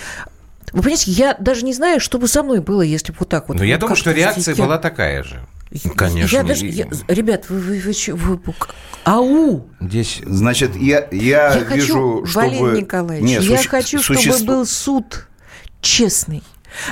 вы 0.71 0.81
понимаете, 0.81 1.11
я 1.11 1.35
даже 1.37 1.65
не 1.65 1.73
знаю, 1.73 1.99
что 1.99 2.17
бы 2.17 2.29
со 2.29 2.43
мной 2.43 2.61
было, 2.61 2.81
если 2.81 3.11
бы 3.11 3.17
вот 3.19 3.29
так 3.29 3.49
вот. 3.49 3.55
Но 3.55 3.59
вот 3.59 3.67
я 3.67 3.77
думаю, 3.77 3.97
что 3.97 4.11
реакция 4.11 4.55
я... 4.55 4.63
была 4.63 4.77
такая 4.77 5.23
же. 5.23 5.45
Конечно. 5.95 6.35
Я 6.35 6.43
даже, 6.43 6.65
я, 6.65 6.87
ребят, 7.07 7.49
вы, 7.49 7.59
вы, 7.59 7.79
вы, 7.79 7.93
вы, 8.13 8.37
вы 8.37 8.53
ау! 9.03 9.67
Здесь, 9.81 10.21
значит, 10.25 10.75
я, 10.75 11.07
я, 11.11 11.53
я 11.53 11.59
вижу, 11.59 11.65
хочу, 11.65 12.25
чтобы... 12.25 12.47
Валерий 12.47 12.81
Николаевич, 12.81 13.29
Нет, 13.29 13.43
я 13.43 13.57
суще... 13.57 13.69
хочу, 13.69 14.01
чтобы 14.01 14.39
был 14.45 14.65
суд 14.65 15.27
честный. 15.81 16.43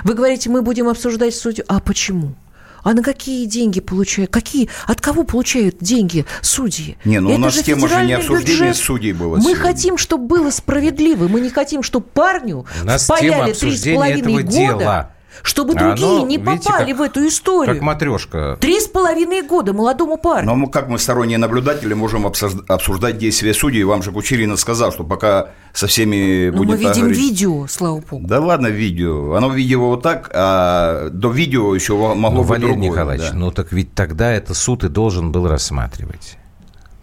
Вы 0.03 0.13
говорите, 0.15 0.49
мы 0.49 0.61
будем 0.61 0.87
обсуждать 0.87 1.35
судью. 1.35 1.63
А 1.67 1.79
почему? 1.79 2.35
А 2.83 2.93
на 2.93 3.03
какие 3.03 3.45
деньги 3.45 3.79
получают? 3.79 4.31
Какие? 4.31 4.69
От 4.87 5.01
кого 5.01 5.23
получают 5.23 5.77
деньги 5.79 6.25
судьи? 6.41 6.97
Не, 7.05 7.19
ну 7.19 7.29
Это 7.29 7.37
у 7.37 7.41
нас 7.41 7.53
же 7.53 7.63
тема 7.63 7.87
же 7.87 8.03
не 8.05 8.13
обсуждения 8.13 8.69
бюджет. 8.69 8.75
судей 8.77 9.13
была. 9.13 9.37
Мы 9.37 9.43
сегодня. 9.43 9.61
хотим, 9.61 9.97
чтобы 9.97 10.27
было 10.27 10.49
справедливо. 10.49 11.27
Мы 11.27 11.41
не 11.41 11.49
хотим, 11.49 11.83
чтобы 11.83 12.05
парню 12.07 12.65
у 12.81 12.85
нас 12.85 13.05
впаяли 13.05 13.53
три 13.53 13.75
с 13.75 13.83
половиной 13.83 14.43
года. 14.43 14.51
дела. 14.51 15.11
Чтобы 15.43 15.73
А 15.73 15.79
другие 15.95 16.07
оно, 16.19 16.27
не 16.27 16.37
видите, 16.37 16.69
попали 16.69 16.91
как- 16.91 16.99
в 16.99 17.01
эту 17.01 17.27
историю. 17.27 17.75
Как 17.75 17.83
матрешка. 17.83 18.57
Три 18.59 18.79
с 18.79 18.87
половиной 18.87 19.41
года 19.41 19.73
молодому 19.73 20.17
парню. 20.17 20.45
Но 20.47 20.55
мы, 20.55 20.69
как 20.69 20.87
мы 20.89 20.99
сторонние 20.99 21.37
наблюдатели 21.37 21.93
можем 21.93 22.25
обсужд- 22.27 22.63
обсуждать 22.67 23.17
действия 23.17 23.53
судей. 23.53 23.83
Вам 23.83 24.03
же 24.03 24.11
Кучерина 24.11 24.57
сказал, 24.57 24.91
что 24.91 25.03
пока 25.03 25.49
со 25.73 25.87
всеми 25.87 26.49
Но 26.49 26.57
будем 26.57 26.71
мы 26.71 26.77
так 26.77 26.87
видим 26.95 27.01
говорить- 27.07 27.17
видео, 27.21 27.67
слава 27.67 28.01
богу. 28.01 28.27
Да 28.27 28.39
ладно, 28.39 28.67
видео. 28.67 29.33
Оно 29.33 29.49
видео 29.49 29.87
вот 29.87 30.03
так, 30.03 30.29
а 30.33 31.09
до 31.11 31.29
видео 31.31 31.73
еще 31.73 31.93
могло 31.93 32.29
Ну, 32.29 32.39
быть 32.41 32.49
Валерий 32.49 32.73
другое, 32.73 32.89
Николаевич, 32.91 33.29
да. 33.31 33.35
ну 33.37 33.51
так 33.51 33.71
ведь 33.71 33.93
тогда 33.93 34.31
это 34.31 34.53
суд 34.53 34.83
и 34.83 34.89
должен 34.89 35.31
был 35.31 35.47
рассматривать. 35.47 36.37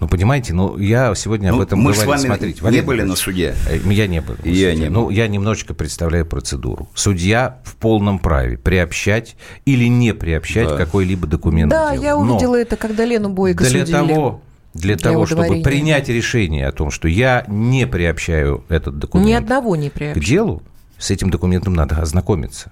Ну, 0.00 0.06
понимаете, 0.06 0.54
ну, 0.54 0.78
я 0.78 1.12
сегодня 1.16 1.50
об 1.50 1.56
Ну, 1.56 1.62
этом 1.62 1.80
мы 1.80 1.92
с 1.92 1.96
говорил. 1.96 2.10
вами 2.12 2.26
Смотрите, 2.26 2.58
не 2.60 2.64
Валерий 2.64 2.84
были 2.86 3.02
на 3.02 3.16
суде. 3.16 3.54
э, 3.68 3.78
Я 3.90 4.06
не 4.06 4.20
был. 4.20 4.34
на 4.44 4.48
Я 4.48 4.70
суде. 4.72 4.82
не 4.84 4.88
Ну, 4.90 5.02
был. 5.04 5.10
я 5.10 5.26
немножечко 5.26 5.74
представляю 5.74 6.24
процедуру. 6.24 6.88
Судья 6.94 7.58
в 7.64 7.74
полном 7.76 8.20
праве 8.20 8.56
приобщать 8.58 9.36
или 9.64 9.86
не 9.86 10.14
приобщать 10.14 10.68
Да. 10.68 10.76
какой-либо 10.76 11.26
документ. 11.26 11.70
Да, 11.70 11.96
к 11.96 12.00
я 12.00 12.14
Но 12.14 12.20
увидела 12.20 12.54
это, 12.56 12.76
когда 12.76 13.04
Лену 13.04 13.28
Бойко 13.30 13.64
для 13.64 13.80
судили. 13.80 13.90
того, 13.92 14.40
для 14.74 14.96
того, 14.96 15.26
чтобы 15.26 15.62
принять 15.62 16.08
решение 16.08 16.68
о 16.68 16.72
том, 16.72 16.92
что 16.92 17.08
я 17.08 17.44
не 17.48 17.84
приобщаю 17.86 18.64
этот 18.68 18.98
документ 18.98 19.28
Ни 19.28 19.32
одного 19.32 19.74
не 19.74 19.90
к 19.90 19.94
приобщили. 19.94 20.24
делу, 20.24 20.62
с 20.96 21.10
этим 21.10 21.30
документом 21.30 21.74
надо 21.74 21.96
ознакомиться. 21.96 22.70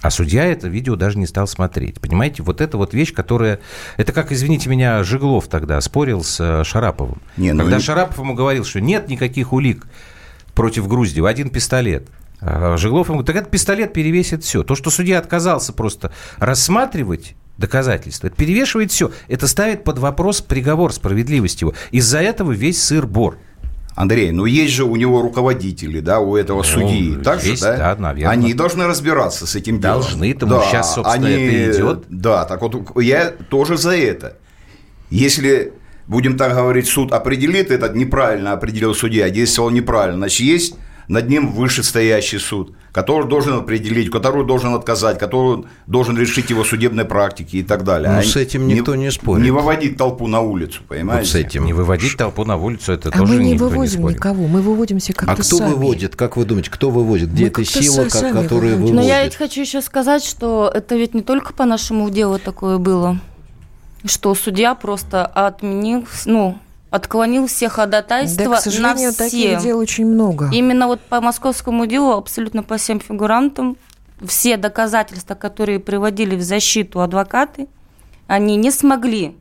А 0.00 0.10
судья 0.10 0.44
это 0.44 0.68
видео 0.68 0.94
даже 0.94 1.18
не 1.18 1.26
стал 1.26 1.48
смотреть. 1.48 2.00
Понимаете, 2.00 2.42
вот 2.42 2.60
это 2.60 2.76
вот 2.76 2.94
вещь, 2.94 3.12
которая... 3.12 3.58
Это 3.96 4.12
как, 4.12 4.30
извините 4.30 4.68
меня, 4.68 5.02
Жиглов 5.02 5.48
тогда 5.48 5.80
спорил 5.80 6.22
с 6.22 6.38
э, 6.40 6.62
Шараповым. 6.64 7.20
Не, 7.36 7.52
ну 7.52 7.62
Когда 7.62 7.76
не- 7.78 7.82
Шарапов 7.82 8.18
ему 8.18 8.34
говорил, 8.34 8.64
что 8.64 8.80
нет 8.80 9.08
никаких 9.08 9.52
улик 9.52 9.86
против 10.54 10.86
Груздева, 10.86 11.28
один 11.28 11.50
пистолет. 11.50 12.08
А 12.40 12.76
Жиглов 12.76 13.08
ему 13.08 13.16
говорит, 13.18 13.26
так 13.26 13.36
этот 13.36 13.50
пистолет 13.50 13.92
перевесит 13.92 14.44
все. 14.44 14.62
То, 14.62 14.76
что 14.76 14.90
судья 14.90 15.18
отказался 15.18 15.72
просто 15.72 16.12
рассматривать 16.36 17.34
доказательства, 17.56 18.28
это 18.28 18.36
перевешивает 18.36 18.92
все. 18.92 19.10
Это 19.26 19.48
ставит 19.48 19.82
под 19.82 19.98
вопрос 19.98 20.40
приговор 20.40 20.92
справедливости 20.92 21.64
его. 21.64 21.74
Из-за 21.90 22.20
этого 22.20 22.52
весь 22.52 22.80
сыр-бор. 22.80 23.38
Андрей, 23.98 24.30
ну 24.30 24.44
есть 24.44 24.72
же 24.74 24.84
у 24.84 24.94
него 24.94 25.22
руководители, 25.22 25.98
да, 25.98 26.20
у 26.20 26.36
этого 26.36 26.62
судьи. 26.62 27.16
Так 27.16 27.40
же, 27.40 27.50
Ну, 27.50 27.56
да? 27.60 27.76
да, 27.76 27.96
наверное. 28.00 28.32
Они 28.32 28.54
должны 28.54 28.86
разбираться 28.86 29.44
с 29.44 29.56
этим 29.56 29.80
делом. 29.80 30.02
Должны, 30.02 30.34
тому 30.34 30.62
щас, 30.70 30.94
собственно, 30.94 31.26
это 31.26 31.72
идет. 31.76 32.04
Да, 32.08 32.44
так 32.44 32.62
вот 32.62 32.76
я 33.02 33.32
тоже 33.50 33.76
за 33.76 33.96
это. 33.96 34.36
Если, 35.10 35.72
будем 36.06 36.36
так 36.36 36.54
говорить, 36.54 36.86
суд 36.86 37.12
определит 37.12 37.72
этот 37.72 37.96
неправильно 37.96 38.52
определил 38.52 38.94
судья, 38.94 39.30
действовал 39.30 39.70
неправильно, 39.70 40.18
значит, 40.18 40.46
есть 40.46 40.74
над 41.08 41.28
ним 41.28 41.50
вышестоящий 41.52 42.38
суд, 42.38 42.74
который 42.92 43.26
должен 43.28 43.54
определить, 43.54 44.10
который 44.10 44.44
должен 44.46 44.74
отказать, 44.74 45.18
который 45.18 45.64
должен 45.86 46.18
решить 46.18 46.50
его 46.50 46.64
судебной 46.64 47.04
практики 47.06 47.56
и 47.56 47.62
так 47.62 47.82
далее. 47.84 48.10
Ну, 48.10 48.18
А 48.18 48.22
с 48.22 48.36
этим 48.36 48.68
никто 48.68 48.94
не 48.94 49.10
спорит. 49.10 49.42
Не 49.44 49.50
выводить 49.50 49.96
толпу 49.96 50.26
на 50.26 50.40
улицу, 50.40 50.82
понимаете? 50.86 51.22
Вот 51.22 51.32
с 51.32 51.34
этим. 51.34 51.64
Не 51.64 51.72
выводить 51.72 52.16
толпу 52.16 52.44
на 52.44 52.56
улицу, 52.56 52.92
это 52.92 53.08
А 53.08 53.18
тоже 53.18 53.32
мы 53.34 53.42
не 53.42 53.52
никто 53.52 53.68
выводим 53.68 53.98
спорит. 54.00 54.16
никого, 54.18 54.46
мы 54.46 54.60
выводимся 54.60 55.12
как-то 55.14 55.32
А 55.32 55.36
кто 55.36 55.42
сами. 55.56 55.70
выводит? 55.72 56.14
Как 56.16 56.36
вы 56.36 56.44
думаете, 56.44 56.70
кто 56.70 56.90
выводит? 56.90 57.32
Где 57.32 57.44
Мы 57.44 57.48
эта 57.50 57.64
сила, 57.64 58.08
сами 58.08 58.32
которая 58.32 58.76
выводим. 58.76 58.76
выводит? 58.76 58.94
Но 58.96 59.02
я 59.02 59.24
ведь 59.24 59.34
хочу 59.36 59.60
еще 59.62 59.80
сказать, 59.80 60.22
что 60.24 60.70
это 60.72 60.94
ведь 60.96 61.14
не 61.14 61.22
только 61.22 61.52
по 61.54 61.64
нашему 61.64 62.10
делу 62.10 62.38
такое 62.38 62.76
было, 62.78 63.18
что 64.04 64.34
судья 64.34 64.74
просто 64.74 65.24
отменил, 65.26 66.06
ну, 66.26 66.58
отклонил 66.90 67.46
все 67.46 67.68
ходатайства 67.68 68.44
Да, 68.44 68.56
к 68.56 68.60
сожалению, 68.60 69.08
на 69.08 69.12
все. 69.12 69.24
таких 69.24 69.62
дел 69.62 69.78
очень 69.78 70.06
много. 70.06 70.48
Именно 70.52 70.86
вот 70.86 71.00
по 71.00 71.20
московскому 71.20 71.86
делу 71.86 72.12
абсолютно 72.12 72.62
по 72.62 72.76
всем 72.76 73.00
фигурантам 73.00 73.76
все 74.26 74.56
доказательства, 74.56 75.34
которые 75.34 75.78
приводили 75.78 76.34
в 76.36 76.42
защиту 76.42 77.00
адвокаты, 77.00 77.68
они 78.26 78.56
не 78.56 78.70
смогли 78.70 79.36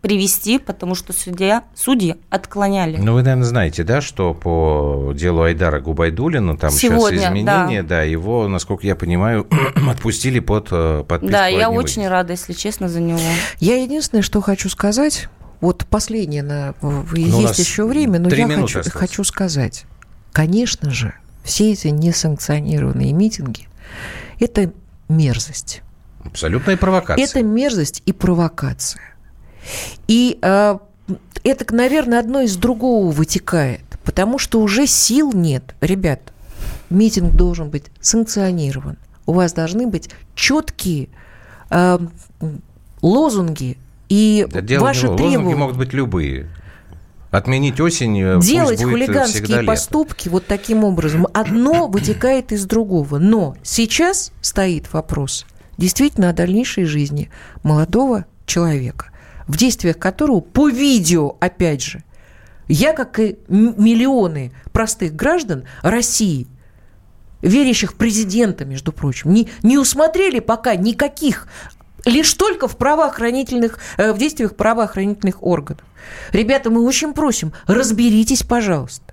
привести, 0.00 0.58
потому 0.58 0.96
что 0.96 1.12
судья, 1.12 1.62
судьи 1.74 2.16
отклоняли. 2.28 2.96
Ну, 2.96 3.14
вы, 3.14 3.22
наверное, 3.22 3.44
знаете, 3.44 3.84
да, 3.84 4.00
что 4.00 4.34
по 4.34 5.12
делу 5.14 5.42
Айдара 5.42 5.80
Губайдулина 5.80 6.56
там 6.56 6.70
Сегодня, 6.72 7.18
сейчас 7.18 7.30
изменения, 7.30 7.82
да. 7.82 7.88
да, 7.88 8.02
его, 8.02 8.48
насколько 8.48 8.84
я 8.84 8.96
понимаю, 8.96 9.46
отпустили 9.88 10.40
под 10.40 10.68
э, 10.72 11.04
подписку. 11.06 11.32
Да, 11.32 11.46
я 11.46 11.70
очень 11.70 12.06
рада, 12.08 12.32
если 12.32 12.52
честно, 12.52 12.88
за 12.88 13.00
него. 13.00 13.20
Я 13.60 13.80
единственное, 13.80 14.22
что 14.22 14.40
хочу 14.40 14.68
сказать, 14.68 15.28
вот 15.62 15.86
последнее, 15.86 16.42
на, 16.42 16.74
ну, 16.82 17.06
есть 17.14 17.58
еще 17.58 17.86
время, 17.86 18.18
но 18.18 18.28
я 18.28 18.48
хочу, 18.48 18.82
хочу 18.90 19.22
сказать, 19.24 19.86
конечно 20.32 20.90
же, 20.90 21.14
все 21.44 21.72
эти 21.72 21.86
несанкционированные 21.86 23.12
митинги– 23.12 23.68
это 24.40 24.72
мерзость. 25.08 25.82
Абсолютная 26.24 26.76
провокация. 26.76 27.24
Это 27.24 27.42
мерзость 27.44 28.02
и 28.04 28.12
провокация. 28.12 29.02
И 30.08 30.38
э, 30.42 30.78
это, 31.44 31.74
наверное, 31.74 32.18
одно 32.18 32.40
из 32.40 32.56
другого 32.56 33.12
вытекает, 33.12 33.84
потому 34.02 34.38
что 34.38 34.60
уже 34.60 34.88
сил 34.88 35.32
нет. 35.32 35.76
Ребят, 35.80 36.32
митинг 36.90 37.34
должен 37.34 37.70
быть 37.70 37.84
санкционирован. 38.00 38.98
У 39.26 39.32
вас 39.32 39.52
должны 39.52 39.86
быть 39.86 40.10
четкие 40.34 41.08
э, 41.70 41.98
лозунги 43.00 43.78
и 44.12 44.46
да 44.50 44.80
ваши 44.80 45.02
требования. 45.02 45.38
Лозунги 45.38 45.54
могут 45.54 45.76
быть 45.76 45.92
любые. 45.92 46.48
Отменить 47.30 47.80
осень. 47.80 48.20
Э, 48.20 48.40
Делать 48.40 48.82
хулиганские 48.82 49.62
поступки 49.62 50.24
лето. 50.24 50.32
вот 50.32 50.46
таким 50.46 50.84
образом. 50.84 51.26
Одно 51.32 51.86
вытекает 51.88 52.52
из 52.52 52.66
другого. 52.66 53.18
Но 53.18 53.56
сейчас 53.62 54.32
стоит 54.42 54.92
вопрос 54.92 55.46
действительно 55.78 56.28
о 56.28 56.32
дальнейшей 56.32 56.84
жизни 56.84 57.30
молодого 57.62 58.26
человека 58.44 59.12
в 59.46 59.56
действиях 59.56 59.98
которого 59.98 60.40
по 60.40 60.68
видео, 60.68 61.36
опять 61.40 61.82
же, 61.82 62.02
я, 62.68 62.92
как 62.92 63.18
и 63.18 63.36
миллионы 63.48 64.52
простых 64.72 65.14
граждан 65.14 65.64
России, 65.82 66.46
верящих 67.42 67.94
президента, 67.94 68.64
между 68.64 68.92
прочим, 68.92 69.32
не, 69.32 69.48
не 69.62 69.78
усмотрели 69.78 70.38
пока 70.38 70.76
никаких 70.76 71.48
лишь 72.04 72.32
только 72.34 72.68
в 72.68 72.76
правоохранительных, 72.76 73.78
э, 73.96 74.12
в 74.12 74.18
действиях 74.18 74.56
правоохранительных 74.56 75.42
органов. 75.42 75.84
Ребята, 76.32 76.70
мы 76.70 76.84
очень 76.84 77.14
просим, 77.14 77.52
разберитесь, 77.66 78.42
пожалуйста. 78.42 79.12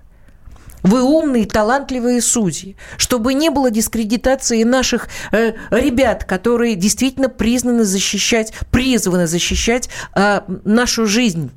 Вы 0.82 1.02
умные, 1.02 1.46
талантливые 1.46 2.22
судьи, 2.22 2.76
чтобы 2.96 3.34
не 3.34 3.50
было 3.50 3.70
дискредитации 3.70 4.62
наших 4.62 5.08
э, 5.30 5.52
ребят, 5.70 6.24
которые 6.24 6.74
действительно 6.74 7.28
признаны 7.28 7.84
защищать, 7.84 8.54
призваны 8.70 9.26
защищать 9.26 9.90
э, 10.14 10.40
нашу 10.64 11.06
жизнь. 11.06 11.50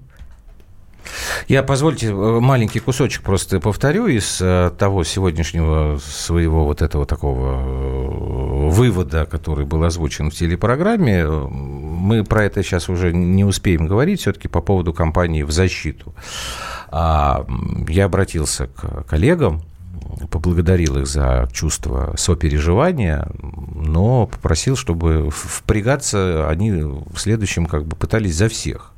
Я, 1.47 1.63
позвольте, 1.63 2.07
э, 2.07 2.11
маленький 2.11 2.79
кусочек 2.79 3.23
просто 3.23 3.59
повторю 3.59 4.07
из 4.07 4.39
э, 4.41 4.71
того 4.77 5.03
сегодняшнего 5.03 5.99
своего 5.99 6.65
вот 6.65 6.81
этого 6.81 7.05
такого 7.05 8.42
вывода, 8.73 9.25
который 9.25 9.65
был 9.65 9.83
озвучен 9.83 10.29
в 10.29 10.33
телепрограмме. 10.33 11.25
Мы 11.27 12.23
про 12.23 12.45
это 12.45 12.63
сейчас 12.63 12.89
уже 12.89 13.13
не 13.13 13.45
успеем 13.45 13.87
говорить, 13.87 14.21
все-таки 14.21 14.47
по 14.47 14.61
поводу 14.61 14.93
кампании 14.93 15.43
в 15.43 15.51
защиту. 15.51 16.13
А, 16.89 17.45
я 17.87 18.05
обратился 18.05 18.67
к 18.67 19.03
коллегам, 19.03 19.61
поблагодарил 20.29 20.97
их 20.97 21.07
за 21.07 21.49
чувство 21.51 22.13
сопереживания, 22.17 23.27
но 23.41 24.27
попросил, 24.27 24.75
чтобы 24.75 25.29
впрягаться 25.31 26.47
они 26.49 26.71
в 26.71 27.17
следующем 27.17 27.65
как 27.65 27.85
бы 27.85 27.95
пытались 27.95 28.35
за 28.35 28.49
всех. 28.49 28.91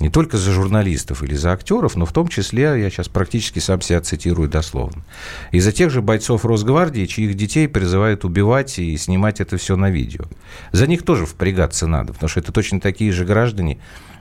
Не 0.00 0.10
только 0.10 0.36
за 0.36 0.52
журналистов 0.52 1.22
или 1.22 1.34
за 1.34 1.52
актеров, 1.52 1.96
но 1.96 2.06
в 2.06 2.12
том 2.12 2.28
числе, 2.28 2.62
я 2.80 2.90
сейчас 2.90 3.08
практически 3.08 3.58
сам 3.58 3.80
себя 3.80 4.00
цитирую 4.00 4.48
дословно, 4.48 5.02
и 5.50 5.60
за 5.60 5.72
тех 5.72 5.90
же 5.90 6.02
бойцов 6.02 6.44
Росгвардии, 6.44 7.06
чьих 7.06 7.34
детей 7.34 7.66
призывают 7.66 8.24
убивать 8.24 8.78
и 8.78 8.96
снимать 8.96 9.40
это 9.40 9.56
все 9.56 9.76
на 9.76 9.90
видео. 9.90 10.24
За 10.72 10.86
них 10.86 11.02
тоже 11.02 11.26
впрягаться 11.26 11.86
надо, 11.86 12.12
потому 12.12 12.28
что 12.28 12.40
это 12.40 12.52
точно 12.52 12.80
такие 12.80 13.12
же 13.12 13.24
граждане, 13.24 13.78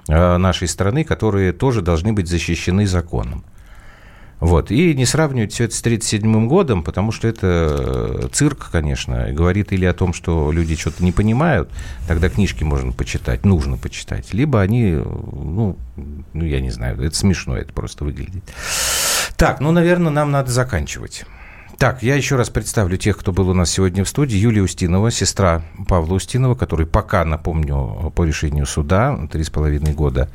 Э, 0.07 0.37
нашей 0.37 0.67
страны, 0.67 1.03
которые 1.03 1.51
тоже 1.51 1.81
должны 1.81 2.13
быть 2.13 2.27
защищены 2.27 2.85
законом. 2.85 3.43
Вот. 4.45 4.69
И 4.69 4.93
не 4.93 5.07
сравнивать 5.07 5.53
все 5.53 5.63
это 5.63 5.73
с 5.73 5.79
1937 5.79 6.47
годом, 6.47 6.83
потому 6.83 7.11
что 7.11 7.27
это 7.27 7.47
э, 7.47 8.27
цирк, 8.31 8.69
конечно, 8.71 9.31
говорит 9.31 9.73
или 9.73 9.85
о 9.85 9.93
том, 9.93 10.13
что 10.13 10.51
люди 10.51 10.75
что-то 10.75 11.03
не 11.03 11.11
понимают, 11.11 11.71
тогда 12.07 12.29
книжки 12.29 12.63
можно 12.63 12.91
почитать, 12.91 13.43
нужно 13.43 13.77
почитать, 13.77 14.35
либо 14.35 14.61
они, 14.61 14.91
ну, 14.91 15.79
ну, 16.33 16.45
я 16.45 16.61
не 16.61 16.69
знаю, 16.69 17.01
это 17.01 17.15
смешно, 17.15 17.57
это 17.57 17.73
просто 17.73 18.03
выглядит. 18.03 18.43
Так, 19.35 19.61
ну, 19.61 19.71
наверное, 19.71 20.11
нам 20.11 20.29
надо 20.29 20.51
заканчивать. 20.51 21.25
Так, 21.79 22.03
я 22.03 22.13
еще 22.13 22.35
раз 22.35 22.51
представлю 22.51 22.97
тех, 22.97 23.17
кто 23.17 23.33
был 23.33 23.49
у 23.49 23.53
нас 23.53 23.71
сегодня 23.71 24.03
в 24.03 24.09
студии. 24.09 24.37
Юлия 24.37 24.61
Устинова, 24.61 25.09
сестра 25.09 25.63
Павла 25.89 26.13
Устинова, 26.13 26.53
который 26.53 26.85
пока, 26.85 27.25
напомню, 27.25 28.13
по 28.15 28.23
решению 28.23 28.67
суда, 28.67 29.27
три 29.31 29.43
с 29.43 29.49
половиной 29.49 29.93
года 29.93 30.29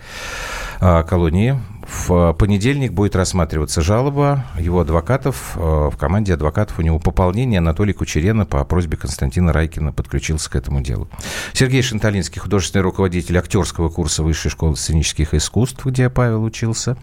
а, 0.81 1.03
колонии 1.05 1.59
в 1.91 2.33
понедельник 2.35 2.93
будет 2.93 3.17
рассматриваться 3.17 3.83
жалоба 3.83 4.45
его 4.59 4.81
адвокатов. 4.81 5.53
Э, 5.57 5.91
в 5.93 5.97
команде 5.97 6.35
адвокатов 6.35 6.79
у 6.79 6.83
него 6.83 6.99
пополнение. 7.01 7.59
Анатолий 7.59 7.93
Кучерена 7.93 8.47
по 8.47 8.65
просьбе 8.65 8.97
Константина 8.97 9.53
Райкина 9.53 9.93
подключился 9.93 10.49
к 10.51 10.57
этому 10.57 10.81
делу. 10.81 11.09
Сергей 11.53 11.83
Шанталинский, 11.83 12.41
художественный 12.41 12.83
руководитель 12.83 13.37
актерского 13.39 13.89
курса 13.89 14.23
Высшей 14.23 14.51
школы 14.51 14.77
сценических 14.77 15.35
искусств, 15.35 15.85
где 15.85 16.09
Павел 16.09 16.45
учился. 16.45 16.97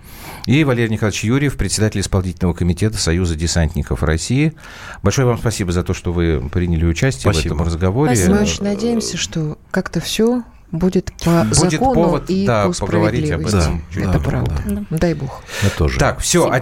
И 0.46 0.64
Валерий 0.64 0.92
Николаевич 0.92 1.24
Юрьев, 1.26 1.58
председатель 1.58 2.00
исполнительного 2.00 2.54
комитета 2.54 2.98
Союза 2.98 3.36
десантников 3.36 4.04
России. 4.04 4.54
Большое 5.04 5.28
вам 5.28 5.38
спасибо 5.38 5.72
за 5.74 5.84
то, 5.84 5.94
что 5.94 6.14
вы 6.14 6.50
приняли 6.50 6.86
участие 6.86 7.34
спасибо. 7.34 7.54
в 7.54 7.58
этом 7.58 7.66
разговоре. 7.66 8.16
Спасибо. 8.16 8.36
Мы 8.36 8.42
очень 8.42 8.64
надеемся, 8.64 9.18
что 9.18 9.58
как-то 9.72 10.00
все 10.00 10.44
будет 10.72 11.12
по 11.24 11.44
будет 11.44 11.56
закону 11.56 11.94
повод, 11.94 12.30
и 12.30 12.46
да, 12.46 12.68
по 12.68 12.74
справедливости. 12.74 13.34
Об 13.34 13.62
этом. 13.62 13.84
Да, 13.96 14.02
Это 14.02 14.12
да, 14.12 14.20
правда. 14.20 14.62
Да. 14.66 14.84
Дай 14.90 15.14
бог. 15.14 15.44
Я 15.64 15.70
тоже. 15.70 16.00
Так, 16.00 16.20
все. 16.20 16.50
А... 16.50 16.62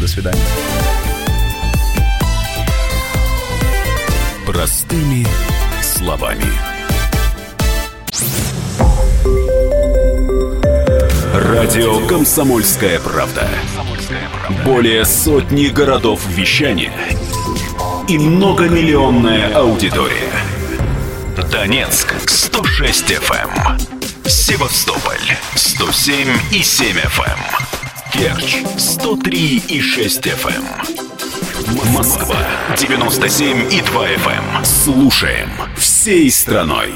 До 0.00 0.08
свидания. 0.08 0.40
Простыми 4.46 5.26
словами. 5.82 6.44
Радио 11.34 12.06
«Комсомольская 12.06 13.00
правда». 13.00 13.48
Более 14.64 15.04
сотни 15.04 15.68
городов 15.68 16.26
вещания 16.28 16.92
и 18.08 18.18
многомиллионная 18.18 19.54
аудитория. 19.54 20.51
Донецк 21.36 22.14
106 22.28 23.10
FM. 23.10 24.28
Севастополь 24.28 25.36
107 25.54 26.28
и 26.50 26.62
7 26.62 26.96
FM. 26.96 27.38
Керчь 28.12 28.56
103 28.76 29.62
и 29.68 29.80
6 29.80 30.26
FM. 30.26 30.62
Москва 31.92 32.36
97 32.76 33.72
и 33.72 33.80
2 33.80 34.08
FM. 34.08 34.64
Слушаем 34.64 35.50
всей 35.78 36.30
страной. 36.30 36.92